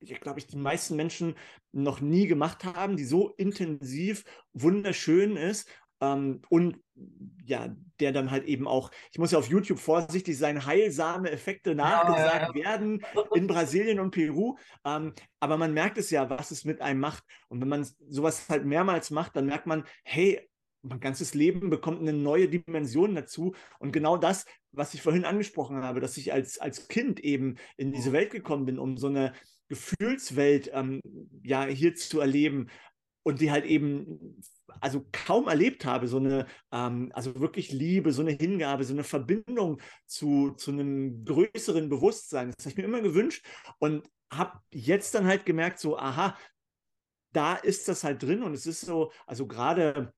ich 0.00 0.20
glaube 0.20 0.38
ich, 0.38 0.46
die 0.46 0.56
meisten 0.56 0.94
Menschen 0.94 1.34
noch 1.72 2.00
nie 2.00 2.26
gemacht 2.28 2.64
haben, 2.64 2.96
die 2.96 3.04
so 3.04 3.30
intensiv 3.36 4.24
wunderschön 4.52 5.36
ist 5.36 5.68
ähm, 6.02 6.42
und 6.48 6.78
ja, 7.44 7.74
der 8.00 8.12
dann 8.12 8.30
halt 8.30 8.44
eben 8.44 8.66
auch, 8.66 8.90
ich 9.12 9.18
muss 9.18 9.30
ja 9.30 9.38
auf 9.38 9.48
YouTube 9.48 9.78
vorsichtig 9.78 10.36
sein, 10.36 10.66
heilsame 10.66 11.30
Effekte 11.30 11.74
nachgesagt 11.74 12.42
ja, 12.42 12.48
ja, 12.48 12.54
werden 12.54 13.02
in 13.34 13.46
Brasilien 13.46 14.00
und 14.00 14.10
Peru. 14.10 14.56
Ähm, 14.84 15.14
aber 15.38 15.56
man 15.56 15.72
merkt 15.72 15.98
es 15.98 16.10
ja, 16.10 16.28
was 16.28 16.50
es 16.50 16.64
mit 16.64 16.80
einem 16.80 17.00
macht. 17.00 17.24
Und 17.48 17.60
wenn 17.60 17.68
man 17.68 17.86
sowas 18.08 18.48
halt 18.48 18.64
mehrmals 18.64 19.10
macht, 19.10 19.36
dann 19.36 19.46
merkt 19.46 19.66
man, 19.66 19.84
hey, 20.02 20.48
mein 20.82 20.98
ganzes 20.98 21.34
Leben 21.34 21.70
bekommt 21.70 22.00
eine 22.00 22.12
neue 22.12 22.48
Dimension 22.48 23.14
dazu. 23.14 23.54
Und 23.78 23.92
genau 23.92 24.16
das, 24.16 24.44
was 24.72 24.94
ich 24.94 25.02
vorhin 25.02 25.24
angesprochen 25.24 25.84
habe, 25.84 26.00
dass 26.00 26.16
ich 26.16 26.32
als, 26.32 26.58
als 26.58 26.88
Kind 26.88 27.20
eben 27.20 27.56
in 27.76 27.92
diese 27.92 28.12
Welt 28.12 28.32
gekommen 28.32 28.66
bin, 28.66 28.80
um 28.80 28.96
so 28.96 29.06
eine 29.06 29.32
Gefühlswelt 29.68 30.70
ähm, 30.74 31.00
ja 31.44 31.64
hier 31.64 31.94
zu 31.94 32.20
erleben 32.20 32.68
und 33.22 33.40
die 33.40 33.52
halt 33.52 33.64
eben 33.64 34.42
also 34.80 35.06
kaum 35.12 35.48
erlebt 35.48 35.84
habe, 35.84 36.08
so 36.08 36.18
eine, 36.18 36.46
ähm, 36.72 37.10
also 37.14 37.38
wirklich 37.40 37.72
Liebe, 37.72 38.12
so 38.12 38.22
eine 38.22 38.32
Hingabe, 38.32 38.84
so 38.84 38.92
eine 38.92 39.04
Verbindung 39.04 39.80
zu, 40.06 40.52
zu 40.52 40.70
einem 40.70 41.24
größeren 41.24 41.88
Bewusstsein. 41.88 42.52
Das 42.56 42.66
habe 42.66 42.70
ich 42.70 42.76
mir 42.76 42.84
immer 42.84 43.02
gewünscht 43.02 43.44
und 43.78 44.08
habe 44.32 44.60
jetzt 44.70 45.14
dann 45.14 45.26
halt 45.26 45.44
gemerkt, 45.44 45.78
so, 45.78 45.98
aha, 45.98 46.36
da 47.32 47.54
ist 47.54 47.88
das 47.88 48.04
halt 48.04 48.22
drin 48.22 48.42
und 48.42 48.54
es 48.54 48.66
ist 48.66 48.82
so, 48.82 49.10
also 49.26 49.46
gerade 49.46 50.12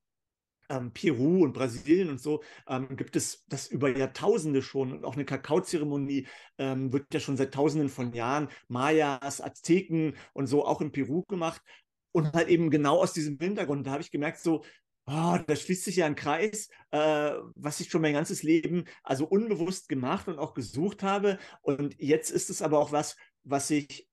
ähm, 0.69 0.93
Peru 0.93 1.45
und 1.45 1.53
Brasilien 1.53 2.11
und 2.11 2.21
so 2.21 2.43
ähm, 2.67 2.97
gibt 2.97 3.17
es 3.17 3.45
das 3.49 3.69
über 3.69 3.97
Jahrtausende 3.97 4.62
schon 4.62 4.93
und 4.93 5.05
auch 5.05 5.14
eine 5.14 5.25
Kakaozeremonie 5.25 6.27
ähm, 6.59 6.93
wird 6.93 7.12
ja 7.12 7.21
schon 7.21 7.37
seit 7.37 7.55
Tausenden 7.55 7.88
von 7.88 8.12
Jahren 8.12 8.49
Mayas, 8.69 9.40
Azteken 9.40 10.17
und 10.33 10.47
so 10.47 10.64
auch 10.64 10.81
in 10.81 10.93
Peru 10.93 11.23
gemacht 11.25 11.61
und 12.14 12.33
halt 12.33 12.48
eben 12.48 12.70
genau 12.70 13.03
aus 13.03 13.12
diesem 13.12 13.38
Hintergrund. 13.38 13.87
Da 13.87 13.90
habe 13.90 14.03
ich 14.03 14.12
gemerkt, 14.12 14.38
so, 14.38 14.64
oh, 15.07 15.38
da 15.46 15.57
schließt 15.57 15.85
sich 15.85 15.96
ja 15.96 16.07
ein 16.07 16.14
Kreis, 16.14 16.68
äh, 16.92 17.33
was 17.57 17.81
ich 17.81 17.90
schon 17.90 18.03
mein 18.03 18.14
ganzes 18.14 18.42
Leben 18.42 18.85
also 19.03 19.27
unbewusst 19.27 19.88
gemacht 19.88 20.29
und 20.29 20.38
auch 20.38 20.55
gesucht 20.55 21.03
habe 21.03 21.38
und 21.62 22.00
jetzt 22.00 22.31
ist 22.31 22.50
es 22.50 22.62
aber 22.62 22.79
auch 22.79 22.92
was, 22.92 23.16
was 23.42 23.70
ich 23.70 24.09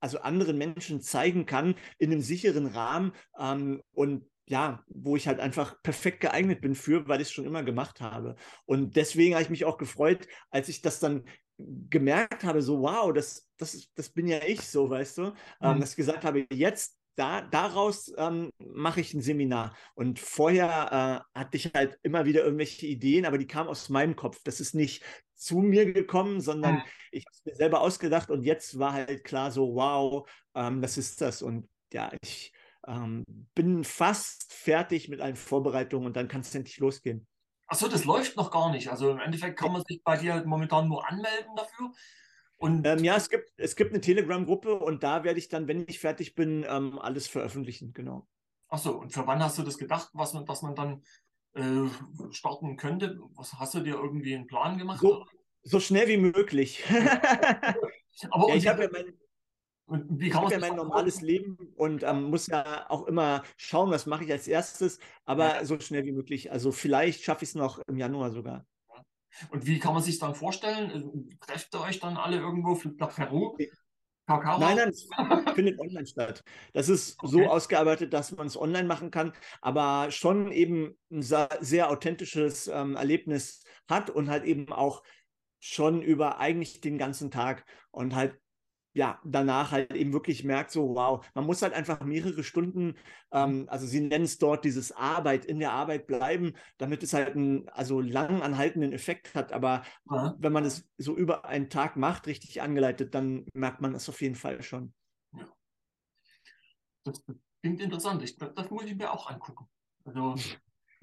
also 0.00 0.20
anderen 0.20 0.56
Menschen 0.56 1.00
zeigen 1.00 1.46
kann 1.46 1.74
in 1.98 2.12
einem 2.12 2.20
sicheren 2.20 2.66
Rahmen 2.66 3.12
ähm, 3.38 3.82
und 3.92 4.26
ja, 4.46 4.84
wo 4.88 5.16
ich 5.16 5.26
halt 5.26 5.40
einfach 5.40 5.82
perfekt 5.82 6.20
geeignet 6.20 6.60
bin 6.60 6.74
für, 6.74 7.08
weil 7.08 7.20
ich 7.20 7.28
es 7.28 7.32
schon 7.32 7.46
immer 7.46 7.62
gemacht 7.62 8.02
habe. 8.02 8.36
Und 8.66 8.94
deswegen 8.94 9.34
habe 9.34 9.42
ich 9.42 9.50
mich 9.50 9.64
auch 9.64 9.78
gefreut, 9.78 10.28
als 10.50 10.68
ich 10.68 10.82
das 10.82 11.00
dann 11.00 11.24
gemerkt 11.58 12.44
habe, 12.44 12.62
so 12.62 12.80
wow, 12.80 13.12
das, 13.12 13.48
das, 13.56 13.88
das 13.94 14.08
bin 14.08 14.26
ja 14.26 14.38
ich 14.44 14.60
so, 14.62 14.90
weißt 14.90 15.18
du, 15.18 15.22
ähm, 15.22 15.30
mhm. 15.30 15.66
ähm, 15.66 15.80
dass 15.80 15.90
ich 15.90 15.96
gesagt 15.96 16.24
habe, 16.24 16.46
jetzt 16.52 16.98
da, 17.16 17.42
daraus 17.42 18.12
ähm, 18.16 18.50
mache 18.58 19.00
ich 19.00 19.14
ein 19.14 19.20
Seminar. 19.20 19.76
Und 19.94 20.18
vorher 20.18 21.24
äh, 21.34 21.38
hatte 21.38 21.56
ich 21.56 21.72
halt 21.72 21.98
immer 22.02 22.24
wieder 22.24 22.44
irgendwelche 22.44 22.86
Ideen, 22.86 23.24
aber 23.24 23.38
die 23.38 23.46
kamen 23.46 23.68
aus 23.68 23.88
meinem 23.88 24.16
Kopf. 24.16 24.40
Das 24.44 24.60
ist 24.60 24.74
nicht 24.74 25.04
zu 25.34 25.58
mir 25.58 25.92
gekommen, 25.92 26.40
sondern 26.40 26.76
ja. 26.76 26.84
ich 27.12 27.24
habe 27.24 27.34
es 27.34 27.44
mir 27.44 27.54
selber 27.54 27.80
ausgedacht 27.80 28.30
und 28.30 28.42
jetzt 28.42 28.78
war 28.78 28.92
halt 28.92 29.24
klar 29.24 29.50
so, 29.50 29.74
wow, 29.74 30.28
ähm, 30.54 30.82
das 30.82 30.98
ist 30.98 31.20
das. 31.20 31.42
Und 31.42 31.68
ja, 31.92 32.10
ich 32.22 32.52
ähm, 32.86 33.24
bin 33.54 33.84
fast 33.84 34.52
fertig 34.52 35.08
mit 35.08 35.20
allen 35.20 35.36
Vorbereitungen 35.36 36.06
und 36.06 36.16
dann 36.16 36.28
kann 36.28 36.40
es 36.40 36.54
endlich 36.54 36.78
losgehen. 36.78 37.26
Achso, 37.74 37.88
das 37.88 38.04
läuft 38.04 38.36
noch 38.36 38.52
gar 38.52 38.70
nicht. 38.70 38.86
Also 38.88 39.10
im 39.10 39.18
Endeffekt 39.18 39.58
kann 39.58 39.72
man 39.72 39.82
sich 39.84 40.00
bei 40.04 40.16
dir 40.16 40.44
momentan 40.46 40.86
nur 40.86 41.08
anmelden 41.08 41.56
dafür. 41.56 41.90
Und 42.56 42.86
ähm, 42.86 43.02
ja, 43.02 43.16
es 43.16 43.28
gibt, 43.28 43.50
es 43.56 43.74
gibt 43.74 43.90
eine 43.90 44.00
Telegram-Gruppe 44.00 44.78
und 44.78 45.02
da 45.02 45.24
werde 45.24 45.40
ich 45.40 45.48
dann, 45.48 45.66
wenn 45.66 45.84
ich 45.88 45.98
fertig 45.98 46.36
bin, 46.36 46.64
ähm, 46.68 47.00
alles 47.00 47.26
veröffentlichen, 47.26 47.92
genau. 47.92 48.28
Achso, 48.68 48.92
und 48.92 49.12
für 49.12 49.26
wann 49.26 49.42
hast 49.42 49.58
du 49.58 49.64
das 49.64 49.76
gedacht, 49.76 50.10
was 50.12 50.34
man, 50.34 50.46
dass 50.46 50.62
man 50.62 50.76
dann 50.76 51.02
äh, 51.54 51.90
starten 52.30 52.76
könnte? 52.76 53.18
Was 53.34 53.54
hast 53.54 53.74
du 53.74 53.80
dir 53.80 53.96
irgendwie 53.96 54.36
einen 54.36 54.46
Plan 54.46 54.78
gemacht? 54.78 55.00
So, 55.00 55.26
so 55.64 55.80
schnell 55.80 56.06
wie 56.06 56.16
möglich. 56.16 56.84
Aber 58.30 58.50
ja, 58.50 58.54
ich 58.54 58.68
habe 58.68 58.84
ja 58.84 58.88
mein, 58.92 59.18
und 59.86 60.18
wie 60.18 60.28
ich 60.28 60.34
habe 60.34 60.50
ja 60.50 60.58
mein 60.58 60.76
normales 60.76 61.20
Leben 61.20 61.58
und 61.76 62.02
ähm, 62.02 62.24
muss 62.24 62.46
ja 62.46 62.88
auch 62.88 63.06
immer 63.06 63.42
schauen, 63.56 63.90
was 63.90 64.06
mache 64.06 64.24
ich 64.24 64.32
als 64.32 64.48
erstes, 64.48 64.98
aber 65.24 65.56
ja. 65.56 65.64
so 65.64 65.78
schnell 65.78 66.04
wie 66.06 66.12
möglich. 66.12 66.50
Also 66.50 66.72
vielleicht 66.72 67.22
schaffe 67.22 67.44
ich 67.44 67.50
es 67.50 67.54
noch 67.54 67.80
im 67.86 67.96
Januar 67.96 68.30
sogar. 68.30 68.64
Und 69.50 69.66
wie 69.66 69.78
kann 69.78 69.94
man 69.94 70.02
sich 70.02 70.18
dann 70.18 70.34
vorstellen? 70.34 70.90
Äh, 70.90 71.36
trefft 71.46 71.74
ihr 71.74 71.80
euch 71.80 72.00
dann 72.00 72.16
alle 72.16 72.38
irgendwo, 72.38 72.80
nach 72.98 73.14
Peru? 73.14 73.56
Kakao? 74.26 74.58
Nein, 74.58 74.76
nein, 74.76 74.88
es 74.88 75.06
findet 75.54 75.78
online 75.78 76.06
statt. 76.06 76.42
Das 76.72 76.88
ist 76.88 77.18
okay. 77.18 77.30
so 77.30 77.44
ausgearbeitet, 77.44 78.12
dass 78.14 78.32
man 78.32 78.46
es 78.46 78.56
online 78.56 78.88
machen 78.88 79.10
kann, 79.10 79.32
aber 79.60 80.10
schon 80.10 80.50
eben 80.50 80.96
ein 81.10 81.22
sehr 81.22 81.90
authentisches 81.90 82.68
ähm, 82.68 82.96
Erlebnis 82.96 83.62
hat 83.88 84.08
und 84.08 84.30
halt 84.30 84.44
eben 84.44 84.72
auch 84.72 85.02
schon 85.60 86.02
über 86.02 86.38
eigentlich 86.38 86.80
den 86.80 86.96
ganzen 86.96 87.30
Tag 87.30 87.66
und 87.90 88.14
halt 88.14 88.38
ja, 88.94 89.20
danach 89.24 89.72
halt 89.72 89.92
eben 89.92 90.12
wirklich 90.12 90.44
merkt, 90.44 90.70
so, 90.70 90.94
wow, 90.94 91.26
man 91.34 91.44
muss 91.44 91.62
halt 91.62 91.74
einfach 91.74 92.00
mehrere 92.02 92.44
Stunden, 92.44 92.94
ähm, 93.32 93.66
also 93.68 93.86
sie 93.86 94.00
nennen 94.00 94.24
es 94.24 94.38
dort 94.38 94.64
dieses 94.64 94.92
Arbeit, 94.92 95.44
in 95.44 95.58
der 95.58 95.72
Arbeit 95.72 96.06
bleiben, 96.06 96.54
damit 96.78 97.02
es 97.02 97.12
halt 97.12 97.34
einen, 97.34 97.68
also 97.70 98.00
lang 98.00 98.40
anhaltenden 98.40 98.92
Effekt 98.92 99.34
hat. 99.34 99.52
Aber 99.52 99.82
ja. 100.10 100.36
wenn 100.38 100.52
man 100.52 100.64
es 100.64 100.88
so 100.96 101.16
über 101.16 101.44
einen 101.44 101.68
Tag 101.68 101.96
macht, 101.96 102.28
richtig 102.28 102.62
angeleitet, 102.62 103.14
dann 103.14 103.46
merkt 103.52 103.80
man 103.80 103.94
es 103.96 104.08
auf 104.08 104.20
jeden 104.22 104.36
Fall 104.36 104.62
schon. 104.62 104.94
Ja. 105.32 105.52
Das 107.02 107.22
klingt 107.62 107.80
interessant. 107.80 108.22
Ich, 108.22 108.36
das 108.38 108.70
muss 108.70 108.84
ich 108.84 108.94
mir 108.94 109.12
auch 109.12 109.28
angucken. 109.28 109.66
Also, 110.04 110.36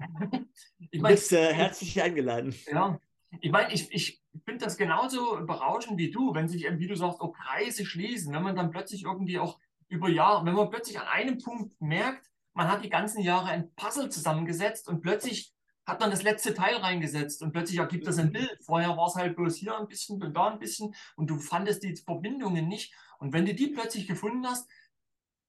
ich 0.90 1.00
mein, 1.00 1.10
du 1.10 1.16
bist 1.16 1.32
äh, 1.32 1.52
herzlich 1.52 2.00
eingeladen. 2.00 2.54
Ja, 2.66 2.98
ich 3.40 3.50
meine, 3.50 3.72
ich, 3.72 3.92
ich 3.92 4.21
finde 4.44 4.64
das 4.64 4.76
genauso 4.76 5.44
berauschend 5.46 5.98
wie 5.98 6.10
du, 6.10 6.34
wenn 6.34 6.48
sich, 6.48 6.66
wie 6.70 6.86
du 6.86 6.96
sagst, 6.96 7.20
auch 7.20 7.32
Kreise 7.32 7.84
schließen, 7.84 8.32
wenn 8.32 8.42
man 8.42 8.56
dann 8.56 8.70
plötzlich 8.70 9.04
irgendwie 9.04 9.38
auch 9.38 9.58
über 9.88 10.08
Jahre, 10.08 10.44
wenn 10.46 10.54
man 10.54 10.70
plötzlich 10.70 10.98
an 10.98 11.06
einem 11.06 11.38
Punkt 11.38 11.80
merkt, 11.80 12.30
man 12.54 12.68
hat 12.68 12.84
die 12.84 12.90
ganzen 12.90 13.22
Jahre 13.22 13.50
ein 13.50 13.72
Puzzle 13.74 14.10
zusammengesetzt 14.10 14.88
und 14.88 15.00
plötzlich 15.00 15.54
hat 15.84 16.00
man 16.00 16.10
das 16.10 16.22
letzte 16.22 16.54
Teil 16.54 16.76
reingesetzt 16.76 17.42
und 17.42 17.52
plötzlich 17.52 17.78
ergibt 17.78 18.06
das 18.06 18.18
ein 18.18 18.28
mhm. 18.28 18.32
Bild. 18.32 18.58
Vorher 18.64 18.96
war 18.96 19.08
es 19.08 19.16
halt 19.16 19.36
bloß 19.36 19.56
hier 19.56 19.76
ein 19.76 19.88
bisschen 19.88 20.22
und 20.22 20.34
da 20.34 20.48
ein 20.48 20.58
bisschen 20.58 20.94
und 21.16 21.28
du 21.28 21.38
fandest 21.38 21.82
die 21.82 21.96
Verbindungen 21.96 22.68
nicht. 22.68 22.94
Und 23.18 23.32
wenn 23.32 23.46
du 23.46 23.54
die 23.54 23.68
plötzlich 23.68 24.06
gefunden 24.06 24.46
hast, 24.46 24.68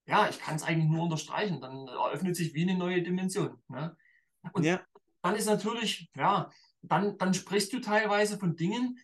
ja, 0.06 0.28
ich 0.28 0.38
kann 0.38 0.56
es 0.56 0.62
eigentlich 0.62 0.90
nur 0.90 1.04
unterstreichen, 1.04 1.60
dann 1.60 1.86
eröffnet 1.88 2.36
sich 2.36 2.52
wie 2.54 2.62
eine 2.62 2.76
neue 2.76 3.02
Dimension. 3.02 3.62
Ne? 3.68 3.96
Und 4.52 4.64
ja. 4.64 4.80
dann 5.22 5.36
ist 5.36 5.46
natürlich, 5.46 6.10
ja, 6.14 6.50
dann, 6.88 7.18
dann 7.18 7.34
sprichst 7.34 7.72
du 7.72 7.80
teilweise 7.80 8.38
von 8.38 8.56
Dingen, 8.56 8.98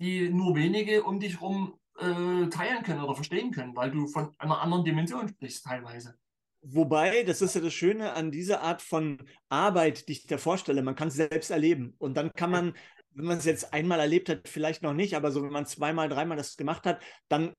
die 0.00 0.28
nur 0.28 0.54
wenige 0.54 1.02
um 1.02 1.18
dich 1.20 1.34
herum 1.34 1.78
äh, 1.98 2.46
teilen 2.48 2.82
können 2.84 3.02
oder 3.02 3.14
verstehen 3.14 3.50
können, 3.50 3.74
weil 3.74 3.90
du 3.90 4.06
von 4.06 4.34
einer 4.38 4.60
anderen 4.60 4.84
Dimension 4.84 5.28
sprichst 5.28 5.64
teilweise. 5.64 6.16
Wobei, 6.62 7.22
das 7.22 7.40
ist 7.40 7.54
ja 7.54 7.60
das 7.60 7.72
Schöne 7.72 8.12
an 8.14 8.30
dieser 8.30 8.62
Art 8.62 8.82
von 8.82 9.18
Arbeit, 9.48 10.08
die 10.08 10.12
ich 10.12 10.26
dir 10.26 10.38
vorstelle, 10.38 10.82
man 10.82 10.96
kann 10.96 11.08
es 11.08 11.14
selbst 11.14 11.50
erleben. 11.50 11.94
Und 11.98 12.16
dann 12.16 12.32
kann 12.32 12.50
man, 12.50 12.74
wenn 13.10 13.26
man 13.26 13.38
es 13.38 13.44
jetzt 13.44 13.72
einmal 13.72 14.00
erlebt 14.00 14.28
hat, 14.28 14.48
vielleicht 14.48 14.82
noch 14.82 14.92
nicht, 14.94 15.14
aber 15.14 15.30
so 15.30 15.42
wenn 15.42 15.52
man 15.52 15.66
zweimal, 15.66 16.08
dreimal 16.08 16.36
das 16.36 16.56
gemacht 16.56 16.84
hat, 16.84 17.00
dann 17.28 17.54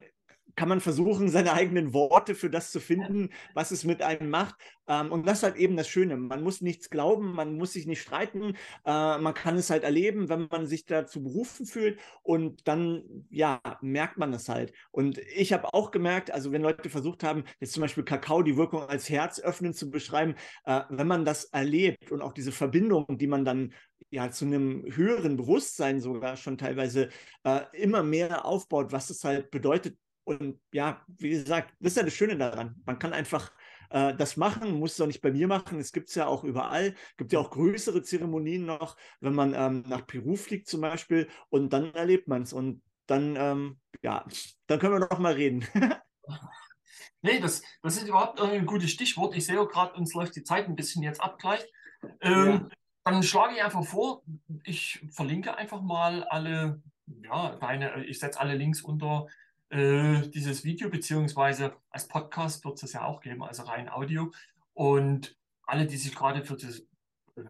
kann 0.59 0.67
man 0.67 0.81
versuchen, 0.81 1.29
seine 1.29 1.53
eigenen 1.53 1.93
Worte 1.93 2.35
für 2.35 2.49
das 2.49 2.69
zu 2.73 2.81
finden, 2.81 3.29
was 3.53 3.71
es 3.71 3.85
mit 3.85 4.01
einem 4.01 4.29
macht. 4.29 4.55
Ähm, 4.89 5.09
und 5.09 5.25
das 5.25 5.37
ist 5.37 5.43
halt 5.43 5.55
eben 5.55 5.77
das 5.77 5.87
Schöne. 5.87 6.17
Man 6.17 6.43
muss 6.43 6.59
nichts 6.59 6.89
glauben, 6.89 7.31
man 7.31 7.55
muss 7.55 7.71
sich 7.71 7.87
nicht 7.87 8.01
streiten, 8.01 8.57
äh, 8.85 9.17
man 9.17 9.33
kann 9.33 9.55
es 9.55 9.69
halt 9.69 9.85
erleben, 9.85 10.27
wenn 10.27 10.49
man 10.51 10.67
sich 10.67 10.85
dazu 10.85 11.23
berufen 11.23 11.65
fühlt 11.65 11.97
und 12.23 12.67
dann, 12.67 13.25
ja, 13.29 13.61
merkt 13.79 14.17
man 14.17 14.33
es 14.33 14.49
halt. 14.49 14.73
Und 14.91 15.17
ich 15.33 15.53
habe 15.53 15.73
auch 15.73 15.91
gemerkt, 15.91 16.29
also 16.29 16.51
wenn 16.51 16.61
Leute 16.61 16.89
versucht 16.89 17.23
haben, 17.23 17.45
jetzt 17.61 17.71
zum 17.71 17.79
Beispiel 17.79 18.03
Kakao, 18.03 18.43
die 18.43 18.57
Wirkung 18.57 18.81
als 18.81 19.09
Herz 19.09 19.39
öffnen 19.39 19.73
zu 19.73 19.89
beschreiben, 19.89 20.35
äh, 20.65 20.81
wenn 20.89 21.07
man 21.07 21.23
das 21.23 21.45
erlebt 21.45 22.11
und 22.11 22.21
auch 22.21 22.33
diese 22.33 22.51
Verbindung, 22.51 23.05
die 23.17 23.27
man 23.27 23.45
dann 23.45 23.73
ja 24.09 24.29
zu 24.29 24.43
einem 24.43 24.83
höheren 24.93 25.37
Bewusstsein 25.37 26.01
sogar 26.01 26.35
schon 26.35 26.57
teilweise 26.57 27.07
äh, 27.45 27.61
immer 27.71 28.03
mehr 28.03 28.43
aufbaut, 28.43 28.91
was 28.91 29.09
es 29.09 29.23
halt 29.23 29.51
bedeutet, 29.51 29.97
und 30.29 30.59
ja, 30.71 31.03
wie 31.17 31.31
gesagt, 31.31 31.73
das 31.79 31.93
ist 31.93 31.97
ja 31.97 32.03
das 32.03 32.13
Schöne 32.13 32.37
daran. 32.37 32.75
Man 32.85 32.99
kann 32.99 33.13
einfach 33.13 33.51
äh, 33.89 34.13
das 34.13 34.37
machen, 34.37 34.77
muss 34.77 34.91
es 34.91 34.97
doch 34.97 35.07
nicht 35.07 35.21
bei 35.21 35.31
mir 35.31 35.47
machen. 35.47 35.79
Es 35.79 35.91
gibt 35.91 36.09
es 36.09 36.15
ja 36.15 36.27
auch 36.27 36.43
überall. 36.43 36.93
Es 37.11 37.17
gibt 37.17 37.33
ja 37.33 37.39
auch 37.39 37.49
größere 37.49 38.03
Zeremonien 38.03 38.63
noch, 38.63 38.95
wenn 39.21 39.33
man 39.33 39.55
ähm, 39.55 39.83
nach 39.87 40.05
Peru 40.05 40.35
fliegt 40.35 40.67
zum 40.67 40.81
Beispiel 40.81 41.27
und 41.49 41.73
dann 41.73 41.95
erlebt 41.95 42.27
man 42.27 42.43
es. 42.43 42.53
Und 42.53 42.83
dann, 43.07 43.35
ähm, 43.37 43.79
ja, 44.03 44.23
dann 44.67 44.77
können 44.77 44.93
wir 44.93 44.99
noch 44.99 45.17
mal 45.17 45.33
reden. 45.33 45.65
nee, 47.23 47.39
das, 47.39 47.63
das 47.81 47.97
ist 47.97 48.07
überhaupt 48.07 48.39
ein 48.39 48.67
gutes 48.67 48.91
Stichwort. 48.91 49.35
Ich 49.35 49.47
sehe 49.47 49.55
gerade, 49.65 49.95
uns 49.95 50.13
läuft 50.13 50.35
die 50.35 50.43
Zeit 50.43 50.67
ein 50.67 50.75
bisschen 50.75 51.01
jetzt 51.01 51.21
ab 51.21 51.39
gleich. 51.39 51.65
Ähm, 52.21 52.45
ja. 52.45 52.69
Dann 53.03 53.23
schlage 53.23 53.55
ich 53.55 53.63
einfach 53.63 53.83
vor, 53.83 54.21
ich 54.63 55.03
verlinke 55.09 55.57
einfach 55.57 55.81
mal 55.81 56.23
alle, 56.25 56.83
ja, 57.23 57.55
deine, 57.55 58.05
ich 58.05 58.19
setze 58.19 58.39
alle 58.39 58.53
Links 58.53 58.83
unter 58.83 59.25
äh, 59.69 60.27
dieses 60.29 60.63
Video, 60.63 60.89
beziehungsweise 60.89 61.75
als 61.89 62.07
Podcast 62.07 62.65
wird 62.65 62.81
es 62.81 62.93
ja 62.93 63.05
auch 63.05 63.21
geben, 63.21 63.43
also 63.43 63.63
rein 63.63 63.89
Audio. 63.89 64.31
Und 64.73 65.37
alle, 65.63 65.85
die 65.85 65.97
sich 65.97 66.15
gerade 66.15 66.43
für 66.43 66.55
das, 66.55 66.83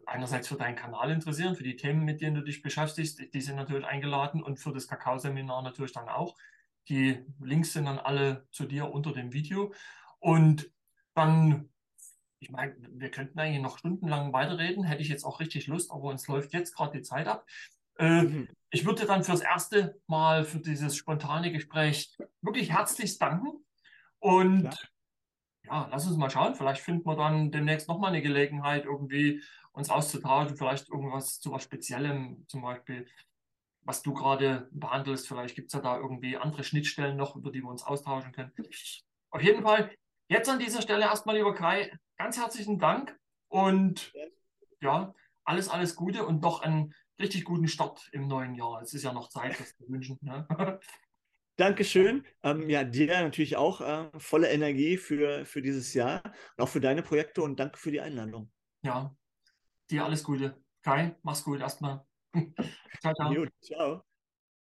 einerseits 0.06 0.48
für 0.48 0.56
deinen 0.56 0.76
Kanal 0.76 1.12
interessieren, 1.12 1.56
für 1.56 1.64
die 1.64 1.78
Themen, 1.78 2.04
mit 2.04 2.22
denen 2.22 2.36
du 2.36 2.44
dich 2.44 2.62
beschäftigst, 2.62 3.34
die 3.34 3.42
sind 3.42 3.56
natürlich 3.56 3.86
eingeladen 3.86 4.44
und 4.44 4.58
für 4.60 4.74
das 4.74 4.88
Kakao-Seminar 4.88 5.62
natürlich 5.64 5.94
dann 5.94 6.10
auch. 6.10 6.36
Die 6.90 7.24
Links 7.40 7.74
sind 7.74 7.86
dann 7.86 8.00
alle 8.00 8.48
zu 8.52 8.66
dir 8.66 8.92
unter 8.92 9.14
dem 9.14 9.32
Video. 9.32 9.74
Und 10.20 10.72
dann, 11.14 11.70
ich 12.40 12.50
meine, 12.50 12.76
wir 12.90 13.12
könnten 13.12 13.40
eigentlich 13.40 13.62
noch 13.62 13.78
stundenlang 13.78 14.34
weiterreden, 14.34 14.84
hätte 14.84 15.02
ich 15.02 15.10
jetzt 15.10 15.24
auch 15.24 15.40
richtig 15.40 15.68
Lust, 15.68 15.92
aber 15.92 16.10
uns 16.10 16.28
läuft 16.28 16.54
jetzt 16.54 16.76
gerade 16.76 16.98
die 16.98 17.04
Zeit 17.04 17.28
ab. 17.28 17.46
Äh, 18.00 18.24
mhm. 18.24 18.50
Ich 18.72 18.86
würde 18.86 19.06
dann 19.06 19.24
fürs 19.24 19.42
erste 19.42 20.00
Mal 20.08 20.46
für 20.46 20.60
dieses 20.60 20.96
spontane 20.96 21.52
Gespräch 21.52 22.16
wirklich 22.42 22.72
herzlichst 22.72 23.22
danken. 23.22 23.66
Und 24.20 24.64
ja, 24.64 24.72
ja, 25.66 25.88
lass 25.92 26.08
uns 26.08 26.18
mal 26.18 26.30
schauen. 26.30 26.56
Vielleicht 26.56 26.82
finden 26.82 27.06
wir 27.06 27.16
dann 27.16 27.52
demnächst 27.52 27.88
nochmal 27.88 28.10
eine 28.10 28.22
Gelegenheit, 28.22 28.86
irgendwie 28.86 29.44
uns 29.72 29.90
auszutauschen. 29.90 30.58
Vielleicht 30.58 30.90
irgendwas 30.90 31.40
zu 31.40 31.52
was 31.52 31.64
Speziellem, 31.64 32.46
zum 32.48 32.62
Beispiel, 32.62 33.08
was 33.82 34.02
du 34.02 34.14
gerade 34.14 34.70
behandelst. 34.72 35.28
Vielleicht 35.28 35.56
gibt 35.56 35.68
es 35.68 35.74
ja 35.74 35.82
da 35.82 35.98
irgendwie 35.98 36.38
andere 36.38 36.64
Schnittstellen 36.64 37.18
noch, 37.18 37.36
über 37.36 37.52
die 37.52 37.62
wir 37.62 37.70
uns 37.70 37.84
austauschen 37.84 38.32
können. 38.32 38.52
Auf 39.32 39.42
jeden 39.42 39.64
Fall, 39.64 39.92
jetzt 40.28 40.50
an 40.50 40.60
dieser 40.60 40.82
Stelle 40.82 41.06
erstmal, 41.06 41.38
lieber 41.38 41.54
Kai, 41.54 41.92
ganz 42.18 42.38
herzlichen 42.38 42.80
Dank 42.80 43.18
und 43.48 44.14
ja, 44.82 45.14
alles, 45.44 45.70
alles 45.70 45.96
Gute 45.96 46.26
und 46.26 46.42
noch 46.42 46.62
einen 46.62 46.94
richtig 47.20 47.44
guten 47.44 47.68
Start 47.68 48.10
im 48.12 48.28
neuen 48.28 48.56
Jahr. 48.56 48.82
Es 48.82 48.94
ist 48.94 49.04
ja 49.04 49.14
noch 49.14 49.30
Zeit, 49.30 49.60
das 49.60 49.76
zu 49.76 49.88
wünschen. 49.90 50.18
Ne? 50.22 50.48
Dankeschön. 51.58 52.26
Ähm, 52.42 52.70
ja, 52.70 52.86
dir 52.86 53.08
natürlich 53.08 53.58
auch 53.58 53.82
äh, 53.82 54.10
volle 54.18 54.50
Energie 54.50 54.96
für, 54.98 55.46
für 55.46 55.62
dieses 55.62 55.94
Jahr 55.94 56.24
und 56.24 56.64
auch 56.64 56.70
für 56.70 56.80
deine 56.80 57.04
Projekte 57.04 57.42
und 57.42 57.60
danke 57.60 57.78
für 57.78 57.92
die 57.92 58.00
Einladung. 58.00 58.50
Ja, 58.82 59.14
dir 59.92 60.06
alles 60.06 60.24
Gute. 60.24 60.64
Kai, 60.82 61.18
mach's 61.22 61.44
gut 61.44 61.60
erstmal. 61.60 62.06
ciao, 63.02 63.14
ciao. 63.14 63.34
Jo, 63.34 63.46
ciao. 63.62 64.09